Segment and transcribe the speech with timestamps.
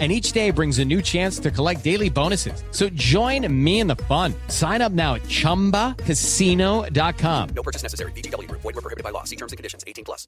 [0.00, 2.64] And each day brings a new chance to collect daily bonuses.
[2.72, 4.34] So join me in the fun.
[4.48, 7.48] Sign up now at chumbacasino.com.
[7.54, 8.10] No purchase necessary.
[8.10, 8.62] Group.
[8.62, 9.22] Void were prohibited by law.
[9.22, 9.84] See terms and conditions.
[9.86, 10.26] 18 plus.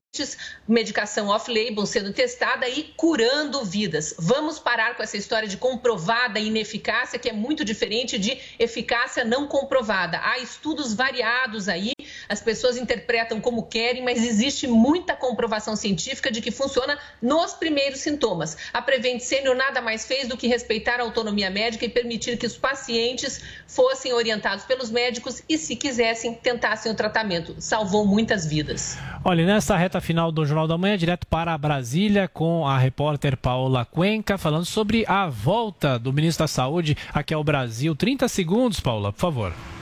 [0.69, 4.15] medicação off-label sendo testada e curando vidas.
[4.19, 9.49] Vamos parar com essa história de comprovada ineficácia, que é muito diferente de eficácia não
[9.49, 10.21] comprovada.
[10.23, 11.93] Há estudos variados aí,
[12.29, 18.01] as pessoas interpretam como querem, mas existe muita comprovação científica de que funciona nos primeiros
[18.01, 18.57] sintomas.
[18.73, 22.47] A Prevent Senior nada mais fez do que respeitar a autonomia médica e permitir que
[22.47, 27.57] os pacientes fossem orientados pelos médicos e, se quisessem, tentassem o tratamento.
[27.59, 28.97] Salvou muitas vidas.
[29.25, 33.85] Olha, nessa reta final do Jornal da Manhã, direto para Brasília, com a repórter Paola
[33.85, 37.97] Cuenca, falando sobre a volta do ministro da Saúde aqui ao Brasil.
[37.97, 39.76] 30 segundos, Paula, por favor.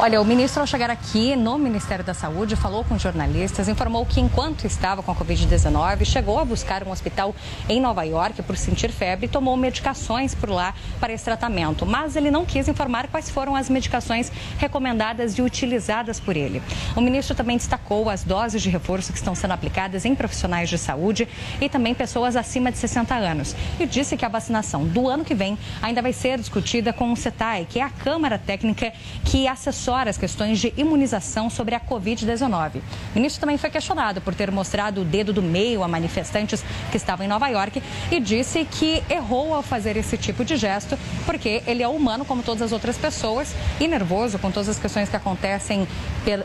[0.00, 4.20] Olha, o ministro, ao chegar aqui no Ministério da Saúde, falou com jornalistas, informou que
[4.20, 7.34] enquanto estava com a Covid-19, chegou a buscar um hospital
[7.68, 11.84] em Nova York por sentir febre e tomou medicações por lá para esse tratamento.
[11.84, 16.62] Mas ele não quis informar quais foram as medicações recomendadas e utilizadas por ele.
[16.94, 20.78] O ministro também destacou as doses de reforço que estão sendo aplicadas em profissionais de
[20.78, 21.26] saúde
[21.60, 23.56] e também pessoas acima de 60 anos.
[23.80, 27.16] E disse que a vacinação do ano que vem ainda vai ser discutida com o
[27.16, 28.92] CETAI, que é a Câmara Técnica
[29.24, 29.48] que
[29.88, 32.76] assessora as questões de imunização sobre a Covid-19.
[32.76, 32.82] O
[33.14, 37.24] ministro também foi questionado por ter mostrado o dedo do meio a manifestantes que estavam
[37.24, 41.82] em Nova York e disse que errou ao fazer esse tipo de gesto, porque ele
[41.82, 45.88] é humano como todas as outras pessoas e nervoso com todas as questões que acontecem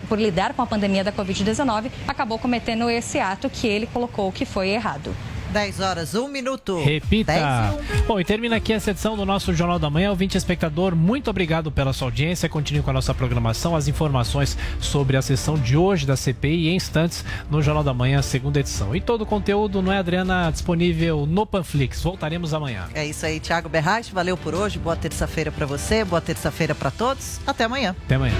[0.07, 4.45] por lidar com a pandemia da Covid-19, acabou cometendo esse ato que ele colocou que
[4.45, 5.13] foi errado.
[5.51, 6.81] 10 horas, 1 minuto.
[6.83, 7.33] Repita.
[7.33, 8.05] 10 e 1.
[8.07, 10.09] Bom, e termina aqui essa edição do nosso Jornal da Manhã.
[10.09, 12.49] Ouvinte espectador, muito obrigado pela sua audiência.
[12.49, 13.75] Continue com a nossa programação.
[13.75, 18.21] As informações sobre a sessão de hoje da CPI em instantes no Jornal da Manhã,
[18.21, 18.95] segunda edição.
[18.95, 22.01] E todo o conteúdo, não é, Adriana, disponível no Panflix.
[22.01, 22.87] Voltaremos amanhã.
[22.93, 24.13] É isso aí, Thiago Berrache.
[24.13, 24.79] Valeu por hoje.
[24.79, 26.03] Boa terça-feira para você.
[26.03, 27.39] Boa terça-feira para todos.
[27.45, 27.95] Até amanhã.
[28.05, 28.35] Até amanhã.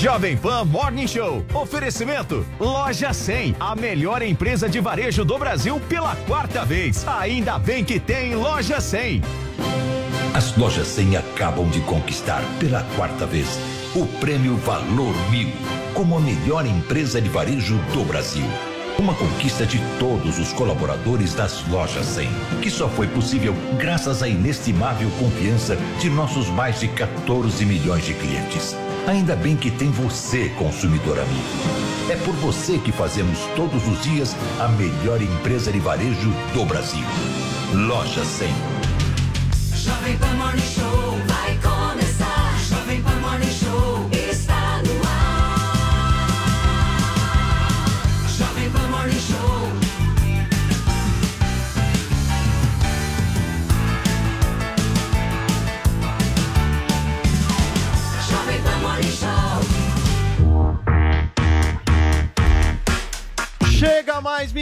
[0.00, 1.42] Jovem Pan Morning Show.
[1.54, 7.06] Oferecimento Loja 100, a melhor empresa de varejo do Brasil pela quarta vez.
[7.08, 9.22] Ainda bem que tem Loja 100.
[10.34, 13.58] As lojas 100 acabam de conquistar pela quarta vez
[13.94, 15.48] o prêmio Valor Mil
[15.94, 18.44] como a melhor empresa de varejo do Brasil.
[18.98, 22.28] Uma conquista de todos os colaboradores das lojas 100,
[22.60, 28.12] que só foi possível graças à inestimável confiança de nossos mais de 14 milhões de
[28.12, 28.76] clientes.
[29.06, 32.10] Ainda bem que tem você, consumidor amigo.
[32.10, 37.06] É por você que fazemos todos os dias a melhor empresa de varejo do Brasil.
[37.72, 38.48] Loja 100.
[39.76, 41.05] Jovem Pan Morning Show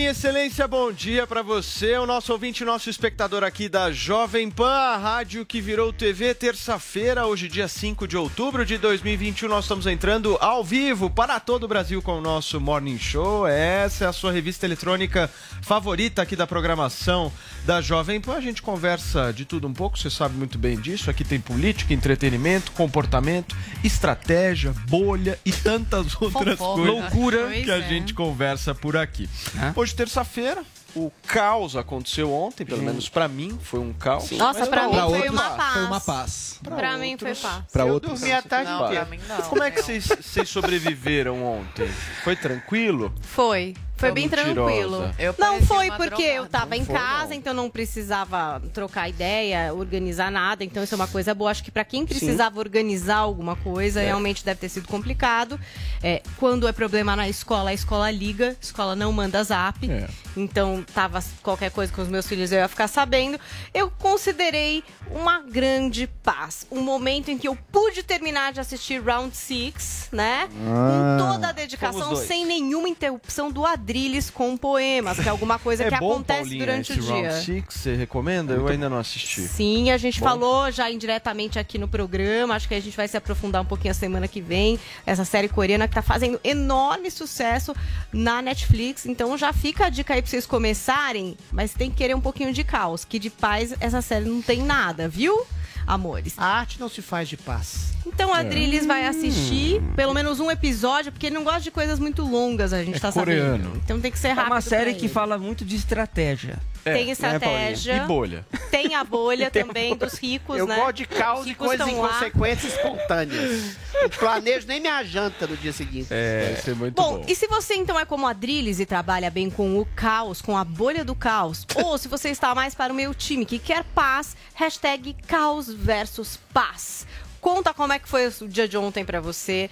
[0.04, 4.68] minha excelência, bom dia pra você, o nosso ouvinte, nosso espectador aqui da Jovem Pan,
[4.68, 9.86] a rádio que virou TV, terça-feira, hoje dia 5 de outubro de 2021, nós estamos
[9.86, 14.12] entrando ao vivo para todo o Brasil com o nosso Morning Show, essa é a
[14.12, 15.30] sua revista eletrônica
[15.62, 17.32] favorita aqui da programação
[17.64, 21.08] da Jovem Pan, a gente conversa de tudo um pouco, você sabe muito bem disso,
[21.08, 27.78] aqui tem política, entretenimento, comportamento, estratégia, bolha e tantas outras coisas, loucura Pois que a
[27.78, 27.88] é.
[27.88, 29.26] gente conversa por aqui.
[29.74, 30.62] Hoje, terça-feira,
[30.94, 34.30] o caos aconteceu ontem, pelo menos pra mim, foi um caos.
[34.32, 35.72] Nossa, Mas pra mim foi uma paz.
[35.72, 36.60] Foi uma paz.
[36.62, 37.64] Pra, mim foi paz.
[37.72, 39.04] Pra Eu outros, dormi a tarde Não, inteira.
[39.06, 39.42] pra mim não.
[39.42, 41.88] Como é que vocês vocês sobreviveram ontem?
[42.22, 43.12] Foi tranquilo?
[43.22, 43.74] Foi.
[44.04, 45.10] Foi bem tranquilo.
[45.18, 46.34] Eu não foi porque drogada.
[46.34, 47.34] eu tava Não em foi, casa, não.
[47.34, 50.64] então não precisava trocar ideia, organizar nada.
[50.64, 51.50] Então isso é uma coisa boa.
[51.50, 54.06] Acho que pra quem precisava organizar alguma coisa, É.
[54.06, 55.58] realmente deve ter sido complicado.
[56.02, 59.90] É, quando é problema na escola, a escola liga, a escola não manda zap.
[59.90, 60.06] É.
[60.36, 63.38] Então tava qualquer coisa com os meus filhos eu ia ficar sabendo.
[63.72, 66.66] Eu considerei uma grande paz.
[66.70, 70.48] Um momento em que eu pude terminar de assistir Round Six, né?
[70.66, 71.16] Ah.
[71.18, 75.84] com toda a dedicação, sem nenhuma interrupção do Adrilles com poemas, que é alguma coisa
[75.84, 77.32] é que bom, acontece Paulinha, durante esse o Round dia.
[77.40, 78.54] Six, você recomenda?
[78.54, 79.42] Eu ainda não assisti.
[79.42, 80.26] Sim, a gente Bom.
[80.26, 82.54] falou já indiretamente aqui no programa.
[82.54, 84.78] Acho que a gente vai se aprofundar um pouquinho a semana que vem.
[85.06, 87.74] Essa série coreana que tá fazendo enorme sucesso
[88.12, 89.06] na Netflix.
[89.06, 92.52] Então já fica a dica aí pra vocês começarem, mas tem que querer um pouquinho
[92.52, 95.44] de caos, que de paz essa série não tem nada, viu?
[95.86, 96.34] Amores.
[96.38, 97.92] A arte não se faz de paz.
[98.06, 98.40] Então a É.
[98.40, 102.72] Adrilles vai assistir pelo menos um episódio, porque ele não gosta de coisas muito longas,
[102.72, 103.64] a gente tá coreano.
[103.64, 103.80] sabendo.
[103.84, 104.52] Então tem que ser É rápido.
[104.52, 105.12] uma série pra que ele.
[105.12, 106.58] fala muito de estratégia.
[106.84, 107.96] Tem estratégia.
[107.96, 108.46] E bolha.
[108.70, 110.76] Tem a bolha Tem a também dos ricos, Eu né?
[110.76, 111.92] gosto de caos Os e coisas lá.
[111.92, 113.76] inconsequentes e espontâneas.
[113.94, 116.08] Não planejo nem minha janta no dia seguinte.
[116.10, 119.30] É, isso é muito Bom, e se você então é como a Adrilles e trabalha
[119.30, 122.92] bem com o caos, com a bolha do caos, ou se você está mais para
[122.92, 127.06] o meu time que quer paz, hashtag caos versus paz.
[127.40, 129.70] Conta como é que foi o dia de ontem para você.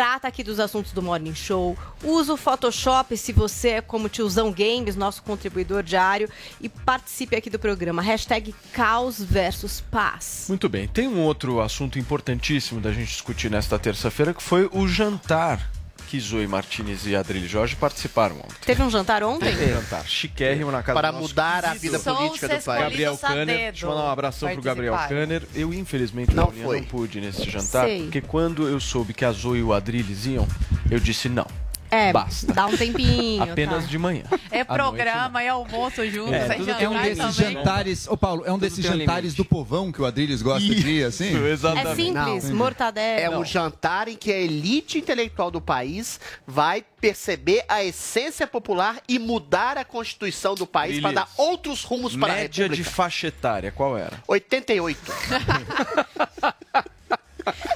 [0.00, 1.76] Trata aqui dos assuntos do Morning Show.
[2.02, 6.26] Usa o Photoshop se você é como tiozão Games, nosso contribuidor diário.
[6.58, 8.00] E participe aqui do programa.
[8.00, 10.46] Hashtag caos versus paz.
[10.48, 10.88] Muito bem.
[10.88, 15.70] Tem um outro assunto importantíssimo da gente discutir nesta terça-feira, que foi o jantar
[16.10, 18.56] que Zoe Martinez e Adrilho Jorge participaram ontem.
[18.66, 19.44] Teve um jantar ontem?
[19.44, 22.82] Teve um jantar chiquérrimo na casa Para do nosso mudar a vida política do país.
[22.82, 23.46] Gabriel a Kanner.
[23.70, 25.28] Deixa eu mandar um abração pro Gabriel participaram.
[25.28, 25.42] Kanner.
[25.54, 28.02] Eu, infelizmente, Não não pude nesse jantar, Sei.
[28.02, 30.48] porque quando eu soube que a Zoe e o Adriles iam,
[30.90, 31.46] eu disse não.
[31.90, 32.52] É, Basta.
[32.52, 33.42] dá um tempinho.
[33.42, 33.90] Apenas tá.
[33.90, 34.22] de manhã.
[34.50, 37.54] É programa, é almoço junto, É, tudo jantar tem um desses também.
[37.54, 38.08] jantares.
[38.08, 40.88] Ô, Paulo, é um desses tem um jantares do povão que o Adriles gosta de
[40.88, 41.30] ir, assim?
[41.50, 43.20] É simples, mortadela.
[43.20, 48.98] É um jantar em que a elite intelectual do país vai perceber a essência popular
[49.08, 52.90] e mudar a constituição do país para dar outros rumos para a Média de República.
[52.90, 54.22] faixa etária, qual era?
[54.28, 55.00] 88.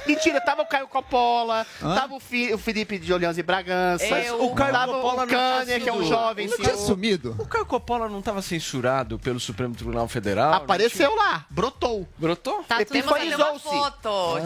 [0.05, 1.95] Mentira, tava o Caio Coppola, Hã?
[1.95, 5.27] tava o, Fi- o Felipe de Orleans e Bragança, Mas o Caio tava Coppola o
[5.27, 7.35] Kanner, que é um jovem Não tinha sumido.
[7.39, 10.53] O Caio Coppola não estava censurado pelo Supremo Tribunal Federal?
[10.53, 12.07] Apareceu lá, brotou.
[12.17, 12.63] Brotou?
[12.67, 13.63] Tá, Epifanizou-se.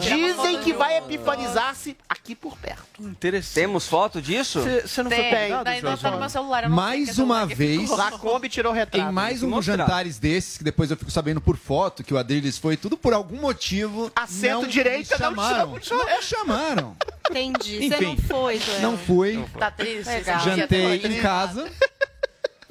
[0.00, 2.80] Dizem foto que vai epifanizar-se aqui por perto.
[3.00, 3.54] Interessante.
[3.54, 4.60] Temos foto disso?
[4.60, 6.02] Você não Tem, foi pegado, daí não Josi?
[6.02, 6.62] tá no meu celular.
[6.64, 7.96] eu não Mais celular uma vez, ficou.
[7.98, 9.08] Lacombe tirou retrato.
[9.08, 12.58] em mais um jantares desses, que depois eu fico sabendo por foto que o Adriles
[12.58, 14.10] foi tudo por algum motivo.
[14.14, 15.80] Assento não direita, me não chamaram.
[15.82, 16.96] chama, Não me chamaram.
[17.30, 17.78] Entendi.
[17.78, 18.80] Você Enfim, não foi, Joel.
[18.80, 19.44] Não fui.
[19.58, 20.08] Tá triste?
[20.08, 20.40] Legal.
[20.40, 21.70] Jantei em casa,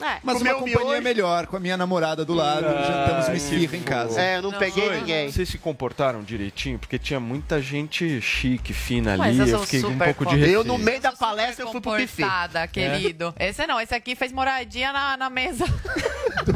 [0.01, 0.19] É.
[0.24, 1.01] mas uma Comeu companhia miojo?
[1.04, 2.62] melhor, com a minha namorada do lado.
[2.62, 4.19] jantamos uma esfirra em casa.
[4.22, 5.31] É, eu não, peguei Zoe, ninguém.
[5.31, 6.80] Vocês se comportaram direitinho?
[6.80, 9.51] Porque tinha muita gente chique, fina Mas ali.
[9.51, 10.54] eu fiquei um pouco de receio.
[10.56, 12.24] Eu, no meio da palestra, eu fui pro buffet.
[12.24, 13.34] Comportada, querido.
[13.40, 15.66] Esse não, esse aqui fez moradinha na, na mesa.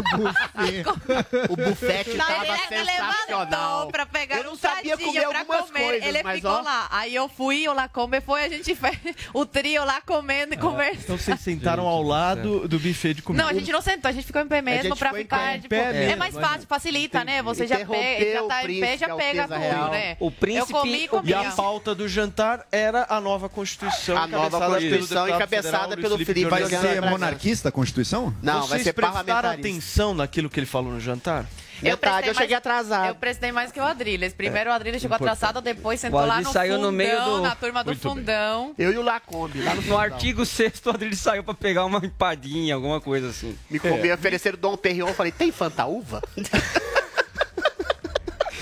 [1.50, 3.88] O bufete Não, tava ele levantou sensacional.
[3.88, 5.80] pra pegar Eu não um sabia comer pra algumas comer.
[5.84, 6.62] coisas, ele mas, ficou ó.
[6.62, 6.88] lá.
[6.92, 8.98] Aí eu fui, o Lacombe foi, a gente fez
[9.34, 11.04] o trio lá comendo e conversando.
[11.04, 13.33] Então vocês sentaram ao lado do buffet de comida.
[13.34, 15.58] Não, a gente não sentou, a gente ficou em pé mesmo pra ficar, pé.
[15.60, 17.42] tipo, é mais fácil, facilita, né?
[17.44, 19.92] Você já pega, já tá o em pé, já pega tudo, Real.
[19.92, 20.18] né?
[20.20, 24.18] O príncipe- Eu comi e E a pauta do jantar era a nova Constituição.
[24.18, 27.10] A nova Constituição encabeçada pelo Felipe Vai ser Bragança.
[27.10, 28.34] monarquista a Constituição?
[28.42, 29.68] Não, vai Vocês ser prestaram parlamentarista.
[29.68, 31.46] atenção naquilo que ele falou no jantar?
[31.90, 33.08] Eu Metade, prestei eu cheguei mais- atrasado.
[33.08, 34.34] Eu prestei mais que o Adriles.
[34.34, 35.38] Primeiro o Adriles chegou Importante.
[35.38, 38.02] atrasado, depois sentou O lá no saiu fundão, no meio do- na turma do Muito
[38.02, 38.14] bem.
[38.16, 38.74] fundão.
[38.78, 42.00] Eu e o Lacombe, lá no, No artigo 6 o Adriles saiu pra pegar uma
[42.06, 43.58] empadinha, alguma coisa assim.
[43.70, 46.22] Me comi, ofereceram Dom Perignon, eu falei, tem fantaúva?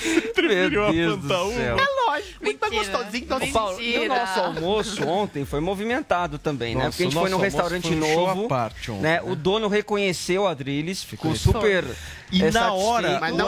[0.41, 1.51] Meu Deus do céu.
[1.79, 3.23] É lógico, muito mais gostosinho.
[3.23, 6.85] Então, Paulo, e o nosso almoço ontem foi movimentado também, né?
[6.85, 8.47] Nossa, Porque a gente o foi num restaurante foi um novo.
[8.47, 9.21] parte ontem, né?
[9.21, 9.21] né?
[9.31, 11.85] O dono reconheceu o Adriles, ficou super.
[12.31, 13.19] E é, na hora.
[13.19, 13.47] Mas o não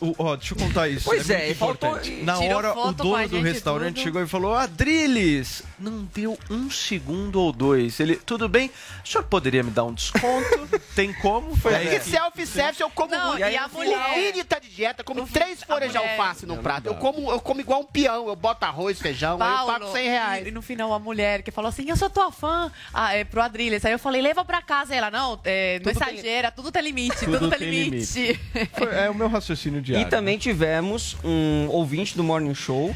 [0.00, 1.04] o- Ó, deixa eu contar isso.
[1.04, 2.22] Pois é, muito faltou- importante.
[2.22, 4.04] Na tirou hora, o dono do restaurante tudo.
[4.04, 8.00] chegou e falou: Adriles, não deu um segundo ou dois.
[8.00, 8.70] Ele, tudo bem,
[9.04, 10.66] o senhor poderia me dar um desconto?
[10.96, 11.54] Tem como?
[11.56, 13.40] Foi Que self-service eu como Não, muito.
[13.46, 14.14] e a O mulher?
[14.32, 16.86] Vini tá de dieta, come três folhas de mulher- alface no prato.
[16.86, 18.28] Eu como, eu como igual um peão.
[18.28, 20.44] Eu boto arroz, feijão, aí eu pago 100 reais.
[20.46, 23.24] E, e no final a mulher que falou assim, eu sou tua fã, ah, é,
[23.24, 23.84] pro Adriles.
[23.84, 24.94] Aí eu falei, leva pra casa.
[24.94, 28.40] Ela, não, é, não Tudo tem- exagera, tudo tem limite, tudo, Tudo tem tem limite.
[28.76, 30.08] Foi- é o meu raciocínio E diário.
[30.08, 32.94] também tivemos um ouvinte do Morning Show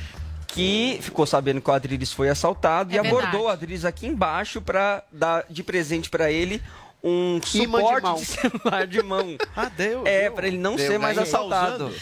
[0.48, 3.44] que ficou sabendo que o Adriles foi assaltado É e abordou verdade.
[3.44, 6.60] o Adriles aqui embaixo para dar de presente para ele
[7.02, 8.14] um de suporte mão.
[8.16, 9.36] de, celular de mão.
[9.56, 10.02] Ah, deu.
[10.06, 10.32] É, deu.
[10.32, 11.22] para ele não Deu, ser mais né?
[11.22, 11.94] assaltado.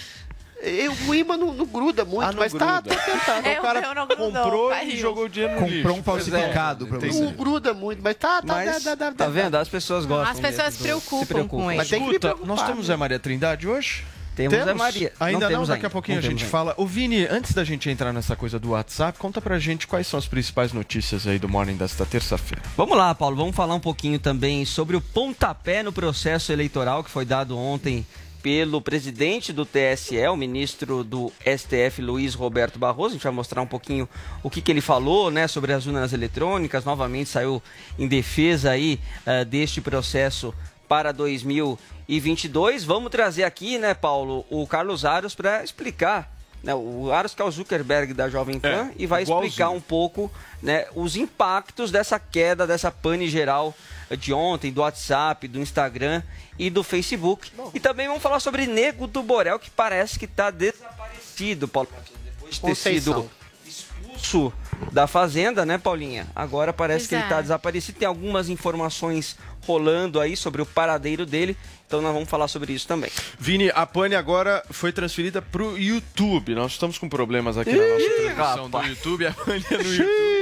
[0.61, 2.97] Eu, o imã não, não gruda muito, Ah, não mas tá, gruda.
[2.97, 3.47] tá tentando.
[3.47, 5.77] É, o cara o não comprou e jogou o dinheiro no lixo.
[5.83, 6.31] Comprou um Pois é.
[6.33, 7.21] falsificado pra você.
[7.21, 9.55] Não gruda muito, mas tá, tá, Mas, dá, dá, dá, tá vendo?
[9.57, 10.33] As pessoas gostam.
[10.33, 11.63] As pessoas do- preocupam se preocupam.
[11.65, 11.79] com ele.
[11.79, 12.87] Mas tem que me Escuta, nós temos?
[12.87, 14.05] Zé Maria Trindade hoje?
[14.35, 15.13] Temos Zé Maria.
[15.19, 15.87] Ainda não, temos daqui ainda.
[15.89, 16.73] a pouquinho Não a gente temos ainda.
[16.73, 16.75] fala.
[16.77, 20.17] Ô Vini, antes da gente entrar nessa coisa do WhatsApp, conta pra gente quais são
[20.19, 22.63] as principais notícias aí do Morning desta terça-feira.
[22.77, 27.11] Vamos lá, Paulo, vamos falar um pouquinho também sobre o pontapé no processo eleitoral que
[27.11, 28.07] foi dado ontem
[28.43, 33.11] pelo presidente do TSE, o ministro do STF, Luiz Roberto Barroso.
[33.11, 34.09] A gente vai mostrar um pouquinho
[34.43, 36.85] o que, que ele falou né, sobre as urnas eletrônicas.
[36.85, 37.63] Novamente saiu
[37.99, 40.55] em defesa aí eh, deste processo
[40.89, 42.85] para 2022.
[42.85, 46.33] Vamos trazer aqui, né, Paulo, o Carlos Aros para explicar.
[46.63, 49.81] Né, o Aros que é o Zuckerberg da Jovem Pan É, e vai explicar um
[49.81, 50.29] pouco
[50.61, 53.73] né, os impactos dessa queda, dessa pane geral
[54.17, 56.23] de ontem, do WhatsApp, do Instagram
[56.59, 57.51] e do Facebook.
[57.75, 61.89] E também vamos falar sobre Nego do Borel, que parece que está desaparecido, Paulo.
[62.25, 63.31] Depois de ter sido Conceição.
[63.67, 64.53] expulso
[64.93, 66.27] da Fazenda, né, Paulinha?
[66.35, 67.99] Agora parece Pois que ele está desaparecido.
[67.99, 69.37] Tem algumas informações
[69.67, 71.57] rolando aí sobre o paradeiro dele.
[71.87, 73.11] Então nós vamos falar sobre isso também.
[73.39, 76.55] Vini, a pane agora foi transferida pro YouTube.
[76.55, 78.87] Nós estamos com problemas aqui na nossa transmissão do.
[78.87, 79.27] YouTube.
[79.27, 80.38] A pane é no YouTube.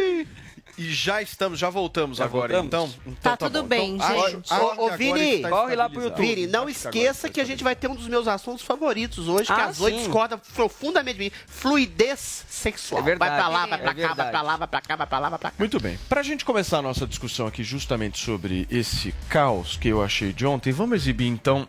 [0.78, 2.90] E já estamos, já voltamos Já agora, voltamos?
[2.97, 3.12] então.
[3.18, 3.68] então Tá tudo bom.
[3.68, 4.52] bem, Então, gente.
[4.52, 6.23] acho- Ô, agora Vini, corre lá pro estabilizado.
[6.37, 9.47] Vini, não agora esqueça que a gente vai ter um dos meus assuntos favoritos hoje,
[9.47, 10.02] que Ah, às oito sim.
[10.04, 11.30] discorda profundamente de mim.
[11.47, 13.00] Fluidez sexual.
[13.00, 13.30] É verdade.
[13.30, 15.18] vai pra lá, vai É pra cá, vai pra lá, vai pra cá, vai pra
[15.18, 15.56] lá, vai pra cá.
[15.59, 15.99] Muito bem.
[16.09, 20.45] Pra gente começar a nossa discussão aqui justamente sobre esse caos que eu achei de
[20.47, 21.66] ontem, vamos exibir então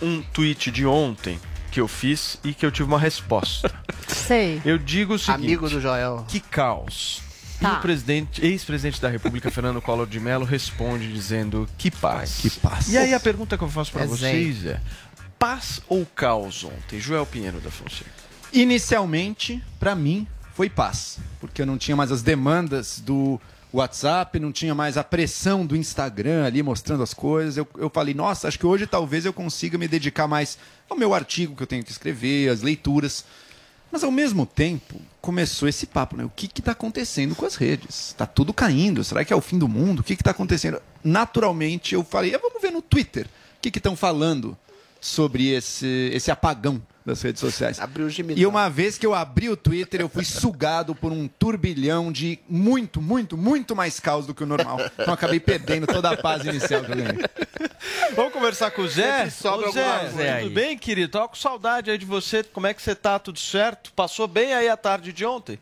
[0.00, 1.38] um tweet de ontem
[1.70, 3.70] que eu fiz e que eu tive uma resposta.
[4.08, 4.62] Sei.
[4.64, 6.24] Eu digo o seguinte: Amigo do Joel.
[6.28, 7.20] que caos.
[7.60, 7.74] Tá.
[7.74, 12.38] E o presidente, ex-presidente da República, Fernando Collor de Mello, responde dizendo que paz.
[12.40, 12.88] Que paz.
[12.88, 14.80] E aí a pergunta que eu faço pra É vocês é:
[15.38, 17.00] paz ou caos ontem?
[17.00, 18.10] Joel Pinheiro da Fonseca.
[18.52, 21.18] Inicialmente, pra mim, foi paz.
[21.40, 23.40] Porque eu não tinha mais as demandas do
[23.72, 27.56] WhatsApp, não tinha mais a pressão do Instagram ali mostrando as coisas.
[27.56, 31.12] Eu, eu falei, nossa, acho que hoje talvez eu consiga me dedicar mais ao meu
[31.12, 33.24] artigo que eu tenho que escrever, às leituras.
[33.90, 36.24] Mas ao mesmo tempo, começou esse papo, né?
[36.24, 38.08] O que está acontecendo com as redes?
[38.08, 39.02] Está tudo caindo.
[39.02, 40.00] Será que é o fim do mundo?
[40.00, 40.80] O que está acontecendo?
[41.02, 44.56] Naturalmente, eu falei, "Ah, vamos ver no Twitter o que estão falando
[45.00, 47.80] sobre esse, esse apagão das redes sociais.
[47.80, 48.40] Abriu o gemidão.
[48.42, 52.38] E uma vez que eu abri o Twitter, eu fui sugado por um turbilhão de
[52.48, 54.78] muito, muito, muito mais caos do que o normal.
[54.98, 57.18] Então acabei perdendo toda a paz inicial que eu ganhei.
[58.14, 59.30] Vamos conversar com o Zé?
[59.30, 60.38] Sobra Ô, Zé, coisa.
[60.42, 61.12] tudo bem, querido?
[61.12, 62.42] Tô com saudade aí de você.
[62.42, 63.18] Como é que você tá?
[63.18, 63.92] Tudo certo?
[63.92, 65.58] Passou bem aí a tarde de ontem?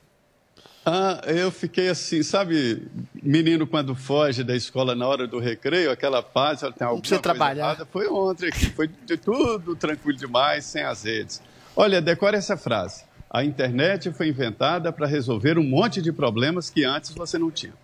[0.89, 2.87] Ah, eu fiquei assim, sabe,
[3.21, 7.21] menino quando foge da escola na hora do recreio, aquela paz, ela tem alguma precisa
[7.21, 7.65] coisa trabalhar.
[7.65, 7.85] errada.
[7.87, 11.43] Foi ontem aqui, foi de tudo tranquilo demais, sem as redes.
[11.75, 13.05] Olha, decore essa frase.
[13.29, 17.75] A internet foi inventada para resolver um monte de problemas que antes você não tinha.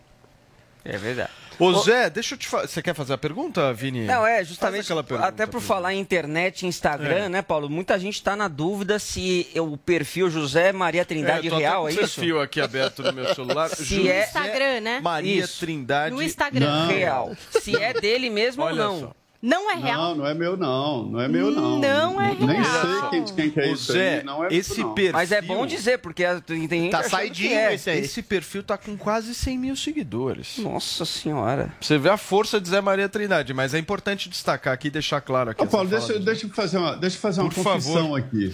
[0.84, 1.41] É verdade.
[1.58, 2.66] Ô, Zé, deixa eu te falar.
[2.66, 4.04] Você quer fazer a pergunta, Vini?
[4.06, 7.28] Não, é, justamente, aquela pergunta até por falar em internet e Instagram, É.
[7.28, 7.68] né, Paulo?
[7.70, 11.82] Muita gente está na dúvida se o perfil José Maria Trindade É, tô até Real,
[11.82, 11.98] é o isso?
[12.00, 13.68] perfil aqui aberto no meu celular.
[13.70, 15.00] Se José é- Instagram, né?
[15.00, 15.60] Maria Isso.
[15.60, 16.14] Trindade.
[16.14, 16.86] No Instagram.
[16.86, 17.36] Real.
[17.50, 19.00] Se é dele mesmo Olha ou não.
[19.00, 19.14] só.
[19.42, 20.00] Não é real.
[20.10, 21.80] Não, não é meu não, não é meu não.
[21.80, 23.10] Não é Nem real.
[23.10, 24.94] sei quem, quem que é isso Zé, aí, não é esse meu, não.
[24.94, 25.12] perfil.
[25.14, 27.74] Mas é bom dizer, porque tem gente Tá saidinho que é.
[27.74, 27.98] esse aí.
[27.98, 30.58] Esse perfil tá com quase 100 mil seguidores.
[30.58, 31.74] Nossa senhora.
[31.80, 35.20] Você vê a força de Zé Maria Trindade, mas é importante destacar aqui e deixar
[35.20, 35.60] claro aqui.
[35.62, 38.18] Ô, Paulo, deixa, deixa eu fazer uma, deixa eu fazer uma Por confissão favor.
[38.20, 38.52] aqui.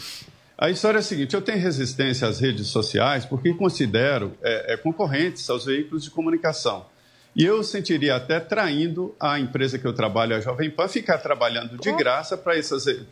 [0.56, 4.76] A história é a seguinte: eu tenho resistência às redes sociais porque considero é, é,
[4.78, 6.86] concorrentes aos veículos de comunicação.
[7.38, 11.78] E eu sentiria até traindo a empresa que eu trabalho, a Jovem Pan, ficar trabalhando
[11.78, 12.54] de graça para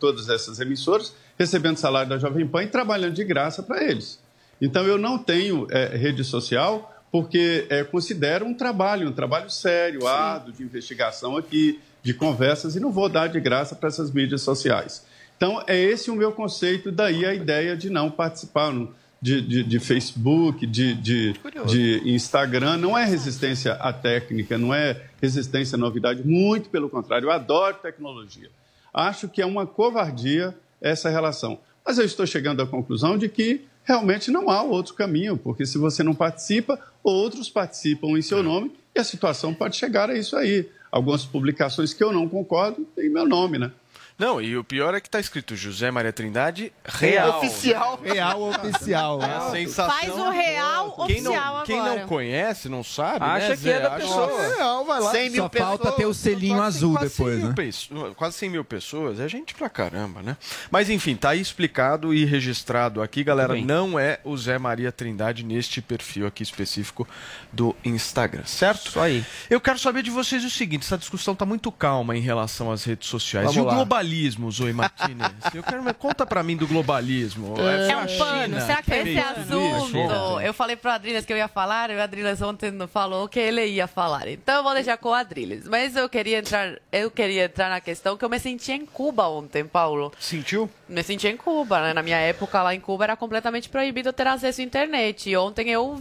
[0.01, 4.19] todas essas emissoras, recebendo salário da Jovem Pan e trabalhando de graça para eles.
[4.61, 10.05] Então eu não tenho é, rede social porque é, considero um trabalho, um trabalho sério,
[10.05, 14.41] árduo, de investigação aqui, de conversas, e não vou dar de graça para essas mídias
[14.41, 15.05] sociais.
[15.37, 19.63] Então, é esse o meu conceito, daí a ideia de não participar no- de, de-
[19.63, 21.33] de Facebook, de, de-
[21.67, 22.77] de Instagram.
[22.77, 27.77] Não é resistência à técnica, não é resistência à novidade, muito pelo contrário, eu adoro
[27.81, 28.49] tecnologia.
[28.93, 31.59] Acho que é uma covardia essa relação.
[31.85, 35.77] Mas eu estou chegando à conclusão de que realmente não há outro caminho, porque se
[35.77, 40.35] você não participa, outros participam em seu nome e a situação pode chegar a isso
[40.35, 40.67] aí.
[40.91, 43.71] Algumas publicações que eu não concordo têm meu nome, né?
[44.19, 47.37] Não, e o pior é que tá escrito José Maria Trindade Real.
[47.37, 47.99] Oficial.
[48.03, 49.21] Real oficial.
[49.21, 49.95] É a sensação.
[49.95, 51.99] Faz o real Quem não, oficial quem agora.
[51.99, 53.71] não conhece, não sabe, Acha né, que Zé?
[53.73, 54.27] é da Acha pessoa.
[54.27, 55.11] que é real, vai lá.
[55.11, 57.53] 100 mil Só falta ter o selinho Quase- azul quase 100 depois, mil né?
[57.55, 60.35] pessoas- quase 100 mil pessoas, é gente pra caramba, né?
[60.71, 63.53] Mas enfim, tá aí explicado e registrado aqui, galera.
[63.53, 63.63] bem.
[63.63, 67.07] Não é o Zé Maria Trindade neste perfil aqui específico
[67.53, 68.87] do Instagram, certo?
[68.89, 69.23] Isso aí.
[69.47, 72.83] Eu quero saber de vocês o seguinte: essa discussão tá muito calma em relação às
[72.83, 73.45] redes sociais.
[73.45, 73.75] Vamos e o lá.
[73.75, 74.06] globalismo,
[74.51, 75.31] Zoe Martinez?
[75.53, 77.55] Eu quero conta pra mim do globalismo.
[77.59, 78.61] É a um China pano.
[78.61, 79.41] Será que fez esse isso?
[79.41, 80.41] assunto?
[80.41, 83.39] Eu falei pro Adriles que eu ia falar, e o Adriles ontem não falou que
[83.39, 84.27] ele ia falar.
[84.27, 85.67] Então eu vou deixar com o Adriles.
[85.67, 89.27] Mas eu queria entrar, eu queria entrar na questão que eu me senti em Cuba
[89.27, 90.13] ontem, Paulo.
[90.19, 90.69] Sentiu?
[90.87, 91.93] Me senti em Cuba, né?
[91.93, 95.29] Na minha época lá em Cuba era completamente proibido ter acesso à internet.
[95.29, 95.99] E ontem eu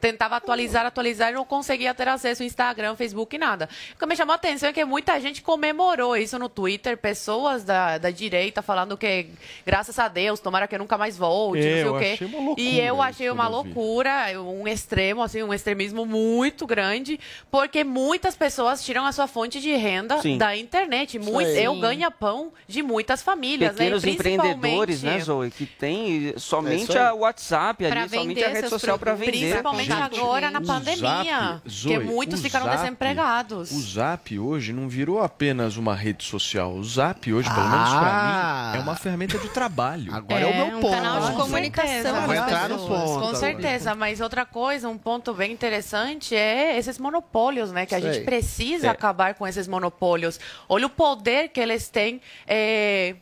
[0.00, 3.68] tentava atualizar, atualizar e não conseguia ter acesso ao Instagram, Facebook, nada.
[3.94, 7.45] O que me chamou a atenção é que muita gente comemorou isso no Twitter, pessoas
[7.64, 9.26] da, da direita falando que,
[9.64, 12.24] graças a Deus, tomara que nunca mais volte, É, não eu sei o quê.
[12.24, 17.18] achei uma loucura e eu achei uma loucura, um extremo, assim, um extremismo muito grande,
[17.50, 20.38] porque muitas pessoas tiram a sua fonte de renda Sim.
[20.38, 21.18] da internet.
[21.18, 24.10] Muito, eu ganho pão de muitas famílias, Pequenos né?
[24.10, 27.04] E empreendedores, né, Zoe, que tem É somente aí.
[27.04, 29.30] a WhatsApp Pra ali, somente a rede social para vender.
[29.32, 33.70] Principalmente Gente, agora na pandemia, Zap, Zoe, que muitos ficaram Zap- desempregados.
[33.72, 36.72] O Zap hoje não virou apenas uma rede social.
[36.74, 38.00] O Zap hoje, pelo menos Ah.
[38.00, 40.14] pra mim, é uma ferramenta de trabalho.
[40.14, 40.90] Agora é, o meu um ponto.
[40.94, 43.10] canal de Com comunicação certeza, Vou entrar no pessoas.
[43.10, 43.20] ponto.
[43.28, 47.86] Com certeza, mas outra coisa, um ponto bem interessante é esses monopólios, né?
[47.86, 48.12] Que a Sei.
[48.12, 48.90] gente precisa É.
[48.90, 50.38] acabar com esses monopólios.
[50.68, 53.14] Olha o poder que eles têm é,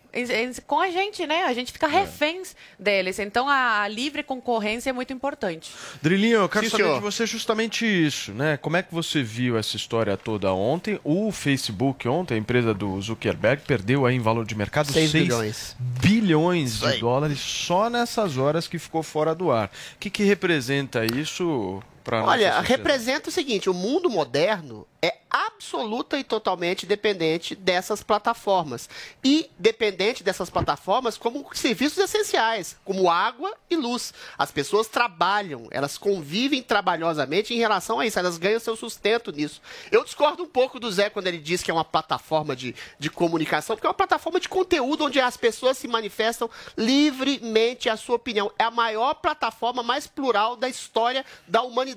[0.66, 1.44] com a gente, né?
[1.44, 3.18] A gente fica reféns deles.
[3.18, 5.72] Então a, a livre concorrência é muito importante.
[6.00, 6.96] Drilinho, eu quero Sim, saber senhor.
[6.96, 8.56] de você justamente isso, né?
[8.56, 11.00] Como é que você viu essa história toda ontem?
[11.02, 15.24] O Facebook ontem, a empresa do Zuckerberg, perdeu aí em valor de mercado 6 6
[15.24, 15.76] bilhões.
[15.80, 19.70] bilhões de dólares só nessas horas que ficou fora do ar.
[19.94, 21.82] O que, que representa isso
[22.12, 28.88] Olha, representa o seguinte: o mundo moderno é absoluta e totalmente dependente dessas plataformas.
[29.22, 34.14] E dependente dessas plataformas como serviços essenciais, como água e luz.
[34.38, 39.60] As pessoas trabalham, elas convivem trabalhosamente em relação a isso, elas ganham seu sustento nisso.
[39.90, 43.10] Eu discordo um pouco do Zé quando ele diz que é uma plataforma de, de
[43.10, 48.16] comunicação, porque é uma plataforma de conteúdo onde as pessoas se manifestam livremente a sua
[48.16, 48.52] opinião.
[48.58, 51.93] É a maior plataforma mais plural da história da humanidade.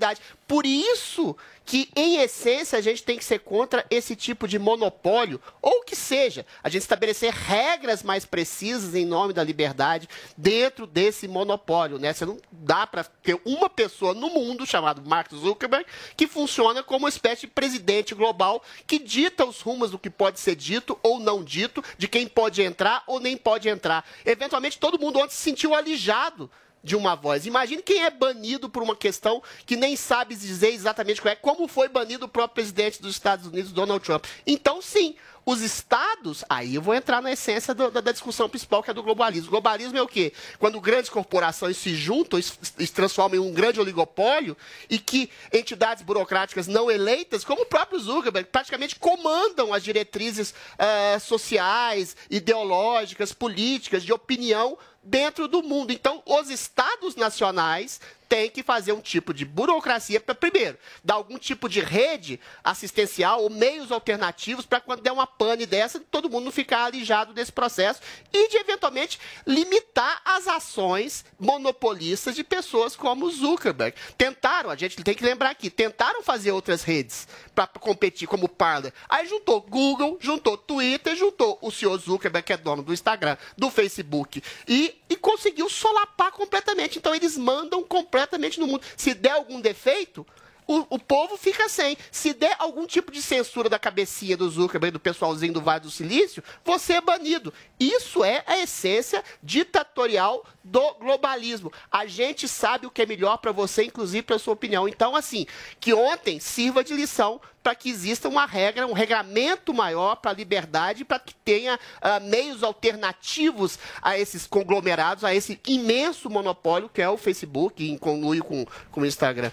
[0.48, 1.36] Por isso
[1.66, 5.98] que, em essência, a gente tem que ser contra esse tipo de monopólio, ou que
[5.98, 10.08] seja, a gente estabelecer regras mais precisas em nome da liberdade
[10.38, 12.14] dentro desse monopólio, né?
[12.14, 17.00] Você não dá para ter uma pessoa no mundo chamado Mark Zuckerberg que funciona como
[17.00, 21.20] uma espécie de presidente global que dita os rumos do que pode ser dito ou
[21.20, 24.08] não dito, de quem pode entrar ou nem pode entrar.
[24.26, 26.50] Eventualmente, todo mundo ontem se sentiu alijado
[26.88, 27.46] de uma voz.
[27.46, 31.68] Imagine quem é banido por uma questão que nem sabe dizer exatamente qual é, como
[31.68, 34.24] foi banido o próprio presidente dos Estados Unidos, Donald Trump.
[34.46, 38.82] Então, sim, os estados, aí eu vou entrar na essência do- da, da discussão principal,
[38.82, 39.50] que é do globalismo.
[39.50, 40.34] Globalismo é o quê?
[40.60, 44.56] Quando grandes corporações se juntam e se transformam em um grande oligopólio
[44.90, 51.18] e que entidades burocráticas não eleitas, como o próprio Zuckerberg, praticamente comandam as diretrizes eh,
[51.20, 55.92] sociais, ideológicas, políticas, de opinião dentro do mundo.
[55.92, 61.38] Então, os estados nacionais têm que fazer um tipo de burocracia para, primeiro, dar algum
[61.38, 66.52] tipo de rede assistencial ou meios alternativos para quando der uma pane dessa, todo mundo
[66.52, 68.02] ficar alijado desse processo
[68.34, 73.96] e de, eventualmente, limitar as ações monopolistas de pessoas como Zuckerberg.
[74.18, 78.94] Tentaram, a gente tem que lembrar aqui, tentaram fazer outras redes para competir, como Parler.
[79.08, 83.70] Aí juntou Google, juntou Twitter, juntou o senhor Zuckerberg, que é dono do Instagram, do
[83.70, 86.98] Facebook, e, e conseguiu solapar completamente.
[86.98, 88.17] Então eles mandam completamente
[88.60, 88.84] no mundo.
[88.96, 90.26] Se der algum defeito,
[90.68, 91.98] o, o povo fica sem.
[92.12, 95.90] Se der algum tipo de censura da cabecinha do Zuckerberg, do pessoalzinho do Vale do
[95.90, 97.54] Silício, você é banido.
[97.80, 101.72] Isso é a essência ditatorial do globalismo.
[101.90, 104.88] A gente sabe o que é melhor para você, inclusive para sua opinião.
[104.88, 105.46] Então, assim,
[105.80, 110.34] que ontem sirva de lição para que exista uma regra, um regramento maior para a
[110.34, 117.02] liberdade, para que tenha ah, meios alternativos a esses conglomerados, a esse imenso monopólio que
[117.02, 119.52] é o Facebook, em conluio com, com o Instagram.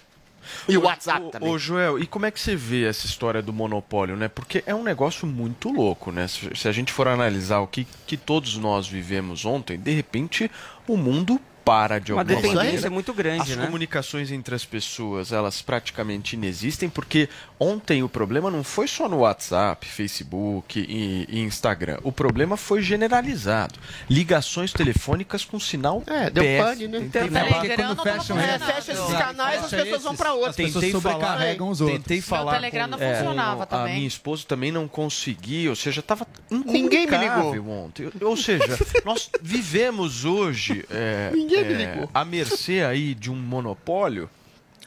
[0.68, 1.48] E o WhatsApp também.
[1.48, 4.28] Ô, Joel, e como é que você vê essa história do monopólio, né?
[4.28, 6.26] Porque é um negócio muito louco, né?
[6.28, 10.50] Se, se a gente for analisar o que, que todos nós vivemos ontem, de repente
[10.86, 12.90] o mundo para de Uma alguma dependência maneira.
[12.90, 13.64] muito grande, As né?
[13.66, 19.18] comunicações entre as pessoas, elas praticamente inexistem, porque ontem o problema não foi só no
[19.20, 21.98] WhatsApp, Facebook e, e Instagram.
[22.02, 23.74] O problema foi generalizado.
[24.10, 26.64] Ligações telefônicas com sinal É, deu péssimo.
[26.68, 26.98] pane, né?
[27.00, 28.44] Tentei Telegram falar- não tava fecham funcionando.
[28.50, 30.50] esses- É, fecha esses canais, as Fecha pessoas vão esses- pra outros.
[30.50, 31.98] As pessoas Tentei falar, sobrecarregam os outros.
[31.98, 33.94] Tentei falar Telegram não é, funcionava A também.
[33.96, 38.10] minha esposa também não conseguia, ou seja, estava Ninguém me incomunicável ontem.
[38.20, 38.64] Ou seja,
[39.04, 42.10] nós vivemos hoje é, Ninguém me é, ligou.
[42.12, 44.28] à mercê aí de um monopólio.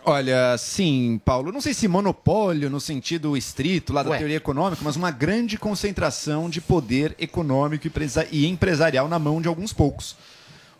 [0.05, 4.17] Olha, sim, Paulo, não sei se monopólio no sentido estrito lá da Ué.
[4.17, 7.89] teoria econômica, mas uma grande concentração de poder econômico
[8.31, 10.15] e empresarial na mão de alguns poucos.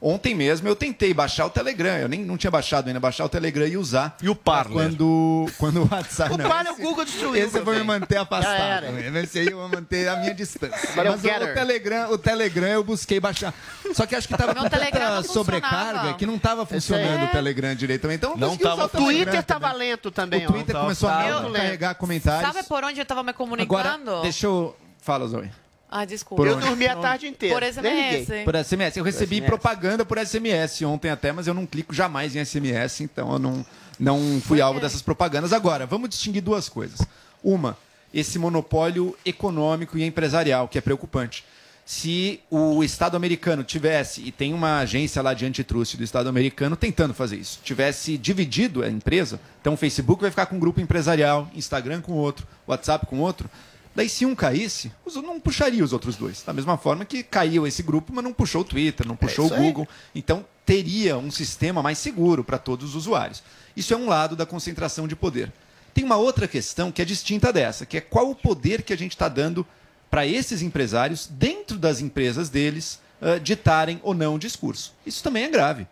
[0.01, 3.29] Ontem mesmo eu tentei baixar o Telegram, eu nem não tinha baixado ainda, baixar o
[3.29, 4.15] Telegram e usar.
[4.21, 4.73] E o Parler?
[4.89, 6.33] Quando, quando o WhatsApp...
[6.35, 8.91] O não, Parler esse- o Google destruiu, Esse eu vou me manter afastado.
[8.93, 10.77] mesmo, Esse aí eu vou manter a minha distância.
[10.95, 11.53] Mas é o Mas o.
[11.53, 13.53] Telegram, o Telegram eu busquei baixar.
[13.93, 17.25] Só que acho que tava com não tanta sobrecarga que não tava funcionando É.
[17.25, 18.15] o Telegram direito também.
[18.17, 19.89] Então eu Não consegui tava usar o O Twitter Telegram tava também.
[19.89, 22.53] lento também, O Twitter começou a não carregar comentários.
[22.53, 24.21] Sabe por onde eu tava me Agora, comunicando?
[24.21, 24.75] deixa eu...
[25.01, 25.49] Fala, Zoe.
[25.89, 26.43] Ah, desculpa.
[26.43, 26.65] Por Eu onde?
[26.65, 27.55] dormi a tarde inteira.
[27.55, 28.43] Por SMS.
[28.43, 28.97] Por SMS.
[28.97, 29.47] Eu recebi SMS.
[29.47, 33.65] propaganda por SMS ontem até, mas eu não clico jamais em SMS, então eu não,
[33.99, 35.53] não fui alvo dessas propagandas.
[35.53, 36.99] Agora, vamos distinguir duas coisas.
[37.41, 37.77] Uma,
[38.13, 41.45] esse monopólio econômico e empresarial, que é preocupante.
[41.85, 46.75] Se o Estado americano tivesse, e tem uma agência lá de antitrust do Estado americano
[46.75, 50.81] tentando fazer isso, tivesse dividido a empresa, então o Facebook vai ficar com um grupo
[50.81, 53.49] empresarial, Instagram com outro, WhatsApp com outro,
[53.97, 56.43] Daí, se um caísse, não puxaria os outros dois.
[56.43, 59.47] Da mesma forma que caiu esse grupo, mas não puxou o Twitter, não puxou o
[59.47, 59.63] isso aí.
[59.63, 59.87] Google.
[60.13, 63.41] Então, teria um sistema mais seguro para todos os usuários.
[63.75, 65.51] Isso é um lado da concentração de poder.
[65.95, 68.95] Tem uma outra questão que é distinta dessa, que é qual o poder que a
[68.95, 69.65] gente está dando
[70.11, 74.93] para esses empresários, dentro das empresas deles, ah, ditarem ou não o discurso.
[75.07, 75.87] Isso também é grave.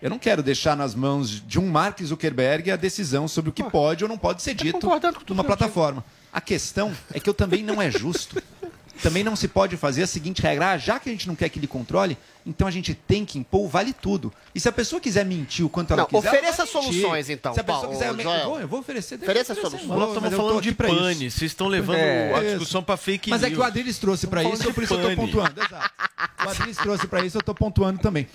[0.00, 3.62] Eu não quero deixar nas mãos de um Mark Zuckerberg a decisão sobre o que
[3.62, 4.88] pode ou não pode ser dito
[5.28, 6.02] numa plataforma.
[6.32, 8.42] A questão é que eu também não é justo.
[9.02, 11.48] Também não se pode fazer a seguinte regra: ah, já que a gente não quer
[11.48, 12.16] que ele controle,
[12.46, 14.32] então a gente tem que impor o vale tudo.
[14.54, 16.28] E se a pessoa quiser mentir o quanto ela Não, quiser.
[16.28, 17.00] ela ofereça vai mentir.
[17.00, 18.10] soluções, então, Se a pessoa Paulo, quiser.
[18.10, 18.44] eu, Joel.
[18.44, 19.16] vou, eu vou oferecer.
[19.16, 19.86] eu Ofereça soluções.
[19.86, 23.28] Nós mas estamos eu falando de pane, vocês estão levando É, a discussão para fake
[23.30, 23.56] Mas é news.
[23.58, 25.16] que o Adriles trouxe para isso, por isso eu pane.
[25.16, 25.60] pontuando.
[25.60, 25.90] Exato.
[26.44, 28.28] O Adriles trouxe para isso, eu tô pontuando também.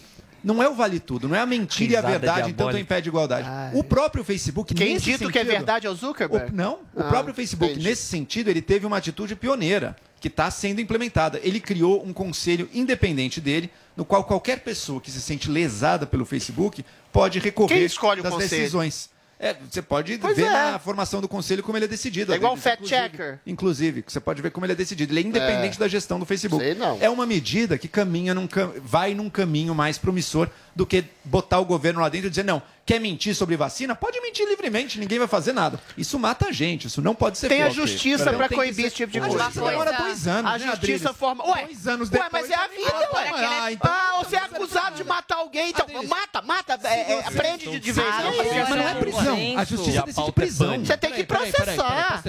[0.47, 2.79] Não é o vale tudo, não é a mentira e a Risada verdade, então diabólica.
[2.79, 3.49] impede igualdade.
[3.73, 6.53] O próprio Facebook, Quem nesse dito que é sentido- verdade é o Zuckerberg?
[6.53, 7.85] o- não, o Ah, próprio Facebook, entendi.
[7.89, 11.39] nesse sentido, ele teve uma atitude pioneira, que está sendo implementada.
[11.43, 16.25] Ele criou um conselho independente dele, no qual qualquer pessoa que se sente lesada pelo
[16.25, 18.49] Facebook pode recorrer Quem escolhe o das conselho?
[18.49, 19.09] decisões.
[19.39, 20.49] É, você pode Pois ver é.
[20.49, 22.33] na formação do conselho como ele é decidido.
[22.33, 23.09] É igual o Adriles, fact inclusive.
[23.17, 23.39] checker.
[23.45, 25.13] Inclusive, que você pode ver como ele é decidido.
[25.13, 25.79] Ele é independente É.
[25.79, 26.63] da gestão do Facebook.
[26.63, 26.97] Sei não.
[26.99, 28.47] É uma medida que caminha num,
[28.81, 32.61] vai num caminho mais promissor do que botar o governo lá dentro e dizer, não,
[32.87, 33.93] quer mentir sobre vacina?
[33.95, 35.79] Pode mentir livremente, ninguém vai fazer nada.
[35.97, 37.75] Isso mata a gente, isso não pode ser Tem a feito.
[37.75, 39.37] justiça que coibir esse tipo de A coisa.
[39.37, 41.17] justiça demora dois anos, A né, justiça Adriles?
[41.17, 41.45] forma.
[41.49, 43.31] Ué, Dois anos ué, depois, mas é a vida, ué.
[43.45, 47.77] Ah, então- Ah, você é acusado de matar alguém, então mata, mata, é, é, prende
[47.79, 48.07] de, vez.
[48.07, 49.37] Não, mas não é prisão.
[49.57, 50.79] A justiça decide prisão.
[50.85, 52.23] Você tem que processar.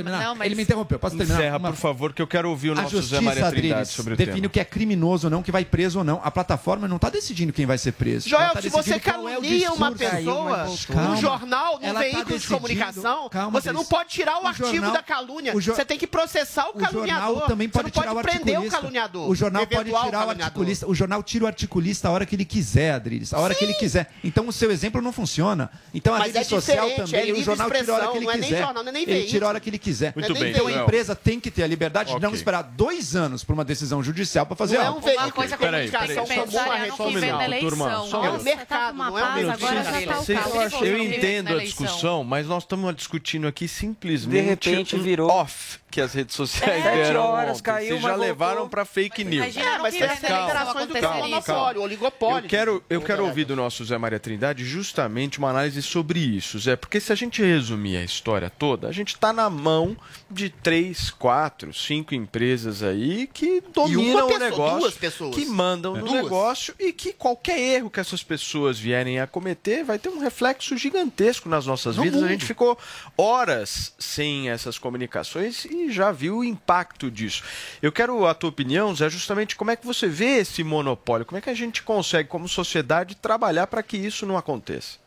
[0.45, 1.39] Ele me interrompeu, posso terminar?
[1.39, 4.17] Encerra, por favor, que eu quero ouvir o nosso Zé Maria Trindade Adriles, sobre o
[4.17, 6.21] define o que é criminoso ou não, que vai preso ou não.
[6.25, 8.29] A plataforma não está decidindo quem vai ser preso.
[8.29, 10.48] Joel, tá se você é calunia uma discurso.
[10.57, 11.17] Pessoa Calma.
[11.17, 14.69] jornal, Ela tá veículo de decidindo- comunicação, Calma, você não pode tirar o, O artigo
[14.69, 15.53] jornal- da calúnia.
[15.61, 17.27] jo- Você tem que processar o O caluniador.
[17.29, 19.29] jornal também pode você não pode prender o caluniador.
[19.31, 20.87] O jornal pode tirar o articulista.
[20.89, 23.33] O jornal tira o articulista a hora que ele quiser, Adriles.
[23.35, 24.11] A hora que ele quiser.
[24.25, 25.71] Então o seu exemplo não funciona.
[25.93, 28.25] Então a Mas rede é social também, é o jornal tira a hora que ele
[28.27, 28.63] não é nem quiser.
[28.65, 30.13] jornal, não é nem ele tira a hora que ele quiser.
[30.15, 33.45] Muito bem, Então a empresa tem que ter a liberdade de não esperar dois anos
[33.45, 34.99] por uma decisão judicial para fazer Não é algo.
[34.99, 37.61] um veículo de comunicação comum, uma rede um social.
[37.61, 38.45] turma, só um É um minuto.
[38.45, 40.25] mercado, não é um paz, veículo agora de já tá o.
[40.47, 45.31] eu, eu entendo a discussão, mas nós estamos discutindo aqui simplesmente De repente um virou-
[45.31, 47.63] off que as redes sociais É, deram horas, ontem.
[47.63, 48.27] caiu, Vocês já mas voltou.
[48.27, 49.45] levaram para fake news.
[49.57, 51.09] Imagina É, mas que tem eleição declarações do isso.
[51.09, 52.45] monopólio, oligopólio.
[52.45, 56.59] Eu quero, eu quero ouvir do nosso Zé Maria Trindade justamente uma análise sobre isso,
[56.59, 59.97] Zé, porque se a gente resumir a história toda, a gente está na mão
[60.31, 65.35] de três, quatro, cinco empresas aí que dominam o pessoa, negócio, duas pessoas.
[65.35, 66.13] que mandam no Duas.
[66.23, 70.77] negócio e que qualquer erro que essas pessoas vierem a cometer vai ter um reflexo
[70.77, 72.19] gigantesco nas nossas No vidas.
[72.19, 72.31] A mundo.
[72.31, 72.79] gente ficou
[73.17, 77.43] horas sem essas comunicações e já viu o impacto disso.
[77.83, 81.39] Eu quero a tua opinião, Zé, justamente como é que você vê esse monopólio, como
[81.39, 84.99] é que a gente consegue, como sociedade, trabalhar para que isso não aconteça?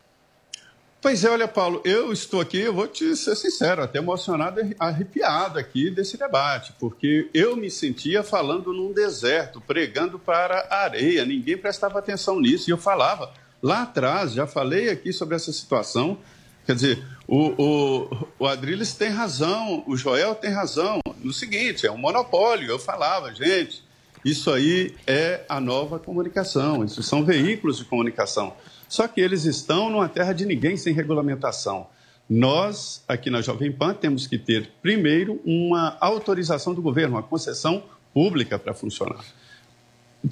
[1.00, 4.76] Pois é, olha, Paulo, eu estou aqui, eu vou te ser sincero, até emocionado e
[4.78, 11.24] arrepiado aqui desse debate, porque eu me sentia falando num deserto, pregando para a areia,
[11.24, 16.18] ninguém prestava atenção nisso, e eu falava Lá atrás, já falei aqui sobre essa situação.
[16.66, 20.98] Quer dizer, o, o, o Adriles tem razão, o Joel tem razão.
[21.18, 22.68] No seguinte, é um monopólio.
[22.68, 23.84] Eu falava, gente,
[24.24, 28.54] isso aí é a nova comunicação, isso são veículos de comunicação.
[28.88, 31.86] Só que eles estão numa terra de ninguém sem regulamentação.
[32.28, 37.84] Nós, aqui na Jovem Pan, temos que ter, primeiro, uma autorização do governo, uma concessão
[38.12, 39.24] pública para funcionar.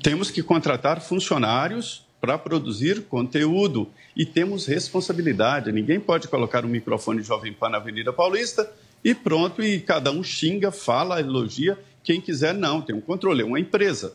[0.03, 5.73] Temos que contratar funcionários para produzir conteúdo e temos responsabilidade.
[5.73, 8.71] Ninguém pode colocar um microfone Jovem Pan na Avenida Paulista
[9.03, 11.79] e pronto, e cada um xinga, fala, elogia.
[12.05, 14.15] Quem quiser, não, tem um controle, é uma empresa.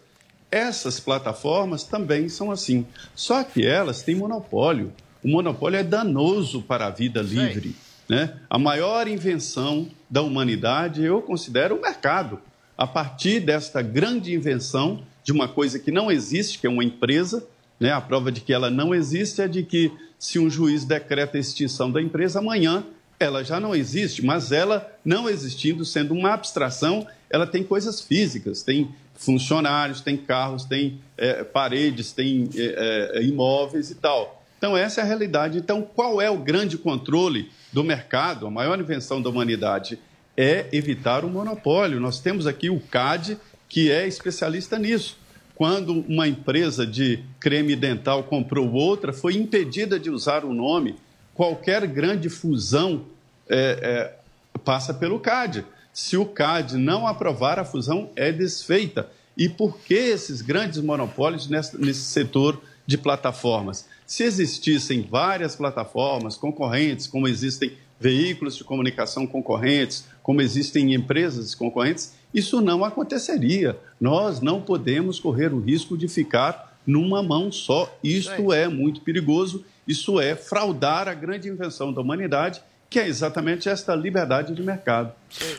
[0.51, 4.93] Essas plataformas também são assim, só que elas têm monopólio.
[5.23, 7.75] O monopólio é danoso para a vida livre.
[8.07, 8.37] Né?
[8.47, 12.39] A maior invenção da humanidade eu considero o mercado.
[12.77, 17.47] A partir desta grande invenção de uma coisa que não existe, que é uma empresa,
[17.79, 17.91] né?
[17.91, 21.39] a prova de que ela não existe é de que, se um juiz decreta a
[21.39, 22.83] extinção da empresa, amanhã
[23.19, 28.61] ela já não existe, mas ela não existindo, sendo uma abstração, ela tem coisas físicas,
[28.61, 34.43] tem funcionários, tem carros, tem é, paredes, tem é, é, imóveis e tal.
[34.57, 35.57] Então, essa é a realidade.
[35.57, 38.47] Então, qual é o grande controle do mercado?
[38.47, 39.99] A maior invenção da humanidade
[40.35, 41.99] é evitar o monopólio.
[41.99, 43.37] Nós temos aqui o CAD,
[43.69, 45.17] que é especialista nisso.
[45.55, 50.95] Quando uma empresa de creme dental comprou outra, foi impedida de usar o nome.
[51.33, 53.05] Qualquer grande fusão
[53.49, 55.65] é, é, passa pelo CAD.
[55.93, 59.09] Se o CAD não aprovar, a fusão é desfeita.
[59.37, 63.85] E por que esses grandes monopólios nesse, nesse setor de plataformas?
[64.05, 72.13] Se existissem várias plataformas concorrentes, como existem veículos de comunicação concorrentes, como existem empresas concorrentes,
[72.35, 73.79] isso não aconteceria.
[73.99, 77.97] Nós não podemos correr o risco de ficar numa mão só.
[78.03, 83.69] Isto é muito perigoso, isso é fraudar a grande invenção da humanidade, que é exatamente
[83.69, 85.13] esta liberdade de mercado.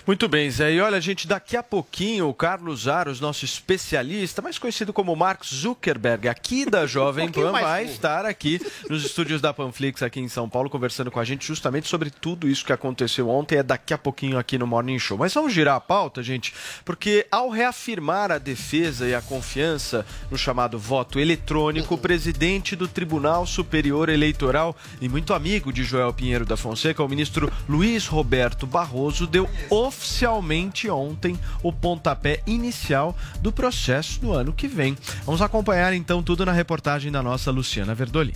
[0.07, 0.73] Muito bem, Zé.
[0.73, 5.45] E olha, gente, daqui a pouquinho o Carlos Aros, nosso especialista, mais conhecido como Mark
[5.45, 10.49] Zuckerberg, aqui da Jovem Pan, vai estar aqui nos estúdios da Panflix aqui em São
[10.49, 13.59] Paulo, conversando com a gente justamente sobre tudo isso que aconteceu ontem.
[13.59, 15.19] É daqui a pouquinho aqui no Morning Show.
[15.19, 16.53] Mas vamos girar a pauta, gente,
[16.85, 22.89] porque ao reafirmar a defesa e a confiança no chamado voto eletrônico, o presidente do
[22.89, 28.67] Tribunal Superior Eleitoral e muito amigo de Joel Pinheiro da Fonseca, o ministro Luiz Roberto
[28.67, 34.97] Barroso, deu oficialmente ontem o pontapé inicial do processo do ano que vem.
[35.25, 38.35] Vamos acompanhar então tudo na reportagem da nossa Luciana Verdoli.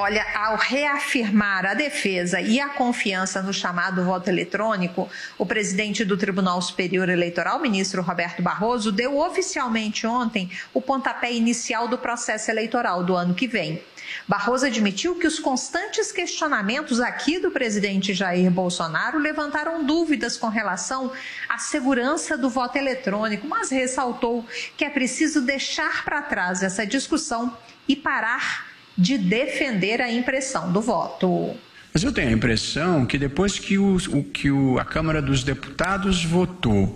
[0.00, 6.16] Olha, ao reafirmar a defesa e a confiança no chamado voto eletrônico, o presidente do
[6.16, 13.02] Tribunal Superior Eleitoral, ministro Roberto Barroso, deu oficialmente ontem o pontapé inicial do processo eleitoral
[13.02, 13.82] do ano que vem.
[14.26, 21.10] Barroso admitiu que os constantes questionamentos aqui do presidente Jair Bolsonaro levantaram dúvidas com relação
[21.48, 27.56] à segurança do voto eletrônico, mas ressaltou que é preciso deixar para trás essa discussão
[27.86, 28.66] e parar
[28.96, 31.56] de defender a impressão do voto.
[31.94, 35.42] Mas eu tenho a impressão que depois que, o, o- que o- a Câmara dos
[35.42, 36.94] Deputados votou,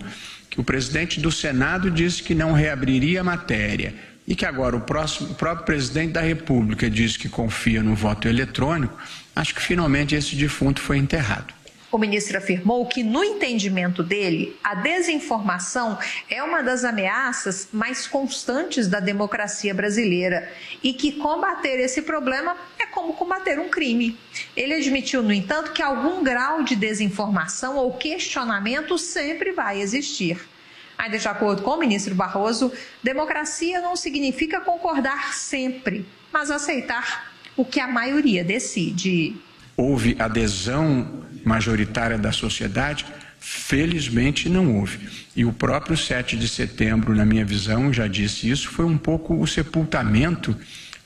[0.49, 3.95] que o presidente do Senado disse que não reabriria a matéria
[4.27, 8.27] e que agora o, próximo, o próprio presidente da República disse que confia no voto
[8.27, 8.97] eletrônico,
[9.35, 11.53] acho que finalmente esse defunto foi enterrado.
[11.93, 18.87] O ministro afirmou que, no entendimento dele, a desinformação é uma das ameaças mais constantes
[18.87, 24.17] da democracia brasileira e que combater esse problema é como combater um crime.
[24.57, 30.41] Ele admitiu, no entanto, que algum grau de desinformação ou questionamento sempre vai existir.
[31.03, 32.71] Ainda de acordo com o ministro Barroso,
[33.03, 39.35] democracia não significa concordar sempre, mas aceitar o que a maioria decide.
[39.75, 43.05] Houve adesão majoritária da sociedade?
[43.37, 45.09] Felizmente não houve.
[45.35, 49.35] E o próprio 7 de setembro, na minha visão, já disse isso, foi um pouco
[49.35, 50.57] o sepultamento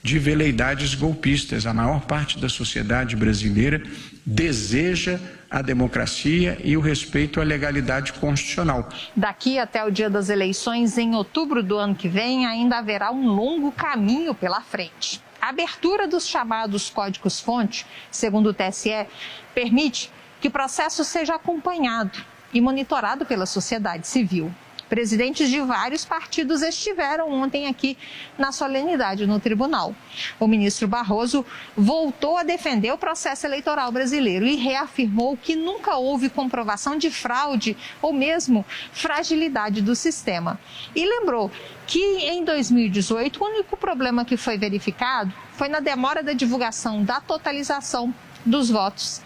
[0.01, 1.65] de veleidades golpistas.
[1.65, 3.81] A maior parte da sociedade brasileira
[4.25, 8.89] deseja a democracia e o respeito à legalidade constitucional.
[9.15, 13.27] Daqui até o dia das eleições, em outubro do ano que vem, ainda haverá um
[13.27, 15.21] longo caminho pela frente.
[15.41, 19.05] A abertura dos chamados códigos-fonte, segundo o TSE,
[19.53, 22.19] permite que o processo seja acompanhado
[22.53, 24.53] e monitorado pela sociedade civil.
[24.89, 27.97] Presidentes de vários partidos estiveram ontem aqui
[28.37, 29.93] na solenidade no tribunal.
[30.39, 31.45] O ministro Barroso
[31.75, 37.75] voltou a defender o processo eleitoral brasileiro e reafirmou que nunca houve comprovação de fraude
[38.01, 40.59] ou mesmo fragilidade do sistema.
[40.95, 41.51] E lembrou
[41.85, 47.19] que em 2018 o único problema que foi verificado foi na demora da divulgação da
[47.19, 48.13] totalização
[48.45, 49.21] dos votos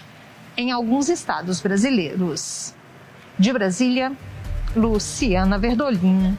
[0.58, 2.74] em alguns estados brasileiros.
[3.38, 4.12] De Brasília,
[4.76, 6.38] Luciana Verdolim.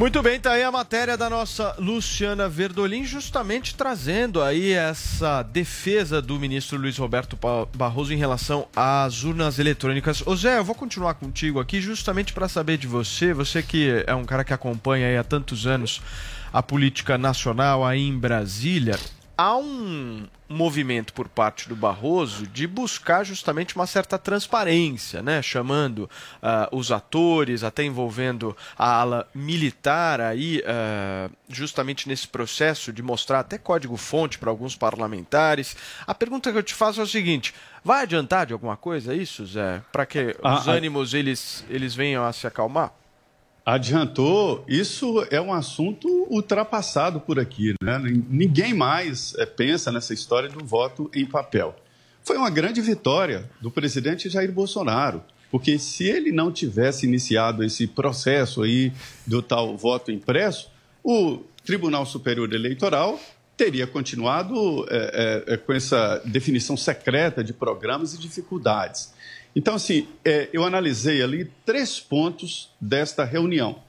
[0.00, 6.22] Muito bem, tá aí a matéria da nossa Luciana Verdolim, justamente trazendo aí essa defesa
[6.22, 7.38] do ministro Luiz Roberto
[7.76, 10.22] Barroso em relação às urnas eletrônicas.
[10.26, 14.14] Ô Zé, eu vou continuar contigo aqui justamente para saber de você, você que é
[14.14, 16.00] um cara que acompanha aí há tantos anos
[16.50, 18.98] a política nacional aí em Brasília.
[19.42, 25.40] Há um movimento por parte do Barroso de buscar justamente uma certa transparência, né?
[25.40, 26.10] Chamando
[26.42, 33.40] ah, os atores, até envolvendo a ala militar aí, ah, justamente nesse processo de mostrar
[33.40, 35.74] até código-fonte para alguns parlamentares.
[36.06, 39.46] A pergunta que eu te faço é o seguinte: vai adiantar de alguma coisa isso,
[39.46, 39.80] Zé?
[39.90, 40.72] Para que os ah.
[40.72, 42.92] ânimos eles, eles venham a se acalmar?
[43.64, 47.74] Adiantou, isso é um assunto ultrapassado por aqui.
[47.82, 47.98] Né?
[48.28, 51.76] Ninguém mais eh, pensa nessa história do voto em papel.
[52.24, 57.86] Foi uma grande vitória do presidente Jair Bolsonaro, porque se ele não tivesse iniciado esse
[57.86, 58.92] processo aí
[59.26, 60.70] do tal voto impresso,
[61.02, 63.20] o Tribunal Superior Eleitoral
[63.56, 69.12] teria continuado eh, eh, com essa definição secreta de programas e dificuldades.
[69.54, 73.82] Então, assim, eh, eu analisei ali três pontos desta reunião.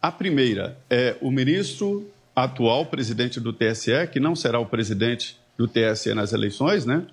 [0.00, 5.68] A primeira é o ministro atual presidente do TSE, que não será o presidente do
[5.68, 7.04] TSE nas eleições, né?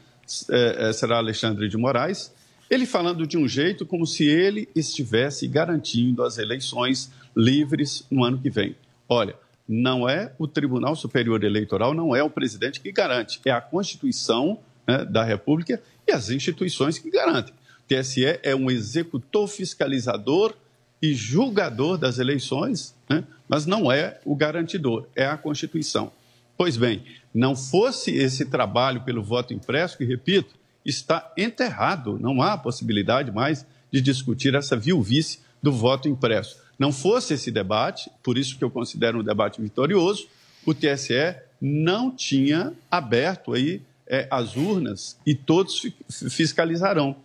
[0.49, 2.33] É, é, será Alexandre de Moraes.
[2.69, 8.37] Ele falando de um jeito como se ele estivesse garantindo as eleições livres no ano
[8.37, 8.75] que vem.
[9.07, 9.35] Olha,
[9.67, 14.59] não é o Tribunal Superior Eleitoral, não é o presidente que garante, é a Constituição
[14.85, 17.53] né, da República e as instituições que garantem.
[17.87, 20.53] TSE é um executor fiscalizador
[21.01, 23.23] e julgador das eleições, né?
[23.47, 26.11] mas não é o garantidor, é a Constituição.
[26.57, 32.57] Pois bem, não fosse esse trabalho pelo voto impresso, que, repito, está enterrado, não há
[32.57, 36.57] possibilidade mais de discutir essa viuvice do voto impresso.
[36.79, 40.27] Não fosse esse debate, por isso que eu considero um debate vitorioso,
[40.65, 47.15] o TSE não tinha aberto aí eh, as urnas e todos fi- fiscalizarão.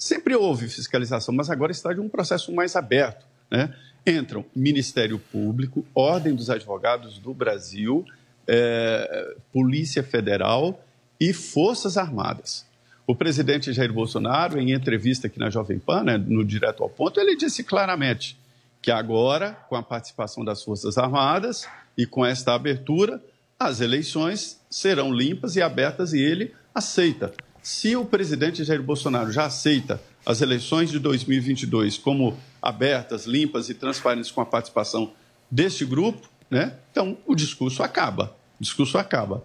[0.00, 3.26] Sempre houve fiscalização, mas agora está de um processo mais aberto.
[3.50, 3.76] Né?
[4.06, 8.06] Entram Ministério Público, Ordem dos Advogados do Brasil,
[8.48, 10.82] eh, Polícia Federal
[11.20, 12.64] e Forças Armadas.
[13.06, 17.20] O presidente Jair Bolsonaro, em entrevista aqui na Jovem Pan, né, no Direto ao Ponto,
[17.20, 18.40] ele disse claramente
[18.80, 23.22] que agora, com a participação das Forças Armadas e com esta abertura,
[23.58, 27.34] as eleições serão limpas e abertas e ele aceita.
[27.62, 33.74] Se o presidente Jair Bolsonaro já aceita as eleições de 2022 como abertas, limpas e
[33.74, 35.12] transparentes com a participação
[35.50, 36.74] deste grupo, né?
[36.90, 38.36] então o discurso acaba.
[38.58, 39.44] O discurso acaba.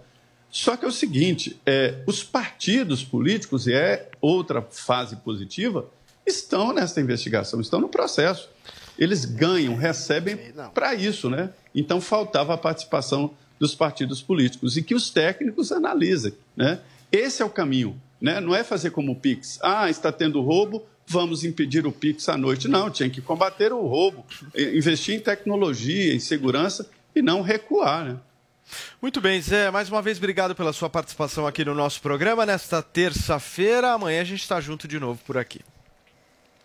[0.50, 5.86] Só que é o seguinte: é, os partidos políticos, e é outra fase positiva,
[6.26, 8.50] estão nessa investigação, estão no processo.
[8.98, 10.38] Eles ganham, recebem
[10.74, 11.50] para isso, né?
[11.74, 16.80] Então faltava a participação dos partidos políticos e que os técnicos analisem, né?
[17.12, 18.40] Esse é o caminho, né?
[18.40, 19.60] Não é fazer como o Pix.
[19.62, 22.68] Ah, está tendo roubo, vamos impedir o Pix à noite.
[22.68, 24.26] Não, tinha que combater o roubo,
[24.56, 28.18] investir em tecnologia, em segurança e não recuar, né?
[29.02, 29.70] Muito bem, Zé.
[29.70, 33.92] Mais uma vez, obrigado pela sua participação aqui no nosso programa nesta terça-feira.
[33.92, 35.62] Amanhã a gente está junto de novo por aqui.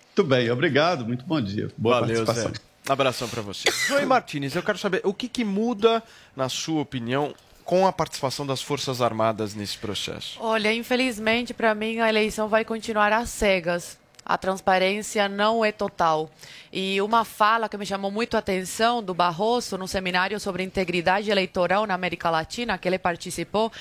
[0.07, 1.71] Muito bem, obrigado, muito bom dia.
[1.77, 2.53] Boa Valeu, participação.
[2.53, 2.71] Zé.
[2.89, 3.71] Abração para você.
[3.87, 6.03] Joey Martinez, eu quero saber o que, que muda,
[6.35, 7.35] na sua opinião,
[7.65, 10.39] com a participação das Forças Armadas nesse processo.
[10.41, 14.00] Olha, infelizmente, para mim, a eleição vai continuar às cegas.
[14.25, 16.31] A transparência não é total.
[16.73, 21.31] E uma fala que me chamou muito a atenção do Barroso no seminário sobre integridade
[21.31, 23.73] eleitoral na América Latina, que ele participou,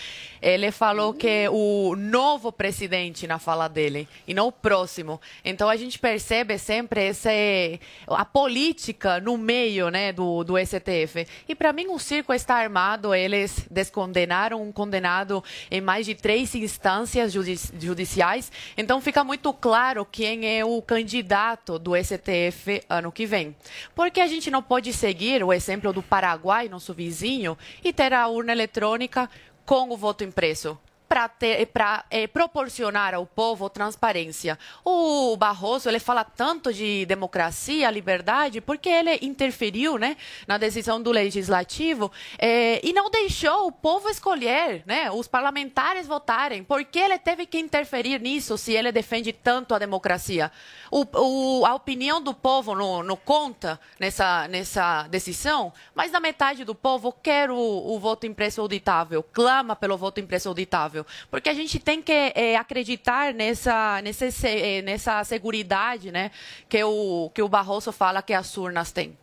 [0.42, 5.22] ele falou que o novo presidente na fala dele e não o próximo.
[5.46, 11.28] Então a gente percebe sempre esse, a política no meio né, do, do STF.
[11.48, 16.56] E para mim o circo está armado, eles descondenaram um condenado em mais de três
[16.56, 18.52] instâncias judici- judiciais.
[18.76, 23.56] Então fica muito claro quem é o candidato do STF ano que vem.
[23.96, 28.28] Porque a gente não pode seguir o exemplo do Paraguai, nosso vizinho, e ter a
[28.28, 29.28] urna eletrônica
[29.66, 30.78] com o voto impresso.
[31.10, 34.58] Para proporcionar ao povo transparência.
[34.86, 40.16] O Barroso ele fala tanto de democracia, liberdade, porque ele interferiu né,
[40.48, 46.64] na decisão do legislativo eh, e não deixou o povo escolher, né, os parlamentares votarem.
[46.64, 50.52] Por que ele teve que interferir nisso se ele defende tanto a democracia?
[50.92, 56.64] O, o, a opinião do povo não, não conta nessa, nessa decisão, mas da metade
[56.64, 60.99] do povo quer o, o voto impresso auditável, clama pelo voto impresso auditável.
[61.30, 66.32] Porque a gente tem que eh, acreditar nessa, nessa, eh, nessa seguridade né,
[66.68, 69.18] que, o, que o Barroso fala que as urnas têm.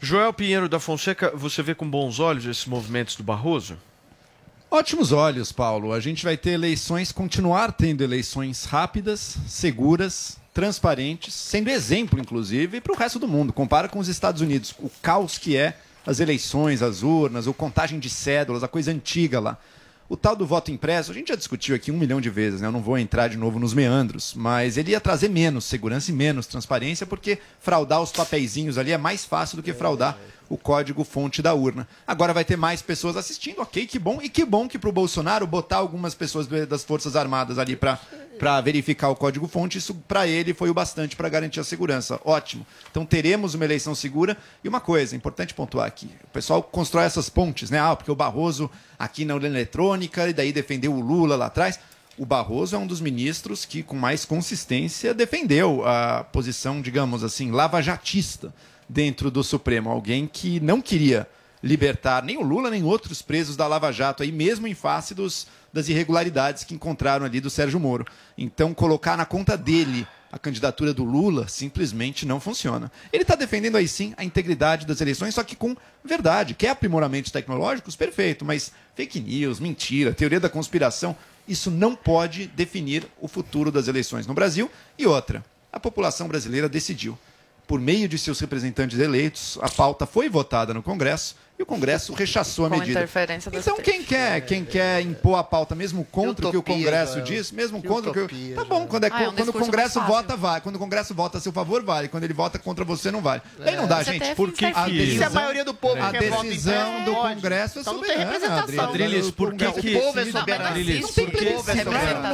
[0.00, 3.76] Joel Pinheiro da Fonseca, você vê com bons olhos esses movimentos do Barroso?
[4.70, 5.92] Ótimos olhos, Paulo.
[5.92, 12.92] A gente vai ter eleições, continuar tendo eleições rápidas, seguras, transparentes, sendo exemplo, inclusive, para
[12.92, 13.52] o resto do mundo.
[13.52, 17.98] Compara com os Estados Unidos, o caos que é as eleições, as urnas, a contagem
[17.98, 19.58] de cédulas, a coisa antiga lá.
[20.10, 22.66] O tal do voto impresso, a gente já discutiu aqui um milhão de vezes, né?
[22.66, 26.14] Eu não vou entrar de novo nos meandros, mas ele ia trazer menos segurança e
[26.14, 30.18] menos transparência, porque fraudar os papeizinhos ali é mais fácil do que fraudar
[30.48, 31.86] o código-fonte da urna.
[32.06, 34.20] Agora vai ter mais pessoas assistindo, ok, que bom.
[34.22, 37.98] E que bom que para o Bolsonaro botar algumas pessoas das Forças Armadas ali para
[38.38, 42.20] para verificar o código-fonte, isso para ele foi o bastante para garantir a segurança.
[42.24, 42.64] Ótimo.
[42.88, 44.36] Então teremos uma eleição segura.
[44.62, 47.80] E uma coisa, importante pontuar aqui: o pessoal constrói essas pontes, né?
[47.80, 51.80] Ah, porque o Barroso aqui na urna eletrônica, e daí defendeu o Lula lá atrás.
[52.16, 57.50] O Barroso é um dos ministros que, com mais consistência, defendeu a posição, digamos assim,
[57.50, 58.52] lavajatista
[58.88, 59.90] dentro do Supremo.
[59.90, 61.28] Alguém que não queria
[61.62, 65.46] libertar nem o Lula nem outros presos da Lava Jato, aí mesmo em face dos,
[65.72, 68.06] das irregularidades que encontraram ali do Sérgio Moro.
[68.36, 72.92] Então, colocar na conta dele a candidatura do Lula simplesmente não funciona.
[73.12, 75.74] Ele está defendendo aí sim a integridade das eleições, só que com
[76.04, 76.54] verdade.
[76.54, 77.96] Quer aprimoramentos tecnológicos?
[77.96, 81.16] Perfeito, mas fake news, mentira, teoria da conspiração,
[81.46, 84.70] isso não pode definir o futuro das eleições no Brasil.
[84.98, 87.18] E outra, a população brasileira decidiu
[87.68, 92.12] por meio de seus representantes eleitos, a pauta foi votada no Congresso e o Congresso
[92.12, 93.00] rechaçou a medida.
[93.04, 96.76] do Então quem quer, quem quer impor a pauta mesmo contra o que o Utopia,
[96.76, 99.28] Congresso diz, mesmo Que contra o que utopia, o Tá bom, quando, é, Ah, é
[99.28, 102.22] um quando o Congresso vota vale, quando o Congresso vota a seu favor vale, quando
[102.24, 103.42] ele vota contra você não vale.
[103.60, 104.22] Aí não dá, Você gente.
[104.22, 104.82] teve Por que interferência.
[104.82, 107.34] a Se a decisão, maioria do povo a decisão impresso, do pode.
[107.34, 108.84] Congresso é Então não tem soberana, representação.
[108.84, 109.96] Adriles, por que Congresso- que...
[109.96, 110.64] O povo é soberano.
[110.68, 110.74] Não
[111.12, 111.90] tem que- plebiscito,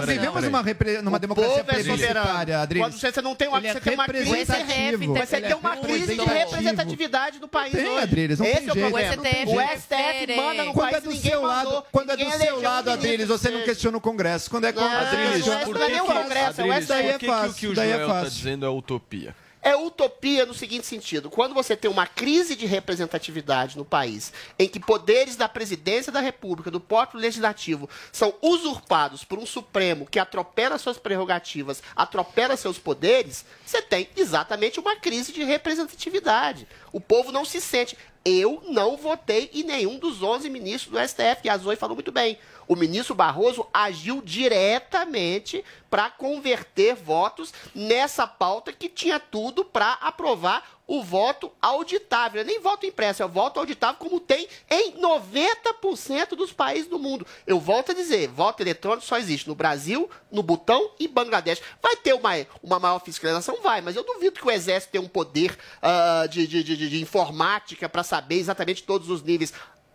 [0.06, 0.62] vivemos numa,
[1.02, 1.96] numa O democracia povo é soberano.
[1.96, 2.86] plebiscitária, Adriles.
[2.86, 5.76] Quando você não tem uma, Ele é você tem uma crise, você tem uma é
[5.80, 7.98] crise de representatividade no país Tem.
[7.98, 9.13] Adriles, não tem é o jeito.
[9.22, 12.16] STF O STF manda no Quando é país do ninguém seu mandou, lado, quando é
[12.16, 13.64] do seu lado, Adriles, você não dele.
[13.70, 14.50] questiona o Congresso.
[14.50, 17.12] Quando é contra Adriles, não é- é nem o que- Congresso, é o STF.
[17.12, 18.30] por que que o que o Daí é Joel está fácil.
[18.36, 19.36] dizendo é utopia?
[19.66, 24.68] É utopia no seguinte sentido: quando você tem uma crise de representatividade no país, em
[24.68, 30.18] que poderes da presidência da República, do próprio legislativo, são usurpados por um Supremo que
[30.18, 36.66] atropela suas prerrogativas, atropela seus poderes, você tem exatamente uma crise de representatividade.
[36.92, 37.96] O povo não se sente.
[38.24, 42.10] Eu não votei em nenhum dos 11 ministros do STF, e a Zoe falou muito
[42.10, 42.38] bem.
[42.66, 50.73] O ministro Barroso agiu diretamente para converter votos nessa pauta que tinha tudo para aprovar
[50.86, 52.44] o voto auditável.
[52.44, 56.88] Não é nem voto impresso, é o voto auditável como tem em 90% dos países
[56.88, 57.26] do mundo.
[57.46, 61.62] Eu volto a dizer, voto eletrônico só existe no Brasil, no Butão e Bangladesh.
[61.82, 62.30] Vai ter uma,
[62.62, 63.60] uma maior fiscalização?
[63.62, 67.00] Vai, mas eu duvido que o Exército tenha um poder ah, de, de, de, de
[67.00, 69.52] informática para saber exatamente todos os níveis.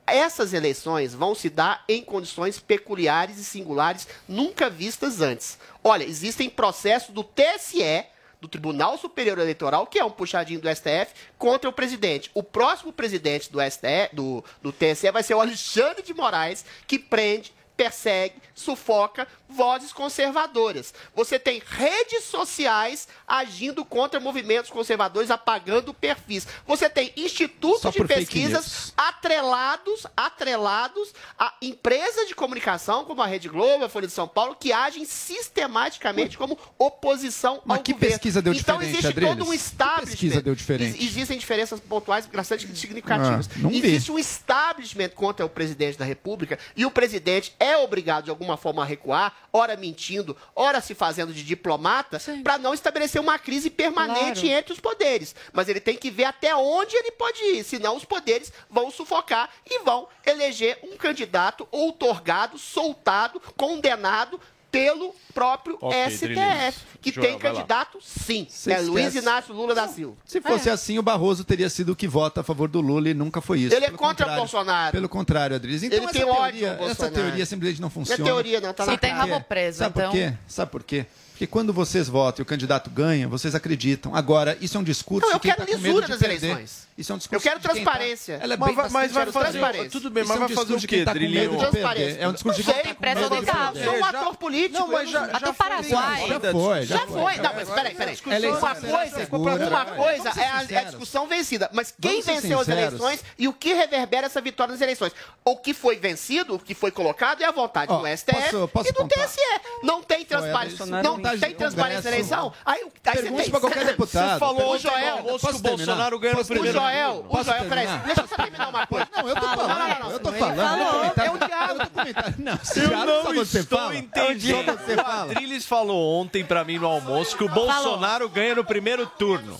[0.07, 5.59] Essas eleições vão se dar em condições peculiares e singulares nunca vistas antes.
[5.83, 8.05] Olha, existem processos do TSE,
[8.41, 12.31] do Tribunal Superior Eleitoral, que é um puxadinho do STF, contra o presidente.
[12.33, 16.97] O próximo presidente do STF, do, do TSE, vai ser o Alexandre de Moraes, que
[16.97, 17.53] prende,
[17.83, 20.93] persegue, sufoca vozes conservadoras.
[21.15, 26.45] Você tem redes sociais agindo contra movimentos conservadores, apagando perfis.
[26.67, 33.47] Você tem institutos Só de pesquisas atrelados, atrelados a empresas de comunicação como a Rede
[33.47, 38.15] Globo, a Folha de São Paulo, que agem sistematicamente como oposição Mas ao que governo.
[38.15, 39.29] pesquisa deu então diferente, existe Adriles?
[39.37, 40.05] todo um Que establishment.
[40.11, 40.97] pesquisa deu diferente?
[41.01, 43.49] Ex- Existem diferenças pontuais bastante significativas.
[43.55, 43.77] Ah, não vi.
[43.77, 48.57] existe um establishment contra o presidente da República e o presidente é obrigado de alguma
[48.57, 53.69] forma a recuar, ora mentindo, ora se fazendo de diplomata, para não estabelecer uma crise
[53.69, 54.57] permanente Claro.
[54.57, 55.35] entre os poderes.
[55.53, 59.49] Mas ele tem que ver até onde ele pode ir, senão os poderes vão sufocar
[59.69, 64.39] e vão eleger um candidato outorgado, soltado, condenado
[64.71, 66.75] pelo próprio Ok, STF, Drilis.
[67.01, 67.39] que Joel, tem lá.
[67.39, 68.45] candidato sim.
[68.49, 69.15] Você É Luiz.
[69.15, 70.15] Inácio Lula da Silva.
[70.25, 73.13] Se fosse assim, o Barroso teria sido o que vota a favor do Lula e
[73.13, 73.75] nunca foi isso.
[73.75, 74.35] Ele é Pelo contra contrário.
[74.41, 74.91] Bolsonaro.
[74.91, 75.83] Pelo contrário, Adriles.
[75.83, 78.23] Então Ele essa tem ódio teoria, ao essa teoria simplesmente não Não é funciona.
[78.23, 79.13] teoria, não, tá por cara.
[79.25, 79.31] quê?
[79.31, 80.11] Rabo preso, Sabe por então.
[80.11, 80.33] quê?
[80.47, 81.05] Sabe por quê?
[81.39, 84.13] Porque quando vocês votam e o candidato ganha, vocês acreditam.
[84.13, 86.47] Agora, isso é um discurso Não, eu de quero tá lisura de nas perder.
[86.47, 86.89] eleições.
[86.97, 88.33] Isso é um Eu discurso quero de quem tá- transparência.
[88.43, 89.89] Ela é Mas bem vai- mas vai fazer- transparência.
[89.89, 91.57] tudo bem, Isso mas é um vai fazer discurso o de quê, tá de.
[91.57, 92.17] Transparência.
[92.19, 94.35] É um discurso de Não quem sei, tá com medo de eu sou um ator
[94.35, 94.79] político.
[94.79, 96.27] Não, mas já- eu não- já foi Paraguai.
[96.27, 97.37] Já foi, já foi.
[97.37, 98.17] Não, mas peraí, peraí.
[98.25, 99.67] Eleição Uma coisa, segura.
[99.69, 101.69] uma coisa é a, é discussão vencida.
[101.71, 105.13] Mas quem venceu as eleições e o que reverbera essa vitória nas eleições?
[105.45, 108.89] O que foi vencido, o que foi colocado é a vontade do STF posso- posso
[108.89, 109.07] e do?
[109.07, 109.39] TSE.
[109.83, 110.85] Não tem transparência.
[110.85, 112.53] Não tem tá transparência na eleição.
[112.65, 114.33] Aí, o- aí você Pergunte tem- pra qualquer deputado.
[114.33, 115.59] Você falou O Joel, almoço que o?
[115.59, 117.29] Bolsonaro ganha no Posso O primeiro Joel, turno.
[117.39, 119.07] o Joel, peraí, deixa eu só terminar uma coisa.
[119.15, 121.21] Não, eu tô falando, Não, não, não, eu tô falando.
[121.23, 121.91] É diálogo.
[122.37, 123.95] Não, Eu não só você estou fala.
[123.95, 124.65] entendendo.
[124.65, 125.31] Só você O.
[125.31, 129.59] Adriles falou ontem pra mim no almoço que o Bolsonaro ganha no primeiro turno.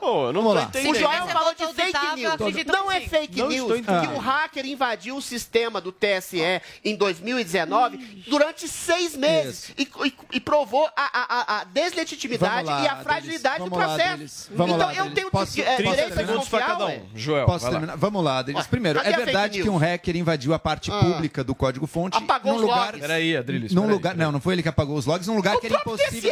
[0.00, 0.90] Pô, eu não Vamos tô lá.
[0.90, 2.66] O Joel Você falou de fake news.
[2.66, 6.40] Não é fake Não news que um hacker invadiu o sistema do TSE
[6.84, 12.82] em 2019 durante seis meses e, e- e provou a, a- a- a deslegitimidade lá,
[12.84, 14.50] e a fragilidade do Vamos lá, processo.
[14.54, 16.14] Vamos então lá, eu tenho Posso- é, direito a?
[16.14, 17.02] Segundos desconfiar, cada ué.
[17.14, 17.18] um.
[17.18, 17.70] Joel, Posso lá.
[17.70, 17.96] terminar?
[17.96, 18.66] Vamos lá, Adriles.
[18.66, 20.98] Primeiro, cadê é verdade que um hacker invadiu a parte Ah.
[21.00, 22.86] pública do código-fonte Apagou num os lugar...
[22.86, 23.00] logs.
[23.00, 23.72] Peraí, Adriles.
[23.72, 24.24] Num peraí, lugar, peraí.
[24.26, 26.30] não, não foi ele que apagou os logs, num lugar O que era impossível.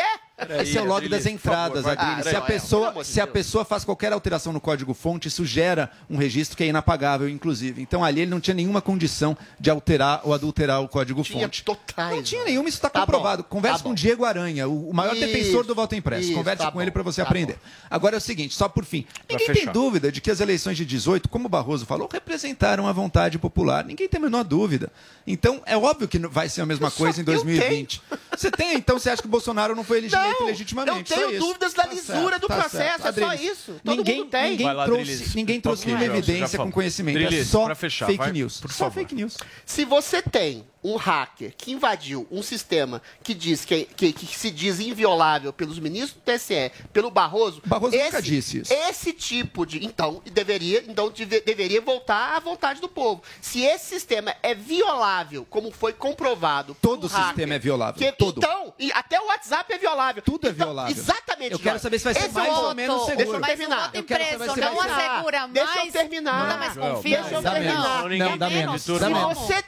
[0.63, 1.87] Esse é o log das favor, entradas.
[1.87, 2.27] Adriles.
[2.27, 5.91] Ah, se a pessoa, de se a pessoa faz qualquer alteração no código-fonte, isso gera
[6.09, 7.81] um registro que é inapagável, inclusive.
[7.83, 11.63] Então ali ele não tinha nenhuma condição de alterar ou adulterar o código-fonte.
[11.65, 12.15] totais.
[12.17, 13.43] Não tinha nenhuma, isso está Tá comprovado.
[13.43, 13.93] bom, Converse tá com bom.
[13.93, 16.25] o Diego Aranha, o, maior Isso, defensor do voto impresso.
[16.29, 17.59] isso, Converse tá com ele bom, para você tá aprender.
[17.91, 19.05] Agora é o seguinte, só por fim.
[19.29, 19.73] Ninguém tem fechar.
[19.73, 23.85] dúvida de que as eleições de 18, como o Barroso falou, representaram a vontade popular.
[23.85, 24.91] Ninguém tem a menor dúvida.
[25.27, 28.03] Então, é óbvio que não vai ser a mesma Só coisa em eu 2020.
[28.37, 31.13] Você tem, então você acha que o Bolsonaro não foi eleito Não, legitimamente?
[31.13, 33.07] eu tenho Só dúvidas da Tá lisura certo, do tá processo, certo.
[33.07, 33.81] é só Adriles, isso.
[33.85, 34.51] Todo ninguém, mundo tem.
[34.51, 37.19] Ninguém lá, trouxe, ninguém trouxe nenhuma evidência com conhecimento.
[37.19, 38.61] é Adriles, só pra fechar, fake vai, news.
[38.61, 38.95] por só favor.
[38.95, 39.37] fake news.
[39.65, 44.51] Se você tem um hacker que invadiu um sistema que diz que, que- que se
[44.51, 48.73] diz inviolável pelos ministros do TSE, pelo Barroso, Barroso esse, nunca disse isso.
[48.73, 53.23] Esse tipo de, então deveria, então deve- deveria voltar à vontade do povo.
[53.43, 58.13] Se esse sistema é violável, como foi comprovado, Todo por hacker, sistema é violável, que-
[58.17, 58.39] todo.
[58.39, 60.23] Então, e até o WhatsApp é violável.
[60.23, 60.93] Tudo é Então, violável.
[60.97, 61.53] Exatamente.
[61.53, 62.77] Eu quero saber se vai ser Esse mais é o ou voto.
[62.77, 63.17] menos seguro.
[63.17, 63.83] Deixa eu terminar.
[63.83, 65.53] voto Eu quero saber se não vai ser- assegura mais.
[65.53, 66.41] Deixa eu terminar.
[66.41, 67.03] Não dá mais confiança.
[67.31, 67.73] deixa eu terminar.
[67.75, 67.85] menos.
[68.01, 68.83] Não, ninguém Não, dá tem menos.
[68.83, 68.99] Se você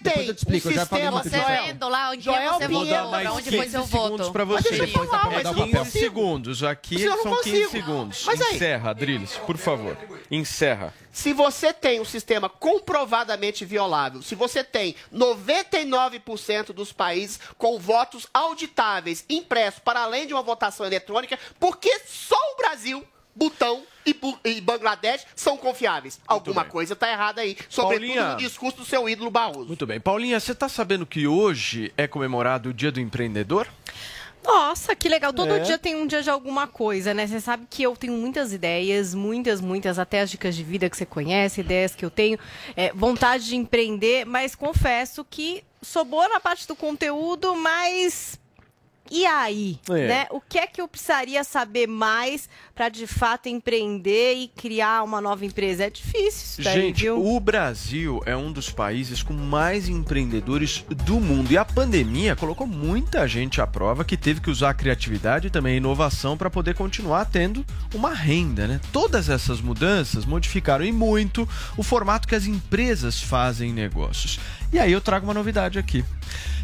[0.00, 1.36] Depois tem eu te explico, um eu já falei sistema muito Você.
[1.36, 4.32] Joel, vendo lá, que Joel você votou, pra onde foi 15 seu voto.
[4.32, 4.78] pra Mas você.
[4.78, 6.04] deixa eu falar, mas eu 15 não consigo.
[6.04, 6.62] segundos.
[6.62, 7.70] Aqui Mas são 15 consigo.
[7.70, 8.24] segundos.
[8.26, 9.96] Mas aí- Encerra, Adriles, por favor.
[10.30, 10.94] Encerra.
[11.10, 18.26] Se você tem um sistema comprovadamente violável, se você tem 99% dos países com votos
[18.32, 24.12] auditáveis impressos para além de uma votação eletrônica, por que só o Brasil, Butão e,
[24.14, 26.20] Bu- e Bangladesh são confiáveis?
[26.26, 26.70] Alguma bem.
[26.70, 28.32] coisa está errada aí, sobretudo Paulinha.
[28.32, 29.66] no discurso do seu ídolo Barroso.
[29.68, 30.00] Muito bem.
[30.00, 33.66] Paulinha, você tá sabendo que hoje é comemorado o Dia do Empreendedor?
[34.44, 35.32] Nossa, que legal.
[35.32, 35.60] Todo É.
[35.60, 37.28] dia tem um dia de alguma coisa, né?
[37.28, 40.96] Você sabe que eu tenho muitas ideias, muitas, muitas, até as dicas de vida que
[40.96, 42.36] você conhece, ideias que eu tenho,
[42.76, 48.36] é, vontade de empreender, mas confesso que sou boa na parte do conteúdo, mas.
[49.10, 50.08] E aí, É.
[50.08, 50.26] né?
[50.30, 55.20] O que é que eu precisaria saber mais para de fato empreender e criar uma
[55.20, 55.84] nova empresa?
[55.84, 57.22] É difícil isso daí, Gente, viu?
[57.24, 61.50] o Brasil é um dos países com mais empreendedores do mundo.
[61.52, 65.50] E a pandemia colocou muita gente à prova que teve que usar a criatividade e
[65.50, 68.80] também a inovação para poder continuar tendo uma renda, né?
[68.92, 71.46] Todas essas mudanças modificaram e muito
[71.76, 74.38] o formato que as empresas fazem negócios.
[74.72, 76.04] E aí eu trago uma novidade aqui.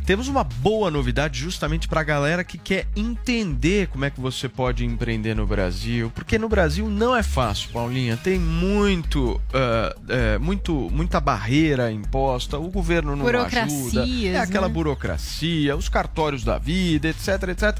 [0.08, 4.48] Temos uma boa novidade justamente para a galera que quer entender como é que você
[4.48, 8.16] pode empreender no Brasil, porque no Brasil não é fácil, Paulinha.
[8.16, 12.58] Tem muito, ah, é, muito, muita barreira imposta.
[12.58, 14.06] O governo não ajuda.
[14.08, 14.72] É aquela né?
[14.72, 17.78] burocracia, os cartórios da vida, etc, etc.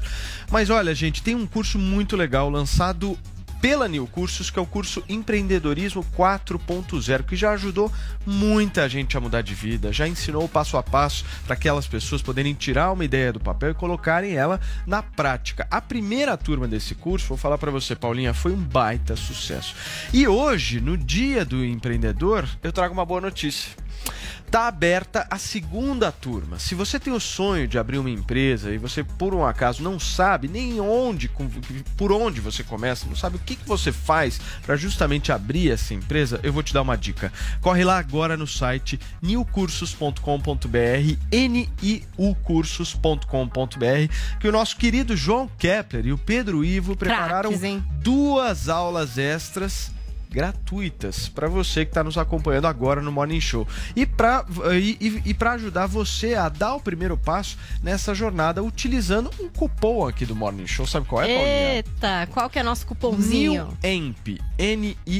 [0.51, 3.17] Mas olha, gente, tem um curso muito legal lançado
[3.61, 7.91] pela New Cursos, que é o curso Empreendedorismo 4.0, que já ajudou
[8.25, 12.21] muita gente a mudar de vida, já ensinou o passo a passo para aquelas pessoas
[12.21, 15.67] poderem tirar uma ideia do papel e colocarem ela na prática.
[15.69, 19.75] A primeira turma desse curso, vou falar para você, Paulinha, foi um baita sucesso.
[20.13, 23.71] E hoje, no Dia do Empreendedor, eu trago uma boa notícia.
[24.51, 26.57] Tá aberta a segunda turma.
[26.57, 29.99] Se você tem o sonho de abrir uma empresa e você por um acaso não
[29.99, 31.29] sabe nem onde,
[31.95, 35.93] por onde você começa, não sabe o que, que você faz para justamente abrir essa
[35.93, 37.31] empresa, eu vou te dar uma dica.
[37.61, 40.17] Corre lá agora no site newcursos.com.br,
[42.17, 47.83] niucursos.com.br, que o nosso querido João Kepler e o Pedro Ivo prepararam hein?
[48.01, 49.91] duas aulas extras
[50.29, 53.67] gratuitas para você que está nos acompanhando agora no Morning Show.
[53.95, 58.61] E para e, e, e pra ajudar você a dar o primeiro passo nessa jornada
[58.61, 60.85] utilizando um cupom aqui do Morning Show.
[60.85, 61.73] Sabe qual é, Paulinha?
[61.75, 63.75] Eita, qual que é nosso cupomzinho?
[63.83, 64.39] NIUEMP.
[64.57, 65.15] N-I-U-E-M-P.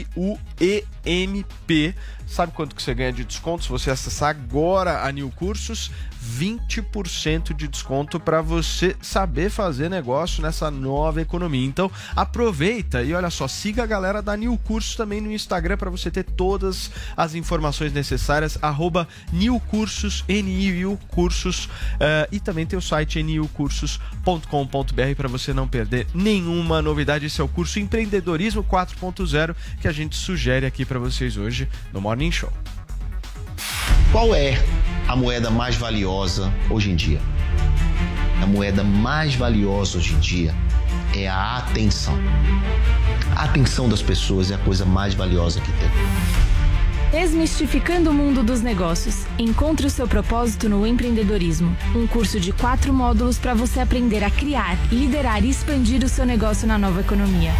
[2.27, 5.89] Sabe quanto que você ganha de desconto se você acessar agora a New Cursos?
[6.37, 11.65] 20% de desconto para você saber fazer negócio nessa nova economia.
[11.65, 15.89] Então, aproveita e olha só, siga a galera da New Cursos também no Instagram para
[15.89, 18.57] você ter todas as informações necessárias.
[18.61, 21.69] Arroba New Cursos, N-I-U Cursos.
[22.01, 27.27] eh, e também tem o site niucursos.com.br para você não perder nenhuma novidade.
[27.27, 32.01] Esse é o curso Empreendedorismo 4.0 que a gente sugere aqui para vocês hoje no
[32.01, 32.51] Morning Show.
[34.11, 34.61] Qual é
[35.07, 37.21] a moeda mais valiosa hoje em dia?
[38.43, 40.53] A moeda mais valiosa hoje em dia
[41.15, 42.17] é a atenção.
[43.39, 45.89] A atenção das pessoas é a coisa mais valiosa que tem.
[47.09, 49.25] Desmistificando o mundo dos negócios.
[49.37, 51.73] Encontre o seu propósito no empreendedorismo.
[51.95, 56.25] Um curso de quatro módulos para você aprender a criar, liderar e expandir o seu
[56.25, 57.53] negócio na nova economia.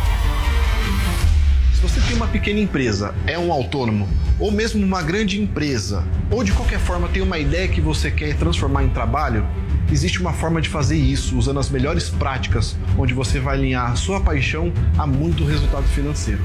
[1.74, 4.06] Se você tem uma pequena empresa, é um autônomo,
[4.38, 8.36] ou mesmo uma grande empresa, ou de qualquer forma tem uma ideia que você quer
[8.36, 9.48] transformar em trabalho,
[9.92, 14.20] existe uma forma de fazer isso usando as melhores práticas, onde você vai alinhar sua
[14.20, 16.42] paixão a muito resultado financeiro.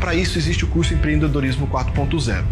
[0.00, 2.44] Para isso existe o curso Empreendedorismo 4.0.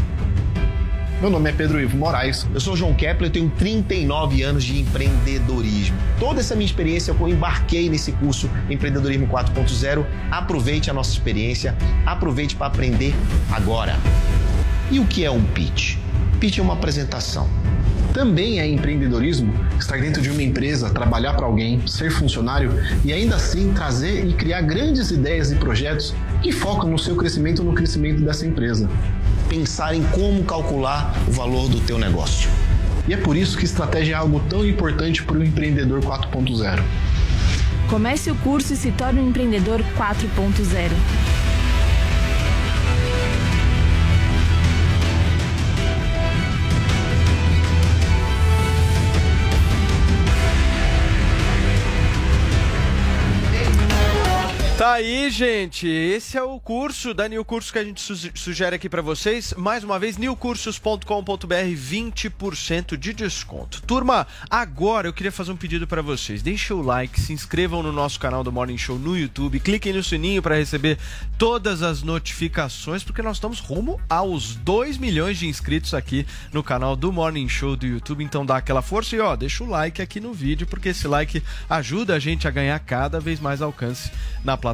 [1.20, 2.46] Meu nome é Pedro Ivo Moraes.
[2.52, 5.96] Eu sou João Kepler, eu tenho 39 anos de empreendedorismo.
[6.18, 10.04] Toda essa minha experiência eu embarquei nesse curso Empreendedorismo 4.0.
[10.30, 11.74] Aproveite a nossa experiência,
[12.04, 13.14] aproveite para aprender
[13.50, 13.96] agora.
[14.90, 15.96] E o que é um pitch?
[16.56, 17.48] É uma apresentação.
[18.12, 22.70] Também é empreendedorismo estar dentro de uma empresa, trabalhar para alguém, ser funcionário
[23.02, 27.60] e ainda assim trazer e criar grandes ideias e projetos que focam no seu crescimento
[27.60, 28.90] ou no crescimento dessa empresa.
[29.48, 32.50] Pensar em como calcular o valor do teu negócio.
[33.08, 36.82] E é por isso que estratégia é algo tão importante para o empreendedor 4.0.
[37.88, 41.33] Comece o curso e se torne um empreendedor 4.0.
[54.84, 55.88] Tá aí, gente.
[55.88, 59.54] Esse é o curso da New Cursos que a gente su- sugere aqui pra vocês.
[59.56, 63.80] Mais uma vez, newcursos.com.br, 20% de desconto.
[63.80, 66.42] Turma, agora eu queria fazer um pedido pra vocês.
[66.42, 70.02] Deixem o like, se inscrevam no nosso canal do Morning Show no YouTube, cliquem no
[70.04, 70.98] sininho pra receber
[71.38, 76.94] todas as notificações, porque nós estamos rumo aos 2 milhões de inscritos aqui no canal
[76.94, 78.22] do Morning Show do YouTube.
[78.22, 81.42] Então dá aquela força e ó, deixa o like aqui no vídeo, porque esse like
[81.70, 84.10] ajuda a gente a ganhar cada vez mais alcance
[84.44, 84.73] na plataforma.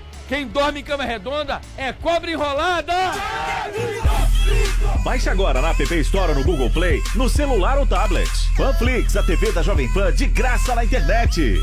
[0.31, 2.93] quem dorme em cama redonda é cobra enrolada!
[5.03, 8.31] Baixe agora na App Store ou no Google Play, no celular ou tablet.
[8.55, 11.59] Panflix, a TV da Jovem Pan de graça na internet.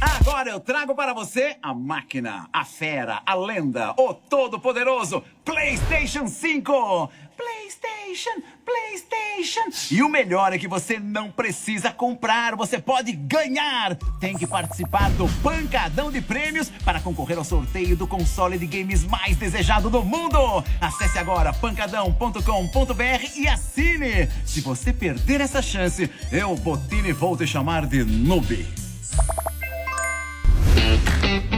[0.00, 7.10] Agora eu trago para você a máquina, a fera, a lenda, o todo-poderoso PlayStation 5.
[7.36, 9.94] PlayStation, PlayStation.
[9.94, 13.96] E o melhor é que você não precisa comprar, você pode ganhar.
[14.20, 19.04] Tem que participar do Pancadão de Prêmios para concorrer ao sorteio do console de games
[19.04, 20.64] mais desejado do mundo.
[20.80, 24.28] Acesse agora pancadão.com.br e assine.
[24.44, 28.66] Se você perder essa chance, eu, Botini, vou te chamar de noob.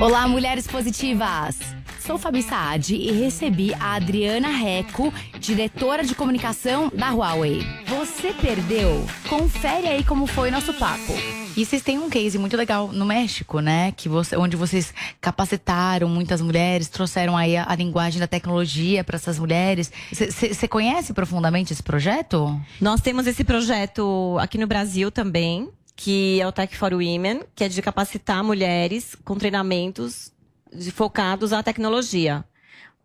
[0.01, 1.84] Olá, mulheres positivas!
[2.07, 7.63] Sou Fabi Saad e recebi a Adriana Reco, diretora de comunicação da Huawei.
[7.87, 9.07] Você perdeu?
[9.27, 11.15] Confere aí como foi nosso papo.
[11.57, 13.91] E vocês têm um case muito legal no México, né?
[13.93, 19.17] Que você, onde vocês capacitaram muitas mulheres, trouxeram aí a, a linguagem da tecnologia para
[19.17, 19.91] essas mulheres.
[20.13, 22.61] Você conhece profundamente esse projeto?
[22.83, 27.65] Nós temos esse projeto aqui no Brasil também, que é o Tech for Women, que
[27.65, 30.34] é de capacitar mulheres com treinamentos
[30.75, 32.45] de- focados à tecnologia.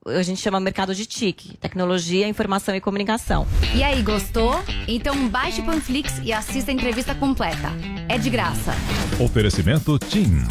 [0.05, 3.45] A gente chama mercado de TIC, tecnologia, informação e comunicação.
[3.75, 4.53] E aí, gostou?
[4.87, 7.69] Então baixe o Panflix e assista a entrevista completa.
[8.07, 8.71] É de graça.
[9.19, 10.41] Oferecimento TIM.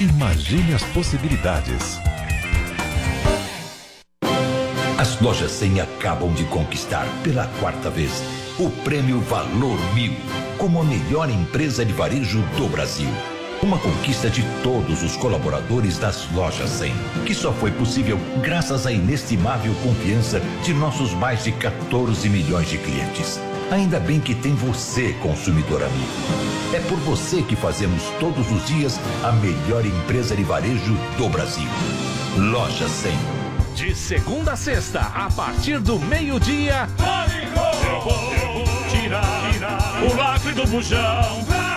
[0.00, 1.98] Imagine as possibilidades.
[4.98, 8.22] As lojas 100 acabam de conquistar pela quarta vez
[8.58, 10.12] o prêmio Valor Mil
[10.58, 13.08] como a melhor empresa de varejo do Brasil.
[13.64, 16.92] Uma conquista de todos os colaboradores das lojas 100,
[17.24, 22.76] que só foi possível graças à inestimável confiança de nossos mais de 14 milhões de
[22.76, 23.40] clientes.
[23.70, 26.12] Ainda bem que tem você, consumidor amigo.
[26.74, 31.70] É por você que fazemos todos os dias a melhor empresa de varejo do Brasil.
[32.36, 33.12] Loja 100.
[33.74, 36.86] De segunda a sexta, a partir do meio-dia.
[37.88, 41.73] Eu vou tirar o lacre do bujão.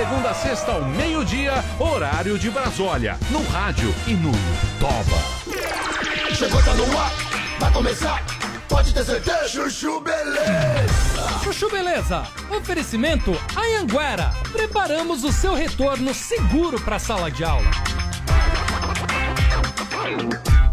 [0.00, 3.18] Segunda a sexta ao meio-dia, horário de Brasólia.
[3.30, 4.32] No rádio e no
[4.80, 6.34] Toba.
[6.34, 7.12] Chegou, tá no ar,
[7.58, 8.24] vai começar.
[8.66, 9.46] Pode ter certeza.
[9.46, 11.40] Chuchu Beleza.
[11.44, 14.32] Chuchu Beleza, oferecimento Anhanguera.
[14.50, 17.70] Preparamos o seu retorno seguro para a sala de aula.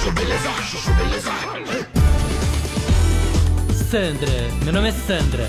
[0.00, 1.30] Chuchu Beleza, Chuchu Beleza.
[3.90, 5.46] Sandra, meu nome é Sandra.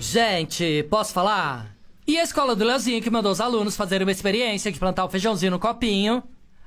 [0.00, 1.76] Gente, posso falar?
[2.06, 5.10] E a escola do Leozinho que mandou os alunos fazerem uma experiência de plantar o
[5.10, 6.22] feijãozinho no copinho.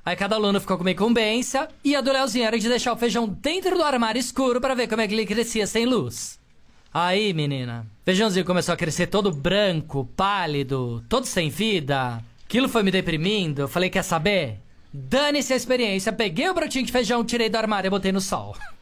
[0.06, 1.68] Aí cada aluno ficou com uma incumbência.
[1.84, 4.88] E a do Leozinho era de deixar o feijão dentro do armário escuro para ver
[4.88, 6.40] como é que ele crescia sem luz.
[6.94, 12.24] Aí, menina, feijãozinho começou a crescer todo branco, pálido, todo sem vida.
[12.46, 13.64] Aquilo foi me deprimindo.
[13.64, 14.60] Eu falei, quer saber?
[14.94, 16.12] Dane-se a experiência.
[16.12, 18.56] Peguei o brotinho de feijão, tirei do armário e botei no sol.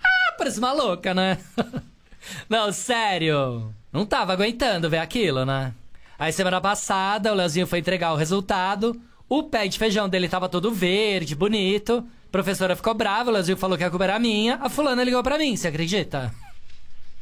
[0.00, 1.38] Ah, parece uma louca, né?
[2.48, 3.74] Não, sério.
[3.92, 5.74] Não tava aguentando ver aquilo, né?
[6.18, 9.00] Aí semana passada o Leozinho foi entregar o resultado.
[9.28, 12.06] O pé de feijão dele tava todo verde, bonito.
[12.28, 14.56] A professora ficou brava, o Leozinho falou que a culpa era minha.
[14.62, 16.32] A fulana ligou pra mim, você acredita?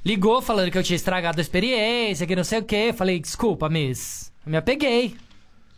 [0.05, 2.93] Ligou falando que eu tinha estragado a experiência, que não sei o quê.
[2.97, 4.33] Falei, desculpa, miss.
[4.45, 5.17] Eu me apeguei.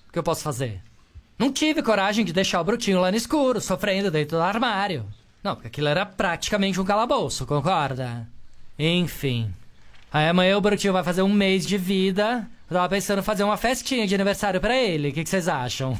[0.09, 0.83] O que eu posso fazer?
[1.39, 5.07] Não tive coragem de deixar o brutinho lá no escuro, sofrendo dentro do armário.
[5.43, 8.27] Não, porque aquilo era praticamente um calabouço, concorda?
[8.77, 9.55] Enfim.
[10.13, 12.49] Aí amanhã o brutinho vai fazer um mês de vida.
[12.69, 15.11] Eu tava pensando em fazer uma festinha de aniversário pra ele.
[15.11, 15.99] O que, vocês acham?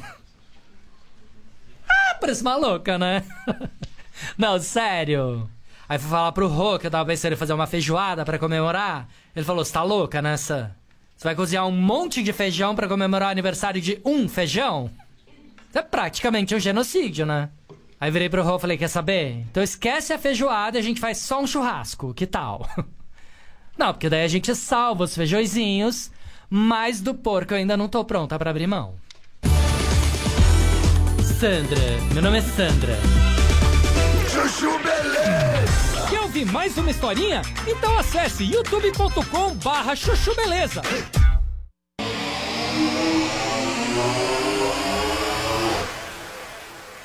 [1.89, 3.23] Ah, parece uma louca, né?
[4.37, 5.49] Não, sério.
[5.87, 9.07] Aí fui falar pro Rô que eu tava pensando em fazer uma feijoada pra comemorar.
[9.35, 10.75] Ele falou: Você tá louca nessa?
[11.15, 14.91] Você vai cozinhar um monte de feijão pra comemorar o aniversário de um feijão?
[15.73, 17.49] É praticamente um genocídio, né?
[17.99, 19.45] Aí virei pro Rô e falei: Quer saber?
[19.51, 22.13] Então esquece a feijoada e a gente faz só um churrasco.
[22.13, 22.67] Que tal?
[23.77, 26.11] Não, porque daí a gente salva os feijõezinhos,
[26.49, 28.95] mas do porco eu ainda não tô pronta pra abrir mão.
[31.39, 31.79] Sandra,
[32.13, 32.97] meu nome é Sandra.
[34.29, 36.09] Chuchu Beleza.
[36.09, 37.41] Quer ouvir mais uma historinha?
[37.65, 40.81] Então acesse youtube.com barra chuchu beleza.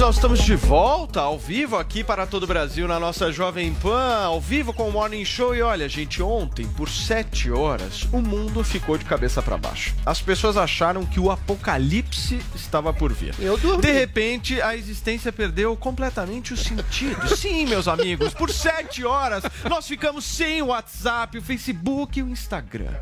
[0.05, 4.25] Nós estamos de volta, ao vivo, aqui para todo o Brasil, na nossa Jovem Pan,
[4.25, 5.55] ao vivo com o Morning Show.
[5.57, 9.95] E olha, gente, ontem, por sete horas, o mundo ficou de cabeça para baixo.
[10.05, 13.35] As pessoas acharam que o apocalipse estava por vir.
[13.39, 13.81] Eu dormi.
[13.81, 17.27] De repente, a existência perdeu completamente o sentido.
[17.35, 22.29] Sim, meus amigos, por sete horas, nós ficamos sem o WhatsApp, o Facebook e o
[22.29, 22.93] Instagram.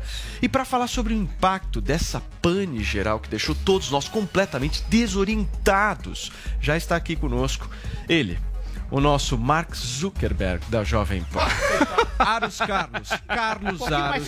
[0.41, 6.31] E para falar sobre o impacto dessa pane geral que deixou todos nós completamente desorientados,
[6.61, 7.69] já está aqui conosco.
[8.07, 8.37] Ele,
[8.93, 11.41] o nosso Mark Zuckerberg da Jovem Pan.
[12.19, 14.27] Aros Carlos, Carlos Um Aros.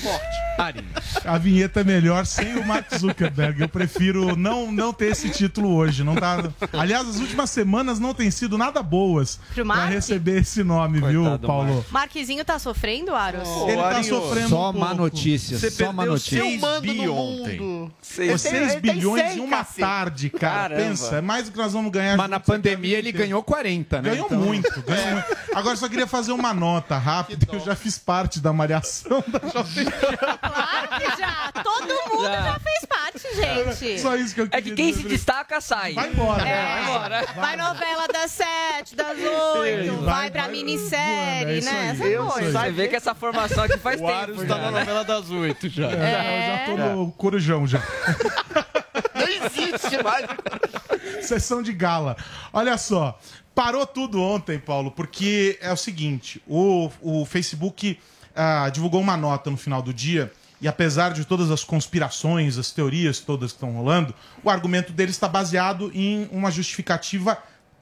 [1.24, 3.62] A vinheta é melhor sem o Mark Zuckerberg.
[3.62, 6.04] Eu prefiro não, não ter esse título hoje.
[6.04, 6.44] Não tá...
[6.74, 9.92] Aliás, as últimas semanas não têm sido nada boas Mark?
[9.92, 11.86] receber esse nome, viu, Paulo?
[11.92, 13.48] Marquezinho tá sofrendo, Aros?
[13.68, 16.42] Ele tá sofrendo Só um má notícia, Você só má notícia.
[16.42, 17.60] seis Eu mando no ontem.
[17.60, 17.94] mundo.
[18.02, 19.80] Seis, Ele tem- ele tem bilhões cem, em uma cacete.
[19.82, 20.56] tarde, cara.
[20.76, 20.82] Caramba.
[20.90, 22.18] Pensa, é mais do que nós vamos ganhar.
[22.18, 24.10] Mas na pandemia ele ganhou 40, né?
[24.12, 25.38] Ganhou Então- muito, ganhou muito.
[25.54, 29.40] Agora só queria fazer uma nota rápida, que eu já fiz parte da malhação da
[29.50, 31.52] Jovem Claro que já.
[31.64, 34.00] Todo mundo já, fez parte, gente.
[34.00, 35.94] Só isso que eu É que quem se destaca sai.
[35.94, 36.48] Vai embora.
[36.48, 37.26] É, vai embora.
[37.36, 41.92] Vai novela das sete, das oito, vai, vai, pra minissérie, né?
[41.92, 42.60] Essa Eu, coisa.
[42.60, 44.20] Você vê que essa formação aqui faz O tempo.
[44.20, 44.80] Aros já, tá na né?
[44.80, 45.90] novela das oito já.
[45.92, 47.82] É, eu já tô no corujão já.
[49.14, 50.26] Não existe mais.
[51.26, 52.16] Sessão de gala.
[52.54, 53.20] Olha só,
[53.56, 57.98] parou tudo ontem, Paulo, porque é o seguinte: o, o Facebook
[58.36, 60.32] ah, divulgou uma nota no final do dia.
[60.62, 65.12] E apesar de todas as conspirações, as teorias todas que estão rolando, o argumento dele
[65.12, 67.38] está baseado em uma justificativa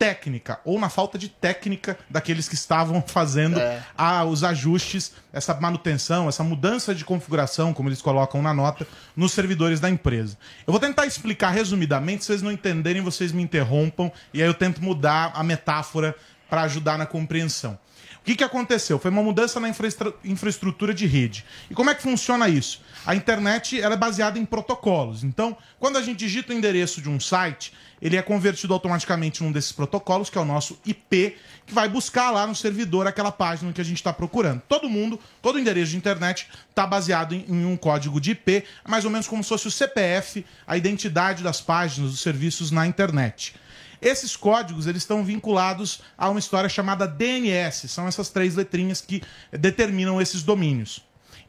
[0.07, 3.57] técnica, ou na falta de técnica daqueles que estavam fazendo
[3.97, 8.85] a- os ajustes, essa manutenção, essa mudança de configuração, como eles colocam na nota,
[9.15, 10.37] nos servidores da empresa.
[10.67, 14.53] Eu vou tentar explicar resumidamente, se vocês não entenderem, vocês me interrompam, e aí eu
[14.53, 16.13] tento mudar a metáfora
[16.49, 17.79] para ajudar na compreensão.
[18.19, 18.97] O que, que aconteceu?
[18.99, 21.43] Foi uma mudança na infraestru- infraestrutura de rede.
[21.69, 22.81] E como é que funciona isso?
[23.05, 25.25] A internet ela é baseada em protocolos.
[25.25, 27.73] Então, quando a gente digita o endereço de um site,
[28.03, 32.31] ele é convertido automaticamente num desses protocolos, que é o nosso IP, que vai buscar
[32.31, 34.61] lá no servidor aquela página que a gente está procurando.
[34.67, 39.05] Todo mundo, todo endereço de internet está baseado em, em um código de IP, mais
[39.05, 43.55] ou menos como se fosse o CPF, a identidade das páginas, dos serviços na internet.
[44.01, 49.23] Esses códigos eles estão vinculados a uma história chamada DNS, são essas três letrinhas que
[49.49, 51.01] determinam esses domínios.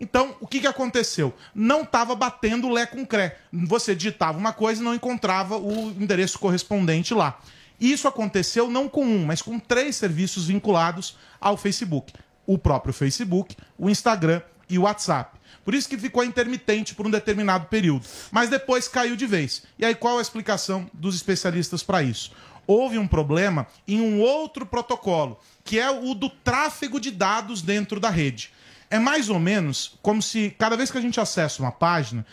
[0.04, 1.32] Então, o que, que aconteceu?
[1.54, 3.38] Não estava batendo Lé com Cré.
[3.50, 7.40] Você digitava uma coisa e não encontrava o endereço correspondente lá.
[7.80, 12.12] Isso aconteceu não com um, mas com três serviços vinculados ao Facebook:
[12.46, 15.40] o próprio Facebook, o Instagram e o WhatsApp.
[15.64, 18.06] Por isso que ficou intermitente por um determinado período.
[18.30, 19.62] Mas depois caiu de vez.
[19.78, 22.30] E aí, qual a explicação dos especialistas para isso?
[22.66, 27.98] Houve um problema em um outro protocolo, que é o do tráfego de dados dentro
[27.98, 28.52] da rede.
[28.94, 32.24] É mais ou menos como se cada vez que a gente acessa uma página,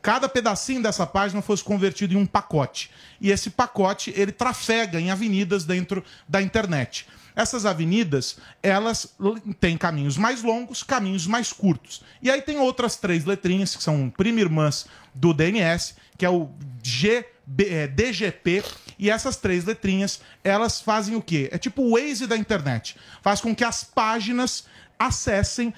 [0.00, 2.90] cada pedacinho dessa página fosse convertido em um pacote.
[3.20, 7.06] E esse pacote, ele trafega em avenidas dentro da internet.
[7.36, 9.14] Essas avenidas, elas
[9.60, 12.02] têm caminhos mais longos, caminhos mais curtos.
[12.22, 16.48] E aí tem outras três letrinhas, que são prima irmãs do DNS, que é o
[16.82, 17.26] GB,
[17.68, 18.64] é, DGP.
[18.98, 21.50] E essas três letrinhas, elas fazem o quê?
[21.52, 22.96] É tipo o Waze da internet.
[23.20, 24.64] Faz com que as páginas
[24.98, 25.74] acessem,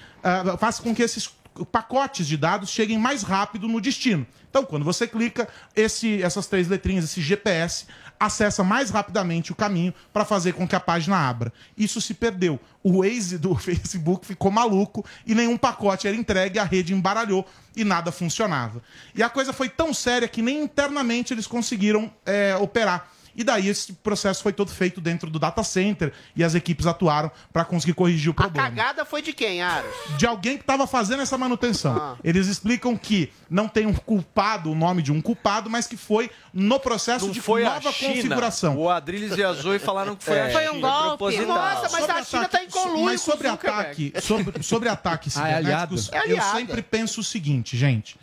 [0.57, 1.29] faz com que esses
[1.65, 4.25] pacotes de dados cheguem mais rápido no destino.
[4.49, 7.85] Então, quando você clica, esse, essas três letrinhas, esse GPS,
[8.19, 11.53] acessa mais rapidamente o caminho para fazer com que a página abra.
[11.77, 12.59] Isso se perdeu.
[12.83, 17.45] O Waze do Facebook ficou maluco e nenhum pacote era entregue, a rede embaralhou
[17.75, 18.81] e nada funcionava.
[19.13, 23.07] E a coisa foi tão séria que nem internamente eles conseguiram é, operar.
[23.35, 27.31] E daí esse processo foi todo feito dentro do data center e as equipes atuaram
[27.53, 29.89] para conseguir corrigir o A problema cagada foi de quem, Aros?
[30.17, 32.17] de alguém que estava fazendo essa manutenção.
[32.23, 36.29] Eles explicam que não tem um culpado, o nome de um culpado, mas que foi
[36.53, 38.13] no processo Não de foi a nova China.
[38.15, 38.77] configuração.
[38.77, 40.47] O Adriles e a Zoe falaram que foi É.
[40.47, 40.73] a Foi China.
[40.73, 41.37] um golpe.
[41.45, 45.57] Nossa, mas a China tá em conluio Mas sobre ataque, sobre, sobre ataques Ah, é
[45.57, 46.31] cibernéticos, aliado?
[46.31, 48.17] É eu sempre penso o seguinte, gente.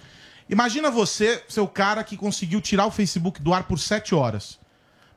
[0.48, 4.58] Imagina você, seu cara que conseguiu tirar o Facebook do ar por sete horas.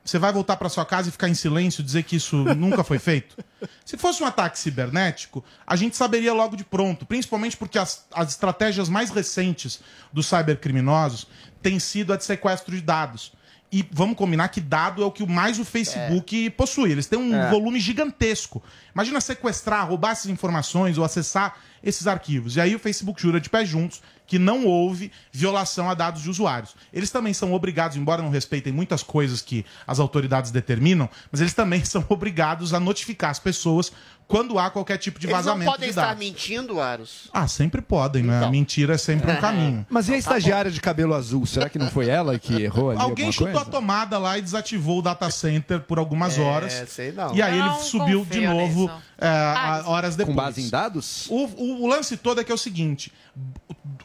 [0.09, 2.97] Você vai voltar para sua casa e ficar em silêncio, dizer que isso nunca foi
[2.97, 3.37] feito?
[3.85, 8.29] Se fosse um ataque cibernético, a gente saberia logo de pronto, principalmente porque as, as
[8.29, 9.79] estratégias mais recentes
[10.11, 11.27] dos cybercriminosos
[11.61, 13.33] têm sido a de sequestro de dados.
[13.71, 16.91] E vamos combinar que dado é o que mais o Facebook possui.
[16.91, 17.51] Eles têm um É.
[17.51, 18.63] volume gigantesco.
[18.95, 22.55] Imagina sequestrar, roubar essas informações ou acessar esses arquivos.
[22.55, 26.29] E aí o Facebook jura de pé juntos que não houve violação a dados de
[26.29, 26.75] usuários.
[26.93, 31.53] Eles também são obrigados, embora não respeitem muitas coisas que as autoridades determinam, mas eles
[31.53, 33.91] também são obrigados a notificar as pessoas
[34.27, 36.19] quando há qualquer tipo de Eles não vazamento podem de estar dados.
[36.23, 37.27] mentindo, Aros.
[37.33, 38.35] Ah, sempre podem, né?
[38.35, 38.51] A Então.
[38.51, 39.83] mentira é sempre um caminho.
[39.89, 41.47] Mas e a estagiária de cabelo azul?
[41.47, 43.61] Será que não foi ela que errou ali Alguém chutou coisa?
[43.67, 46.71] a tomada lá e desativou o data center por algumas horas.
[46.87, 47.33] sei não.
[47.35, 49.01] E aí Não ele subiu de novo nisso.
[49.19, 50.35] É, a- horas depois.
[50.35, 51.27] Com base em dados?
[51.29, 53.11] O, o- o lance todo é que é o seguinte: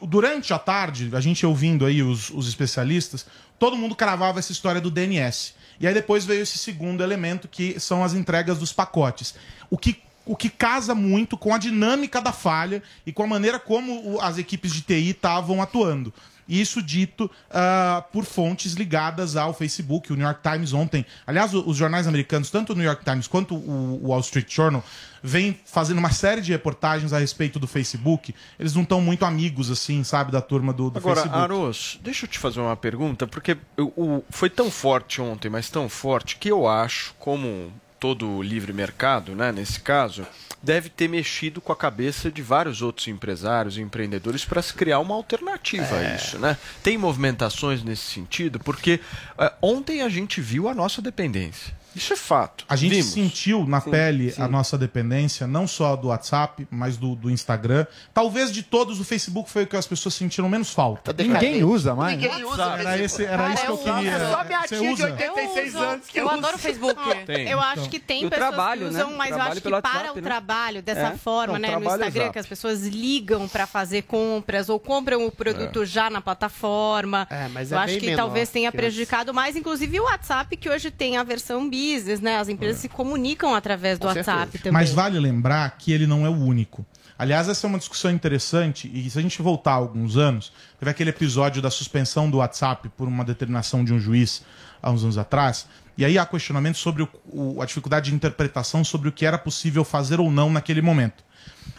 [0.01, 3.25] durante a tarde, a gente ouvindo aí os, os especialistas,
[3.59, 5.53] todo mundo cravava essa história do DNS.
[5.79, 9.35] E aí depois veio esse segundo elemento que são as entregas dos pacotes.
[9.69, 13.59] O que o que casa muito com a dinâmica da falha e com a maneira
[13.59, 16.11] como as equipes de TI estavam atuando.
[16.47, 21.05] Isso dito ah, por fontes ligadas ao Facebook, o New York Times ontem.
[21.25, 24.83] Aliás, os jornais americanos, tanto o New York Times quanto o Wall Street Journal,
[25.23, 28.33] vêm fazendo uma série de reportagens a respeito do Facebook.
[28.59, 31.41] Eles não estão muito amigos, assim, sabe, da turma do, do Agora, Facebook.
[31.43, 35.69] Aros, deixa eu te fazer uma pergunta, porque eu- o, foi tão forte ontem, mas
[35.69, 37.71] tão forte, que eu acho, como
[38.05, 40.27] todo livre mercado, né, nesse caso,
[40.61, 44.99] deve ter mexido com a cabeça de vários outros empresários e empreendedores para se criar
[44.99, 46.11] uma alternativa É.
[46.11, 46.55] a isso, né?
[46.83, 48.99] Tem movimentações nesse sentido, porque
[49.39, 51.73] eh, ontem a gente viu a nossa dependência.
[51.95, 52.65] Isso é fato.
[52.67, 53.05] A gente Vimos.
[53.11, 54.41] sentiu na Sim, pele sim.
[54.41, 57.85] a nossa dependência, não só do WhatsApp, mas do, do Instagram.
[58.13, 61.13] Talvez de todos, o Facebook foi o que as pessoas sentiram menos falta.
[61.13, 62.17] Ninguém usa mais.
[62.19, 64.19] Ninguém usa Era, esse, era isso que eu queria.
[64.29, 65.05] Só minha Você tia de usa?
[65.05, 66.35] 86 anos que Eu usa.
[66.35, 67.01] adoro o Facebook.
[67.25, 67.47] Tem.
[67.49, 69.03] Eu acho que tem E o pessoas trabalho, que né?
[69.03, 70.21] usam, mas eu acho que para WhatsApp, o né?
[70.21, 71.17] trabalho dessa É.
[71.17, 71.67] forma, Não, né?
[71.75, 72.33] No trabalho Instagram, exato.
[72.33, 77.27] que as pessoas ligam para fazer compras ou compram o produto já na plataforma.
[77.29, 80.55] É, mas eu é acho bem que menor talvez tenha prejudicado mais, inclusive o WhatsApp,
[80.57, 82.37] que hoje tem a versão business, né?
[82.37, 84.63] As empresas se comunicam através do Com WhatsApp certeza.
[84.65, 84.73] também.
[84.73, 86.85] Mas vale lembrar que ele não é o único.
[87.17, 91.11] Aliás, essa é uma discussão interessante, e se a gente voltar alguns anos, teve aquele
[91.11, 94.43] episódio da suspensão do WhatsApp por uma determinação de um juiz
[94.81, 95.65] há uns anos atrás,
[95.97, 99.37] e aí há questionamento sobre o- o- a dificuldade de interpretação sobre o que era
[99.37, 101.23] possível fazer ou não naquele momento.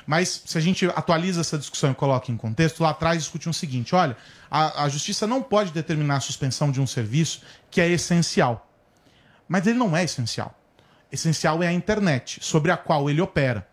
[0.06, 3.54] Mas se a gente atualiza essa discussão e coloca em contexto, lá atrás discutiam o
[3.54, 4.16] seguinte: olha,
[4.50, 8.65] a, a justiça não pode determinar a suspensão de um serviço que é essencial.
[9.48, 10.58] Mas ele não é essencial.
[11.10, 13.66] Essencial é a internet, sobre a qual ele opera.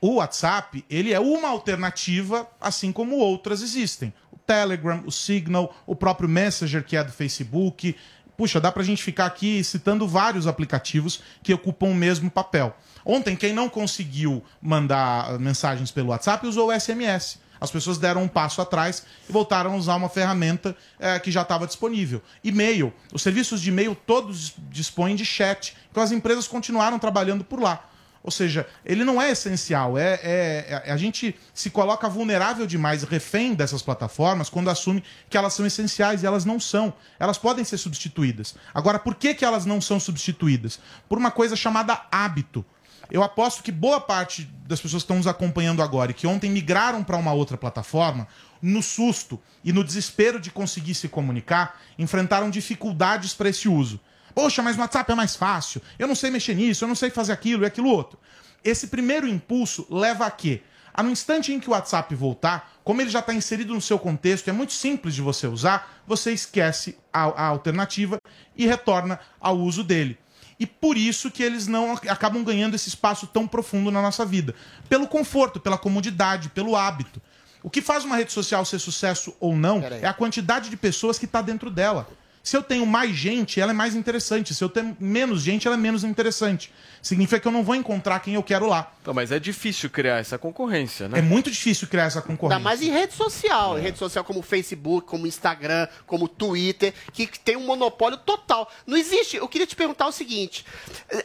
[0.00, 4.12] O WhatsApp, ele é uma alternativa, assim como outras existem.
[4.30, 7.96] O Telegram, o Signal, o próprio Messenger, que é do Facebook.
[8.36, 12.76] Puxa, dá pra gente ficar aqui citando vários aplicativos que ocupam o mesmo papel.
[13.04, 17.38] Ontem, quem não conseguiu mandar mensagens pelo WhatsApp usou o SMS.
[17.64, 21.42] As pessoas deram um passo atrás e voltaram a usar uma ferramenta eh, que já
[21.42, 22.22] estava disponível.
[22.42, 22.92] E-mail.
[23.12, 25.74] Os serviços de e-mail todos dispõem de chat.
[25.90, 27.88] Então as empresas continuaram trabalhando por lá.
[28.22, 29.98] Ou seja, ele não é essencial.
[29.98, 35.36] É, é- é- a gente se coloca vulnerável demais, refém dessas plataformas, quando assume que
[35.36, 36.94] elas são essenciais e elas não são.
[37.20, 38.54] Elas podem ser substituídas.
[38.72, 40.80] Agora, por que, que elas não são substituídas?
[41.06, 42.64] Por uma coisa chamada hábito.
[43.10, 46.50] Eu aposto que boa parte das pessoas que estão nos acompanhando agora e que ontem
[46.50, 48.26] migraram para uma outra plataforma,
[48.60, 54.00] no susto e no desespero de conseguir se comunicar, enfrentaram dificuldades para esse uso.
[54.34, 55.80] Poxa, mas no WhatsApp é mais fácil.
[55.98, 58.18] Eu não sei mexer nisso, eu não sei fazer aquilo e aquilo outro.
[58.64, 60.62] Esse primeiro impulso leva a quê?
[60.92, 63.98] A no instante em que o WhatsApp voltar, como ele já está inserido no seu
[63.98, 68.18] contexto, é muito simples de você usar, você esquece a, a alternativa
[68.56, 70.16] e retorna ao uso dele.
[70.58, 74.54] E por isso que eles não acabam ganhando esse espaço tão profundo na nossa vida.
[74.88, 77.20] Pelo conforto, pela comodidade, pelo hábito.
[77.62, 81.18] O que faz uma rede social ser sucesso ou não é a quantidade de pessoas
[81.18, 82.06] que está dentro dela.
[82.42, 84.54] Se eu tenho mais gente, ela é mais interessante.
[84.54, 86.70] Se eu tenho menos gente, ela é menos interessante.
[87.04, 88.90] Significa que eu não vou encontrar quem eu quero lá.
[89.02, 91.18] Então, mas é difícil criar essa concorrência, né?
[91.18, 92.56] É muito difícil criar essa concorrência.
[92.56, 93.78] Ainda mais em rede social.
[93.78, 98.70] Em rede social como Facebook, como Instagram, como Twitter, que tem um monopólio total.
[98.86, 99.36] Não existe.
[99.36, 100.64] Eu queria te perguntar o seguinte: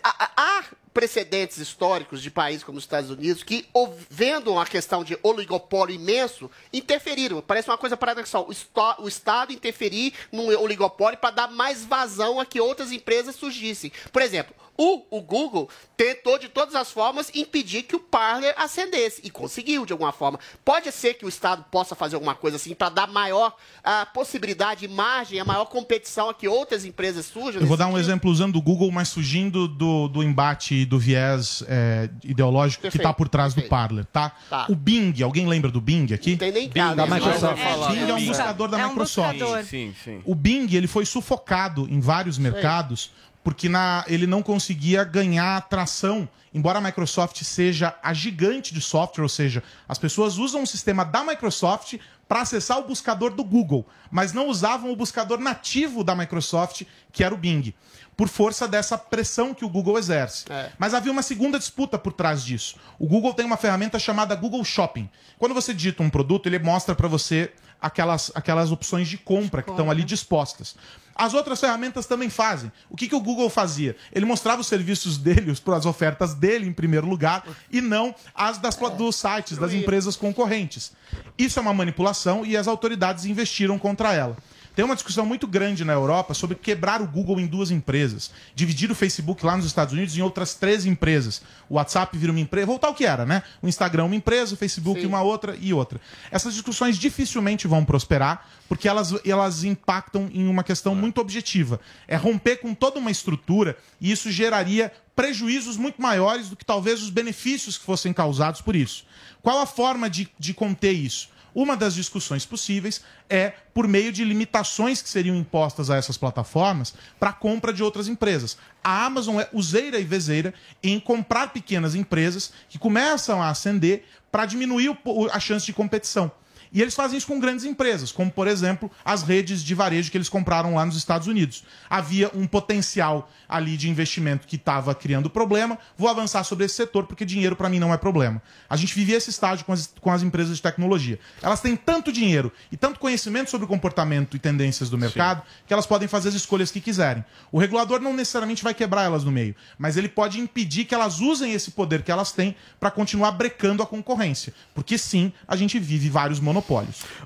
[0.04, 0.64] há,
[0.94, 3.66] precedentes históricos de países como os Estados Unidos que,
[4.10, 7.42] vendo uma questão de oligopólio imenso, interferiram.
[7.42, 8.46] Parece uma coisa paradoxal.
[8.48, 13.36] O, esto- o Estado interferir num oligopólio para dar mais vazão a que outras empresas
[13.36, 13.92] surgissem.
[14.12, 19.22] Por exemplo, o, o Google tentou de todas as formas impedir que o Parler ascendesse
[19.24, 20.40] e conseguiu de alguma forma.
[20.64, 24.88] Pode ser que o Estado possa fazer alguma coisa assim para dar maior ah, possibilidade,
[24.88, 27.62] margem, a maior competição a que outras empresas surjam.
[27.62, 28.06] Eu vou dar um sentido?
[28.06, 33.02] exemplo usando o Google, mas fugindo do, do embate do viés é, ideológico que Perfeito,
[33.02, 33.70] está por trás do perfeito.
[33.70, 34.32] Parler, tá?
[34.50, 34.66] Tá.
[34.70, 36.38] O Bing, alguém lembra do Bing aqui?
[36.38, 37.16] Tem nem Bing, cara, da né?
[37.16, 37.60] Microsoft.
[37.62, 38.28] É, Bing é um Bing.
[38.28, 39.38] buscador da É um Microsoft.
[39.38, 39.64] buscador.
[39.66, 40.22] Sim, sim.
[40.26, 43.12] O Bing ele foi sufocado em vários mercados
[43.44, 46.28] porque na, ele não conseguia ganhar tração.
[46.54, 51.06] Embora a Microsoft seja a gigante de software, ou seja, as pessoas usam o sistema
[51.06, 56.16] da Microsoft para acessar o buscador do Google, mas não usavam o buscador nativo da
[56.16, 57.74] Microsoft, que era o Bing,
[58.16, 60.46] por força dessa pressão que o Google exerce.
[60.78, 62.76] Mas havia uma segunda disputa por trás disso.
[63.00, 65.10] O Google tem uma ferramenta chamada Google Shopping.
[65.40, 69.72] Quando você digita um produto, ele mostra para você aquelas, aquelas opções de compra que
[69.72, 70.76] estão ali dispostas.
[71.20, 72.72] As outras ferramentas também fazem.
[72.90, 73.94] O que, que o Google fazia?
[74.10, 78.78] Ele mostrava os serviços dele, as ofertas dele em primeiro lugar, e não as das,
[78.78, 80.94] dos sites, das empresas concorrentes.
[81.38, 84.38] Isso é uma manipulação e as autoridades investiram contra ela.
[84.76, 88.32] Tem uma discussão muito grande na Europa sobre quebrar o Google em duas empresas.
[88.56, 91.42] Dividir o Facebook lá nos Estados Unidos em outras três empresas.
[91.70, 92.68] O WhatsApp vira uma empresa.
[92.68, 93.44] Voltar ao que era, né?
[93.62, 96.00] O Instagram uma empresa, o Facebook uma outra e outra.
[96.32, 101.80] Essas discussões dificilmente vão prosperar porque elas, elas impactam em uma questão muito objetiva.
[102.08, 107.02] É romper com toda uma estrutura e isso geraria prejuízos muito maiores do que talvez
[107.02, 109.04] os benefícios que fossem causados por isso.
[109.42, 111.30] Qual a forma de, de conter isso?
[111.54, 116.94] Uma das discussões possíveis é por meio de limitações que seriam impostas a essas plataformas
[117.20, 118.58] para a compra de outras empresas.
[118.84, 124.46] A Amazon é useira e vezeira em comprar pequenas empresas que começam a ascender para
[124.46, 124.98] diminuir
[125.32, 126.32] a chance de competição.
[126.72, 130.18] E eles fazem isso com grandes empresas, como, por exemplo, as redes de varejo que
[130.18, 131.64] eles compraram lá nos Estados Unidos.
[131.90, 135.80] Havia um potencial ali de investimento que estava criando problema.
[135.98, 138.42] Vou avançar sobre esse setor, porque dinheiro para mim não é problema.
[138.70, 141.20] A gente vive esse estágio com as, com as empresas de tecnologia.
[141.42, 145.74] Elas têm tanto dinheiro e tanto conhecimento sobre o comportamento e tendências do mercado que
[145.74, 147.26] elas podem fazer as escolhas que quiserem.
[147.52, 151.20] O regulador não necessariamente vai quebrar elas no meio, mas ele pode impedir que elas
[151.20, 154.54] usem esse poder que elas têm para continuar brecando a concorrência.
[154.76, 156.59] Porque sim, a gente vive vários monopólios.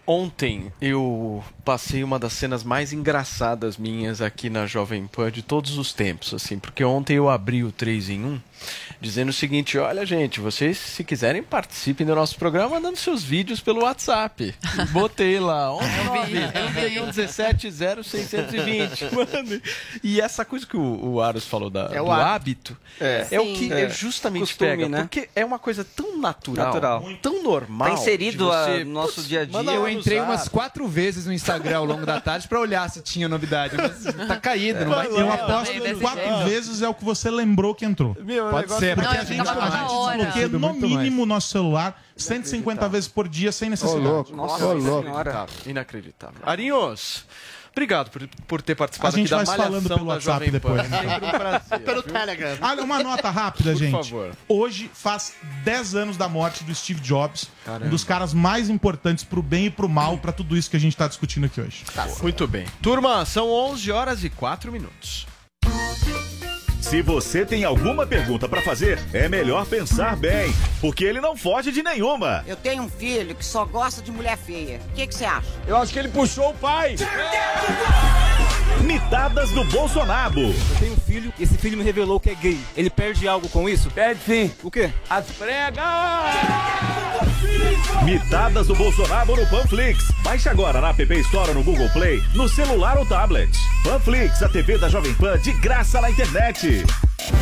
[0.06, 5.78] Ontem eu passei uma das cenas mais engraçadas minhas aqui na Jovem Pan de todos
[5.78, 8.42] os tempos, assim, porque ontem eu abri o 3 em 1
[9.00, 13.60] dizendo o seguinte: olha, gente, vocês, se quiserem, participem do nosso programa mandando seus vídeos
[13.62, 14.54] pelo WhatsApp.
[14.92, 15.88] Botei lá, 11
[17.12, 19.06] 17 0620.
[19.14, 19.62] Mano,
[20.04, 22.34] e essa coisa que o, o Aros falou da, É o do hábito.
[22.74, 23.40] hábito é, É.
[23.40, 23.90] o que é É.
[23.90, 25.00] justamente Costume, pega, né?
[25.02, 27.04] porque é uma coisa tão natural, Natural.
[27.22, 27.88] tão normal.
[27.90, 29.72] Tá inserido você, no nosso putz, dia a dia.
[29.72, 30.30] Eu entrei zap.
[30.30, 33.76] umas quatro vezes no Instagram ao longo da tarde pra olhar se tinha novidade.
[33.78, 35.20] Mas tá caído, não vai ter.
[35.20, 38.16] Eu aposto que quatro vezes é o que você lembrou que entrou.
[38.22, 38.96] Meu, Pode ser.
[38.96, 40.18] Porque Não, a gente, a gente hora.
[40.18, 44.06] desbloqueia no mínimo o nosso celular 150 vezes por dia sem necessidade.
[44.08, 44.36] Ô, louco.
[44.36, 45.56] Nossa, inacreditável.
[45.66, 46.42] Inacreditável.
[46.46, 47.26] Arinhos,
[47.72, 50.14] obrigado por, por ter A participado gente aqui vai da se falando Malhação pelo da
[50.16, 50.80] WhatsApp depois.
[50.80, 51.80] É sempre um prazer.
[51.80, 52.14] Pelo viu?
[52.14, 52.58] Telegram.
[52.62, 53.92] Olha, uma nota rápida, Por gente.
[54.10, 54.32] favor.
[54.48, 55.34] Hoje faz
[55.64, 57.88] 10 anos da morte do Steve Jobs, Caramba.
[57.88, 60.80] um dos caras mais importantes pro bem e pro mal, pra tudo isso que a
[60.80, 61.84] gente tá discutindo aqui hoje.
[62.22, 62.66] Muito bem.
[62.82, 65.26] Turma, são 11 horas e 4 minutos.
[66.94, 71.72] Se você tem alguma pergunta pra fazer, é melhor pensar bem, porque ele não foge
[71.72, 72.44] de nenhuma.
[72.46, 74.80] Eu tenho um filho que só gosta de mulher feia.
[74.92, 75.48] O que que você acha?
[75.66, 76.96] Eu acho que ele puxou o pai.
[78.82, 80.40] Mitadas do Bolsonaro.
[80.40, 82.60] Eu tenho um filho e esse filho me revelou que é gay.
[82.76, 83.90] Ele perde algo com isso?
[83.92, 84.52] Perde sim.
[84.64, 84.92] O quê?
[85.10, 85.84] As pregas!
[88.04, 90.12] Mitadas do Bolsonaro no Panflix.
[90.24, 93.50] Baixe agora na App Store ou no Google Play, no celular ou tablet.
[93.84, 96.84] Panflix, a TV da Jovem Pan de graça na internet.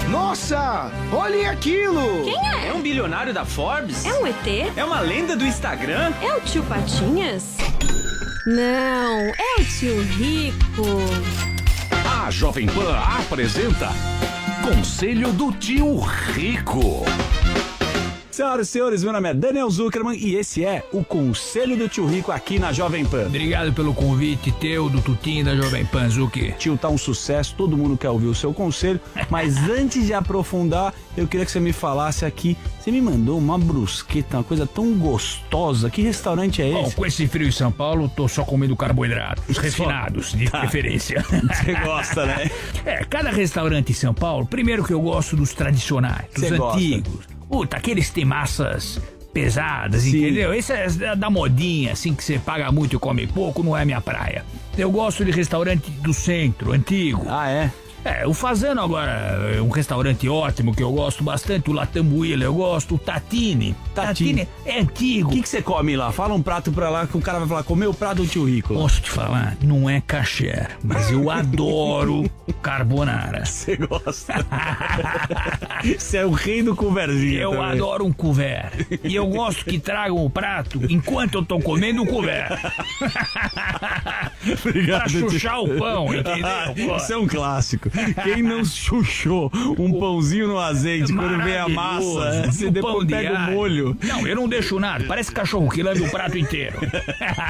[0.10, 0.92] Nossa!
[1.12, 2.24] Olhem aquilo!
[2.24, 2.68] Quem é?
[2.68, 4.06] É um bilionário da Forbes?
[4.06, 4.48] É um ET?
[4.76, 6.14] É uma lenda do Instagram?
[6.22, 7.56] É o tio Patinhas?
[8.46, 10.84] Não, é o tio Rico.
[12.26, 13.90] A Jovem Pan apresenta
[14.64, 17.06] Conselho do Tio Rico.
[18.32, 22.06] Senhoras e senhores, meu nome é Daniel Zuckerman e esse é o Conselho do Tio
[22.08, 23.26] Rico aqui na Jovem Pan.
[23.26, 26.54] Obrigado pelo convite teu, do Tutinho da Jovem Pan, Zuki.
[26.58, 30.94] Tio, tá um sucesso, todo mundo quer ouvir o seu conselho, mas antes de aprofundar,
[31.18, 32.56] eu queria que você me falasse aqui.
[32.80, 35.90] Você me mandou uma brusqueta, uma coisa tão gostosa.
[35.90, 36.96] Que restaurante é Bom, esse?
[36.96, 40.62] com esse frio em São Paulo, tô só comendo carboidratos refinados, de Tá.
[40.62, 41.22] preferência.
[41.30, 42.50] Você gosta, né?
[42.86, 46.80] É, cada restaurante em São Paulo, primeiro que eu gosto dos tradicionais, dos Você gosta.
[47.52, 49.00] Puta, aqueles que tem massas
[49.34, 50.18] pesadas, Sim.
[50.18, 50.54] entendeu?
[50.54, 54.00] Esse é da modinha, assim, que você paga muito e come pouco, não é minha
[54.00, 54.46] praia.
[54.78, 57.26] Eu gosto de restaurante do centro, antigo.
[57.28, 57.72] Ah, é?
[58.04, 59.12] É, o Fazano agora
[59.56, 63.76] é um restaurante ótimo que eu gosto bastante, o Latambuila eu gosto, o Tatini.
[63.94, 64.48] Tatini.
[64.66, 65.30] é antigo.
[65.30, 66.12] O que, você come lá?
[66.12, 68.46] Fala um prato pra lá que o cara vai falar, comeu o prato do tio
[68.46, 68.74] Rico.
[68.74, 72.30] Posso te falar, não é caché, mas eu adoro
[72.62, 73.46] carbonara.
[73.46, 74.34] Você gosta?
[75.98, 77.42] Você é o rei do conversinha.
[77.42, 77.66] Eu também.
[77.72, 78.74] adoro um couvert.
[79.04, 82.52] E eu gosto que tragam o prato enquanto eu tô comendo o couvert.
[84.66, 85.30] Obrigado, pra tio.
[85.30, 86.98] chuchar o pão, entendeu?
[86.98, 87.91] Isso é um clássico.
[88.24, 93.34] Quem não chuchou um pãozinho no azeite quando vem a massa, você o depois pega
[93.34, 93.54] o alho.
[93.56, 93.98] molho.
[94.04, 95.06] Não, eu não deixo nada.
[95.06, 96.80] Parece cachorro que lambe o prato inteiro.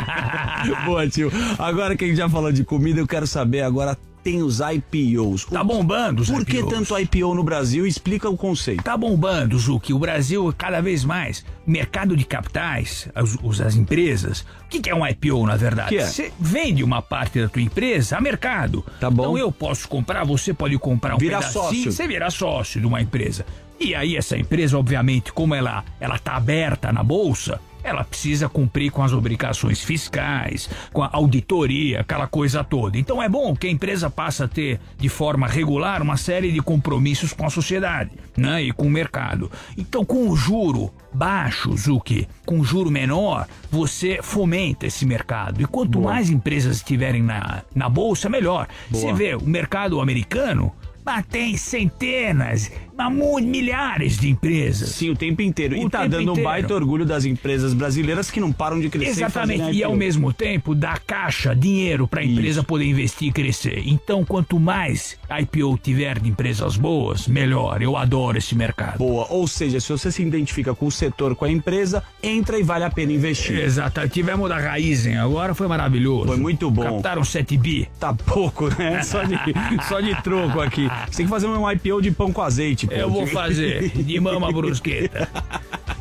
[0.85, 1.31] Boa, tio.
[1.57, 5.45] Agora que a gente já falou de comida, eu quero saber agora tem os IPOs.
[5.45, 6.69] Tá bombando os Por que IPOs.
[6.71, 7.85] tanto IPO no Brasil?
[7.85, 8.83] Explica o conceito.
[8.83, 9.93] Tá bombando, Zuki.
[9.93, 14.41] O Brasil, cada vez mais, mercado de capitais, as, as empresas.
[14.65, 15.89] O que, que é um IPO, na verdade?
[15.89, 16.05] Que é?
[16.05, 18.85] Você vende uma parte da tua empresa a mercado.
[18.99, 19.23] Tá bom.
[19.23, 21.63] Então eu posso comprar, você pode comprar um Vira pedacinho.
[21.63, 21.91] sócio.
[21.91, 23.45] Você vira sócio de uma empresa.
[23.79, 28.91] E aí essa empresa, obviamente, como ela ela tá aberta na bolsa, ela precisa cumprir
[28.91, 32.97] com as obrigações fiscais, com a auditoria, aquela coisa toda.
[32.97, 36.61] Então é bom que a empresa passe a ter de forma regular uma série de
[36.61, 39.51] compromissos com a sociedade, né, e com o mercado.
[39.77, 45.61] Então com o juro baixo, Zuki, com juro menor, você fomenta esse mercado.
[45.61, 48.67] E quanto mais empresas estiverem na, na bolsa, melhor.
[48.89, 49.01] Boa.
[49.01, 50.71] Você vê, o mercado americano
[51.03, 53.11] mas tem centenas, mas
[53.43, 54.89] milhares de empresas.
[54.89, 55.75] Sim, o tempo inteiro.
[55.75, 56.49] e O tá tempo dando um inteiro.
[56.49, 59.11] baita orgulho das empresas brasileiras que não param de crescer.
[59.11, 59.59] Exatamente.
[59.59, 63.83] fazendo E ao mesmo tempo dá caixa, dinheiro para a empresa poder investir e crescer.
[63.85, 67.81] Então, quanto mais IPO tiver de empresas boas, melhor.
[67.81, 68.97] Eu adoro esse mercado.
[68.97, 69.25] Boa.
[69.29, 72.83] Ou seja, se você se identifica com o setor, com a empresa, entra e vale
[72.83, 73.57] a pena investir.
[73.59, 74.07] Exato.
[74.09, 76.27] Tivemos da Raizen, agora foi maravilhoso.
[76.27, 76.83] Foi muito bom.
[76.83, 77.87] Captaram 7 bi.
[77.99, 79.01] Tá pouco, né?
[79.03, 79.35] Só de,
[79.87, 80.90] só de troco aqui.
[81.09, 82.87] Você tem que fazer um IPO de pão com azeite.
[82.87, 82.93] pô.
[82.93, 83.89] Eu vou fazer.
[83.89, 85.27] De mama brusqueta.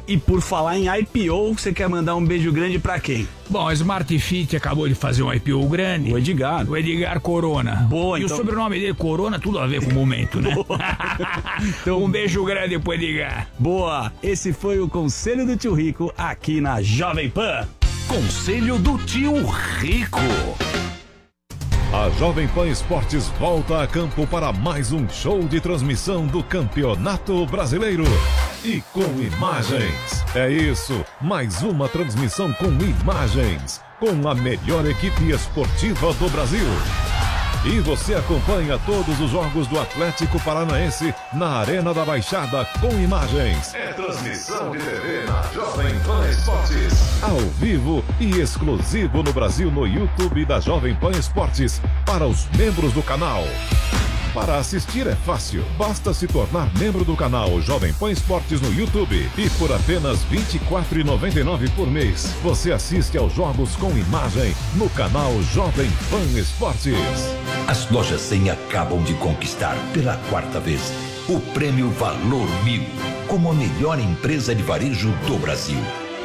[0.08, 3.28] E por falar em IPO, você quer mandar um beijo grande pra quem?
[3.48, 6.12] Bom, a Smart Fit acabou de fazer um IPO grande.
[6.12, 6.68] O Edgar.
[6.68, 7.76] O Edgar Corona.
[7.88, 10.52] Boa, E então- o sobrenome dele, Corona, tudo a ver com o momento, né?
[11.82, 13.46] então, um beijo grande pro Edgar.
[13.58, 14.12] Boa!
[14.22, 17.68] Esse foi o Conselho do Tio Rico aqui na Jovem Pan.
[18.08, 19.46] Conselho do Tio
[19.78, 20.18] Rico.
[21.92, 27.44] A Jovem Pan Esportes volta a campo para mais um show de transmissão do Campeonato
[27.46, 28.04] Brasileiro.
[28.64, 30.24] E com imagens.
[30.32, 33.80] É isso, mais uma transmissão com imagens.
[33.98, 36.64] Com a melhor equipe esportiva do Brasil.
[37.62, 43.74] E você acompanha todos os jogos do Atlético Paranaense na Arena da Baixada com imagens.
[43.74, 47.22] É transmissão de TV na Jovem Pan Esportes.
[47.22, 52.94] Ao vivo e exclusivo no Brasil no YouTube da Jovem Pan Esportes para os membros
[52.94, 53.44] do canal.
[54.34, 59.28] Para assistir é fácil, basta se tornar membro do canal Jovem Pan Esportes no YouTube
[59.36, 65.32] e por apenas R$ 24,99 por mês você assiste aos jogos com imagem no canal
[65.52, 66.94] Jovem Pan Esportes.
[67.66, 70.92] As lojas 100 acabam de conquistar pela quarta vez
[71.28, 72.84] o prêmio Valor Mil
[73.26, 75.78] como a melhor empresa de varejo do Brasil.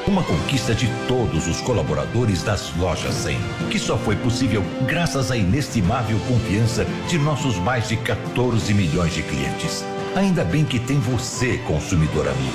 [0.07, 3.39] Uma conquista de todos os colaboradores das lojas 100,
[3.71, 9.23] que só foi possível graças à inestimável confiança de nossos mais de 14 milhões de
[9.23, 9.83] clientes.
[10.15, 12.53] Ainda bem que tem você, consumidor amigo.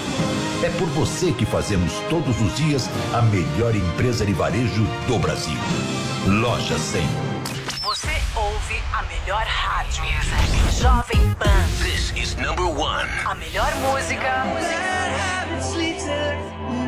[0.62, 5.58] É por você que fazemos todos os dias a melhor empresa de varejo do Brasil.
[6.28, 7.02] Loja 100.
[7.82, 10.04] Você ouve a melhor rádio.
[10.80, 11.48] Jovem Pan.
[11.82, 13.08] This is number one.
[13.26, 14.44] A melhor música.
[14.44, 15.39] Conversations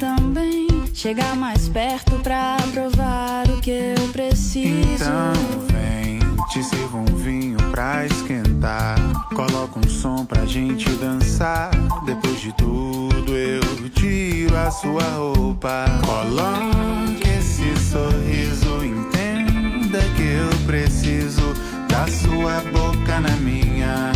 [0.00, 0.66] também.
[0.94, 4.94] Chegar mais perto pra provar o que eu preciso.
[4.94, 5.32] Então
[5.70, 6.18] vem,
[6.48, 8.96] te sirvo um vinho pra esquentar.
[9.34, 11.70] Coloca um som pra gente dançar.
[12.04, 13.60] Depois de tudo eu
[13.90, 15.84] tiro a sua roupa.
[16.04, 21.54] Coloque esse sorriso, entenda que eu preciso
[21.88, 24.12] da sua boca na minha,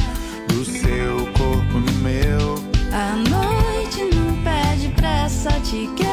[5.74, 6.03] pressa, te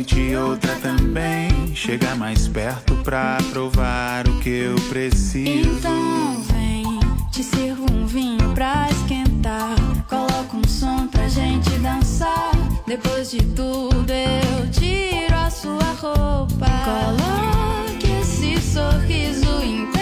[0.00, 1.74] noite outra também.
[1.74, 5.68] Chega mais perto pra provar o que eu preciso.
[5.68, 6.84] Então vem,
[7.30, 9.74] te sirvo um vinho pra esquentar.
[10.08, 12.50] Coloca um som pra gente dançar.
[12.86, 16.66] Depois de tudo eu tiro a sua roupa.
[16.84, 19.99] Coloque esse sorriso, entenda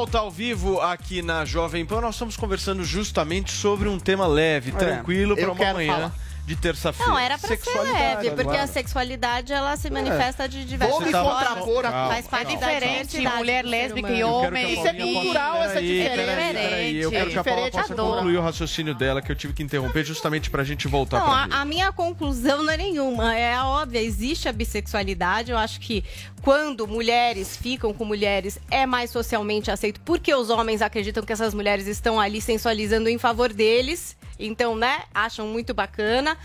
[0.00, 4.72] volta ao vivo aqui na Jovem Pan, nós estamos conversando justamente sobre um tema leve,
[4.72, 6.14] tranquilo, para uma manhã falar.
[6.50, 7.10] De terça-feira.
[7.12, 8.62] Não, era pra ser Sexualidade, leve, porque agora.
[8.64, 11.32] a sexualidade ela se manifesta de diversas Vou me formas.
[11.38, 12.74] contrapor a- Faz parte calma.
[12.80, 14.72] diversidade mulher lésbica e homem.
[14.72, 16.26] Isso é cultural, essa diferença.
[16.26, 19.30] peraí, peraí, Eu É quero que a Paula diferente, possa concluir o raciocínio dela, que
[19.30, 22.72] eu tive que interromper justamente pra gente voltar Não, pra a, a minha conclusão não
[22.72, 23.36] é nenhuma.
[23.36, 25.52] É óbvia, existe a bissexualidade.
[25.52, 26.02] Eu acho que
[26.42, 31.54] quando mulheres ficam com mulheres é mais socialmente aceito, porque os homens acreditam que essas
[31.54, 34.16] mulheres estão ali sensualizando em favor deles.
[34.40, 36.36] Então, né, acham muito bacana.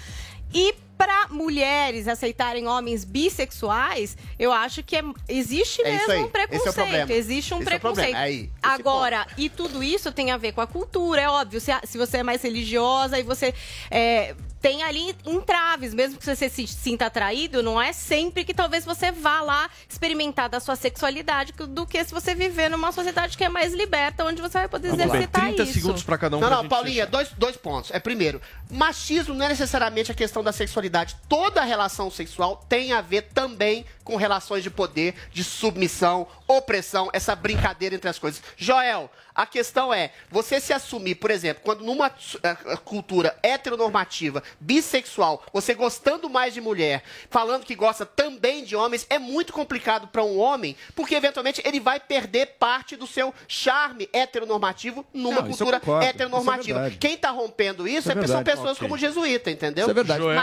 [0.54, 6.30] E para mulheres aceitarem homens bissexuais, eu acho que é- existe É mesmo um é
[6.30, 6.74] preconceito.
[6.74, 7.12] problema.
[7.12, 8.06] existe um Esse é preconceito.
[8.12, 8.26] problema.
[8.26, 11.60] Aí, Agora, e tudo isso tem a ver com a cultura, é óbvio.
[11.60, 13.54] Se, se você é mais religiosa e você
[13.92, 14.34] é,
[14.66, 19.12] tem ali entraves, mesmo que você se sinta atraído, não é sempre que talvez você
[19.12, 23.50] vá lá experimentar da sua sexualidade do que se você viver numa sociedade que é
[23.50, 25.74] mais liberta, onde você vai poder Vamos lá, exercitar 30 isso.
[25.74, 27.92] segundos pra cada um Não, não, Paulinha, dois, dois pontos.
[27.92, 31.16] É primeiro, machismo não é necessariamente a questão da sexualidade.
[31.30, 37.36] Toda relação sexual tem a ver também com relações de poder, de submissão, opressão, essa
[37.36, 38.42] brincadeira entre as coisas.
[38.58, 42.56] Joel, a questão é, você se assumir, por exemplo, quando numa eh,
[42.86, 49.20] cultura heteronormativa, bissexual, você gostando mais de mulher, falando que gosta também de homens, é
[49.20, 55.06] muito complicado para um homem, porque eventualmente ele vai perder parte do seu charme heteronormativo
[55.14, 56.06] numa Não, cultura concordo.
[56.06, 56.80] É heteronormativa.
[56.80, 56.98] verdade.
[56.98, 58.88] Quem tá rompendo isso, Isso é é, são pessoas Ok.
[58.88, 59.84] como jesuíta, entendeu?
[59.84, 60.22] Isso é verdade.
[60.22, 60.34] Por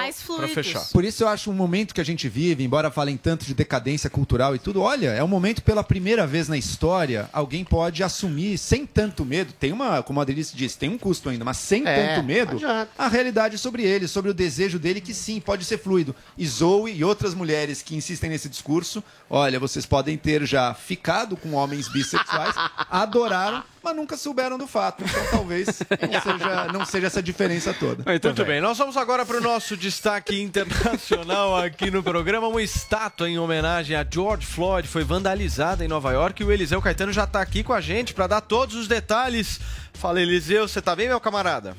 [0.92, 4.10] Por isso eu acho um momento que a gente vive, embora falem tanto de decadência
[4.10, 8.58] cultural e tudo, olha, é um momento pela primeira vez na história, alguém pode assumir
[8.58, 11.86] sem tanto medo, tem uma, como a Adelice disse, tem um custo ainda, mas sem
[11.86, 12.58] É, tanto medo,
[12.98, 16.14] a realidade sobre ele, sobre o desejo dele que sim, pode ser fluido.
[16.36, 21.36] E Zoe e outras mulheres que insistem nesse discurso, olha, vocês podem ter já ficado
[21.36, 22.54] com homens bissexuais,
[22.90, 25.04] adoraram, mas nunca souberam do fato.
[25.04, 25.66] Então talvez
[26.10, 28.04] não seja, não seja essa diferença toda.
[28.04, 32.48] Muito bem, nós vamos agora para o nosso destaque internacional aqui no programa.
[32.48, 36.80] Uma estátua em homenagem a George Floyd foi vandalizada em Nova York e o Eliseu
[36.80, 39.60] Caetano já está aqui com a gente para dar todos os detalhes.
[39.92, 41.76] Fala, Eliseu, você tá bem, meu camarada?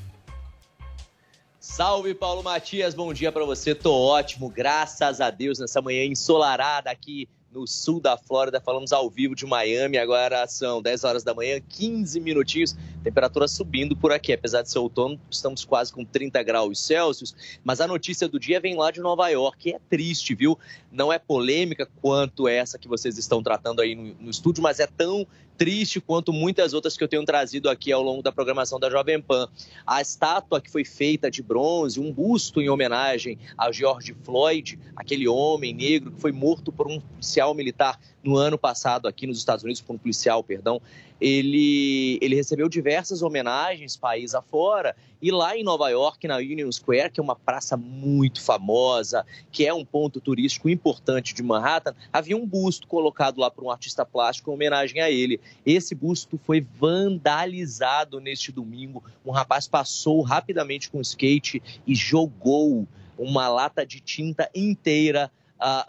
[1.60, 3.74] Salve Paulo Matias, bom dia pra você.
[3.74, 8.60] Tô ótimo, graças a Deus, nessa manhã ensolarada aqui no sul da Flórida.
[8.60, 12.76] Falamos ao vivo de Miami, agora são 10 horas da manhã, 15 minutinhos.
[13.04, 17.36] Temperatura subindo por aqui, apesar de ser outono, estamos quase com 30 graus Celsius.
[17.64, 20.58] Mas a notícia do dia vem lá de Nova York, e é triste, viu?
[20.92, 24.88] Não é polêmica quanto essa que vocês estão tratando aí no, no estúdio, mas é
[24.88, 25.28] tão
[25.58, 29.22] triste quanto muitas outras que eu tenho trazido aqui ao longo da programação da Jovem
[29.22, 29.48] Pan.
[29.86, 35.28] A estátua que foi feita de bronze, um busto em homenagem a George Floyd, aquele
[35.28, 39.64] homem negro que foi morto por um policial militar no ano passado aqui nos Estados
[39.64, 40.82] Unidos, por um policial, perdão,
[41.20, 47.10] ele, ele recebeu diversas homenagens país afora e lá em Nova York, na Union Square,
[47.10, 52.36] que é uma praça muito famosa, que é um ponto turístico importante de Manhattan, havia
[52.36, 55.40] um busto colocado lá por um artista plástico em homenagem a ele.
[55.66, 59.02] Esse busto foi vandalizado neste domingo.
[59.26, 62.86] Um rapaz passou rapidamente com o skate e jogou
[63.18, 65.32] uma lata de tinta inteira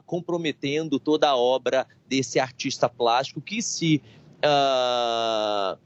[0.06, 4.00] comprometendo toda a obra desse artista plástico que se
[4.42, 5.76] ah,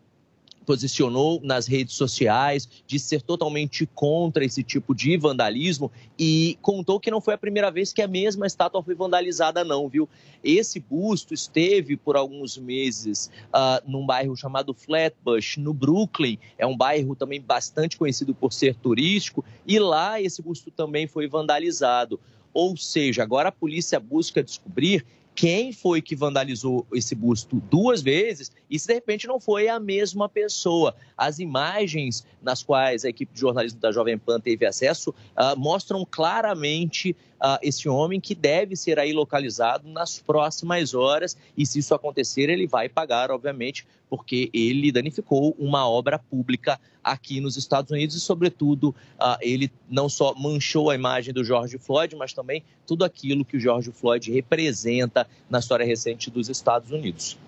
[0.68, 7.10] posicionou nas redes sociais, disse ser totalmente contra esse tipo de vandalismo e contou que
[7.10, 10.06] não foi a primeira vez que a mesma estátua foi vandalizada, não, viu?
[10.44, 16.38] Esse busto esteve por alguns meses ah, num bairro chamado Flatbush, no Brooklyn.
[16.58, 21.26] É um bairro também bastante conhecido por ser turístico e lá esse busto também foi
[21.26, 22.20] vandalizado.
[22.58, 28.50] Ou seja, agora a polícia busca descobrir quem foi que vandalizou esse busto duas vezes
[28.68, 30.92] e se de repente não foi a mesma pessoa.
[31.16, 36.04] As imagens nas quais a equipe de jornalismo da Jovem Pan teve acesso ah, mostram
[36.04, 41.94] claramente ah, esse homem que deve ser aí localizado nas próximas horas e se isso
[41.94, 48.16] acontecer ele vai pagar, obviamente, porque ele danificou uma obra pública aqui nos Estados Unidos
[48.16, 48.94] e, sobretudo,
[49.40, 53.60] ele não só manchou a imagem do George Floyd, mas também tudo aquilo que o
[53.60, 57.38] George Floyd representa na história recente dos Estados Unidos.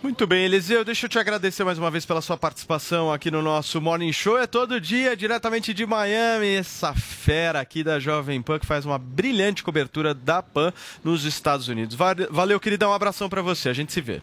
[0.00, 3.42] Muito bem, Eliseu, deixa eu te agradecer mais uma vez pela sua participação aqui no
[3.42, 4.38] nosso Morning Show.
[4.38, 8.96] É todo dia, diretamente de Miami, essa fera aqui da Jovem Pan que faz uma
[8.96, 10.72] brilhante cobertura da Pan
[11.02, 11.96] nos Estados Unidos.
[11.96, 14.22] Va- Valeu, queridão, um abração pra você, a gente se vê.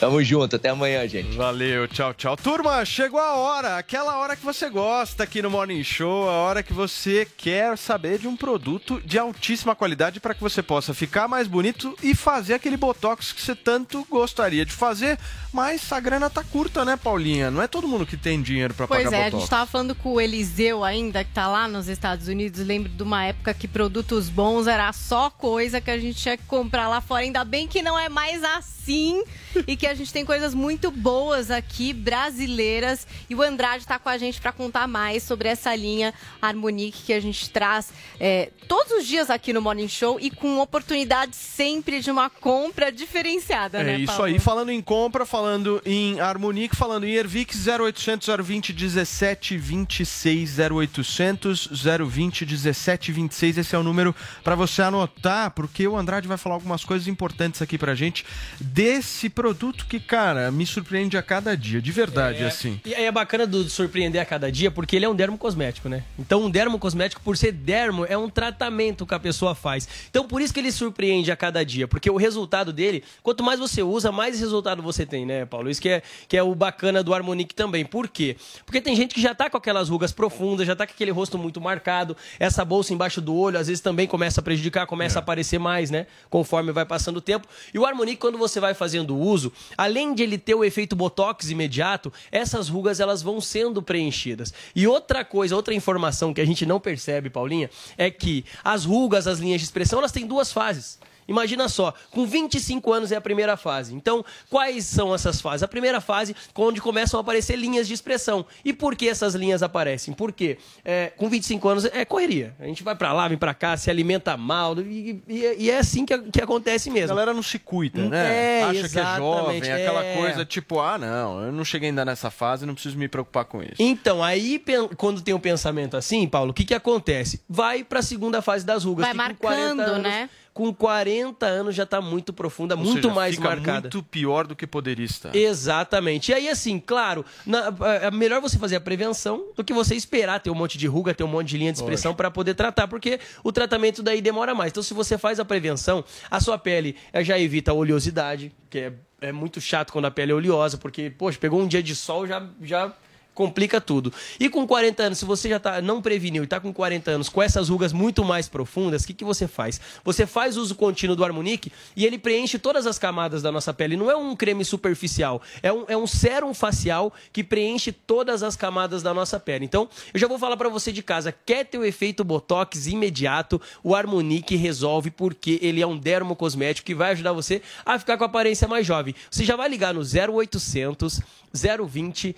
[0.00, 1.36] Tamo junto, até amanhã, gente.
[1.36, 2.34] Valeu, tchau, tchau.
[2.34, 6.62] Turma, chegou a hora, aquela hora que você gosta aqui no Morning Show, a hora
[6.62, 11.28] que você quer saber de um produto de altíssima qualidade para que você possa ficar
[11.28, 15.18] mais bonito e fazer aquele botox que você tanto gostaria de fazer,
[15.52, 17.50] mas a grana tá curta, né, Paulinha?
[17.50, 19.42] Não é todo mundo que tem dinheiro para Pois pagar é, a botox.
[19.42, 22.66] gente tava falando com o Eliseu ainda, que tá lá nos Estados Unidos.
[22.66, 26.44] Lembro de uma época que produtos bons era só coisa que a gente tinha que
[26.44, 27.22] comprar lá fora.
[27.22, 29.22] Ainda bem que não é mais assim
[29.66, 33.06] e que a gente tem coisas muito boas aqui, brasileiras.
[33.28, 37.12] E o Andrade tá com a gente para contar mais sobre essa linha Harmonique que
[37.12, 42.00] a gente traz é, todos os dias aqui no Morning Show e com oportunidade sempre
[42.00, 44.24] de uma compra diferenciada, É né, isso Paulo?
[44.24, 51.68] aí, falando em compra, falando em Harmonique, falando em Ervic 0800 020 17 26 0800
[52.08, 54.14] 020 17 26, esse é o número
[54.44, 58.24] para você anotar, porque o Andrade vai falar algumas coisas importantes aqui pra gente
[58.60, 62.80] desse produto que, cara, me surpreende a cada dia, de verdade, É, assim.
[62.84, 66.04] E aí é bacana do surpreender a cada dia, porque ele é um dermocosmético, né?
[66.18, 69.88] Então, um dermocosmético, por ser dermo, é um tratamento que a pessoa faz.
[70.08, 73.58] Então, por isso que ele surpreende a cada dia, porque o resultado dele, quanto mais
[73.58, 75.70] você usa, mais resultado você tem, né, Paulo?
[75.70, 77.84] Isso que é, que é o bacana do Harmonique também.
[77.84, 78.36] Por quê?
[78.64, 81.38] Porque tem gente que já tá com aquelas rugas profundas, já tá com aquele rosto
[81.38, 85.20] muito marcado, essa bolsa embaixo do olho, às vezes também começa a prejudicar, começa a
[85.20, 86.06] aparecer mais, né?
[86.28, 87.46] Conforme vai passando o tempo.
[87.72, 91.50] E o Harmonique, quando você vai fazendo uso, além de ele ter o efeito botox
[91.50, 94.52] imediato, essas rugas elas vão sendo preenchidas.
[94.74, 99.26] E outra coisa, outra informação que a gente não percebe, Paulinha, é que as rugas,
[99.26, 100.98] as linhas de expressão, elas têm duas fases.
[101.30, 103.94] Imagina só, com 25 anos é a primeira fase.
[103.94, 105.62] Então, quais são essas fases?
[105.62, 108.44] A primeira fase, onde começam a aparecer linhas de expressão.
[108.64, 110.12] E por que essas linhas aparecem?
[110.12, 112.54] Porque é, com 25 anos é correria.
[112.58, 114.78] A gente vai pra lá, vem pra cá, se alimenta mal.
[114.80, 117.12] E, e- e é assim que, que acontece mesmo.
[117.12, 118.60] A galera não se cuida, né?
[118.60, 120.16] É, Acha que é jovem, exatamente, aquela é.
[120.16, 123.62] coisa tipo, ah, não, eu não cheguei ainda nessa fase, não preciso me preocupar com
[123.62, 123.74] isso.
[123.78, 124.62] Então, aí,
[124.96, 127.40] quando tem um pensamento assim, Paulo, o que, que acontece?
[127.48, 129.06] Vai pra segunda fase das rugas.
[129.06, 130.28] Vai que com 40 marcando, anos, né?
[130.60, 133.80] Com 40 anos já tá muito profunda, Ou muito seja, mais fica marcada.
[133.80, 135.34] muito pior do que poderia estar.
[135.34, 136.30] Exatamente.
[136.30, 137.72] E aí, assim, claro, na-
[138.02, 141.14] é melhor você fazer a prevenção do que você esperar ter um monte de ruga,
[141.14, 144.54] ter um monte de linha de expressão para poder tratar, porque o tratamento daí demora
[144.54, 144.70] mais.
[144.70, 148.78] Então, se você faz a prevenção, a sua pele eh, já evita a oleosidade, que
[148.80, 148.92] é,
[149.22, 152.26] é muito chato quando a pele é oleosa, porque, poxa, pegou um dia de sol,
[152.26, 152.46] já.
[152.60, 152.92] já
[153.34, 154.12] complica tudo.
[154.38, 157.28] E com 40 anos, se você já tá, não preveniu e tá com 40 anos
[157.28, 159.80] com essas rugas muito mais profundas, o que, que você faz?
[160.04, 163.96] Você faz uso contínuo do Harmonique e ele preenche todas as camadas da nossa pele.
[163.96, 168.56] Não é um creme superficial, é um, é um sérum facial que preenche todas as
[168.56, 169.64] camadas da nossa pele.
[169.64, 173.60] Então, eu já vou falar pra você de casa, quer ter o efeito Botox imediato,
[173.82, 178.24] o Harmonique resolve porque ele é um dermocosmético que vai ajudar você a ficar com
[178.24, 179.14] a aparência mais jovem.
[179.30, 181.20] Você já vai ligar no 0800
[181.52, 182.36] 020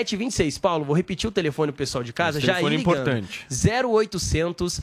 [0.00, 0.58] 1726.
[0.58, 2.38] Paulo, vou repetir o telefone pro pessoal de casa.
[2.38, 2.96] Esse já telefone é ligando.
[2.98, 3.46] importante.
[3.50, 4.80] 0800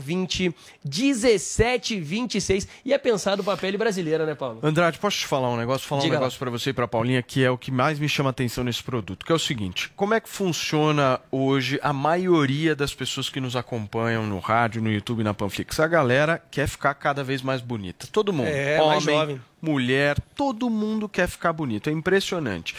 [0.00, 0.54] 020
[0.84, 2.68] 1726.
[2.84, 4.60] E é pensado pra pele brasileira, né, Paulo?
[4.62, 5.86] Andrade, posso te falar um negócio?
[5.86, 8.08] Falar Diga um negócio pra você e pra Paulinha que é o que mais me
[8.08, 12.74] chama atenção nesse produto, que é o seguinte: como é que funciona hoje a maioria
[12.74, 15.78] das pessoas que nos acompanham no rádio, no YouTube, na Panflix?
[15.80, 18.06] A galera quer ficar cada vez mais bonita.
[18.10, 18.48] Todo mundo.
[18.48, 19.40] É, Homem, jovem.
[19.60, 21.88] mulher, todo mundo quer ficar bonito.
[21.88, 22.74] É impressionante.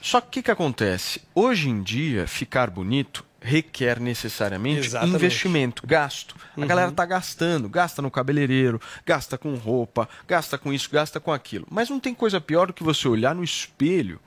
[0.00, 1.20] Só que o que, que acontece?
[1.34, 5.16] Hoje em dia, ficar bonito requer necessariamente Exatamente.
[5.16, 6.34] investimento, gasto.
[6.56, 6.66] A Uhum.
[6.66, 11.66] galera tá gastando, gasta no cabeleireiro, gasta com roupa, gasta com isso, gasta com aquilo.
[11.70, 14.20] Mas não tem coisa pior do que você olhar no espelho,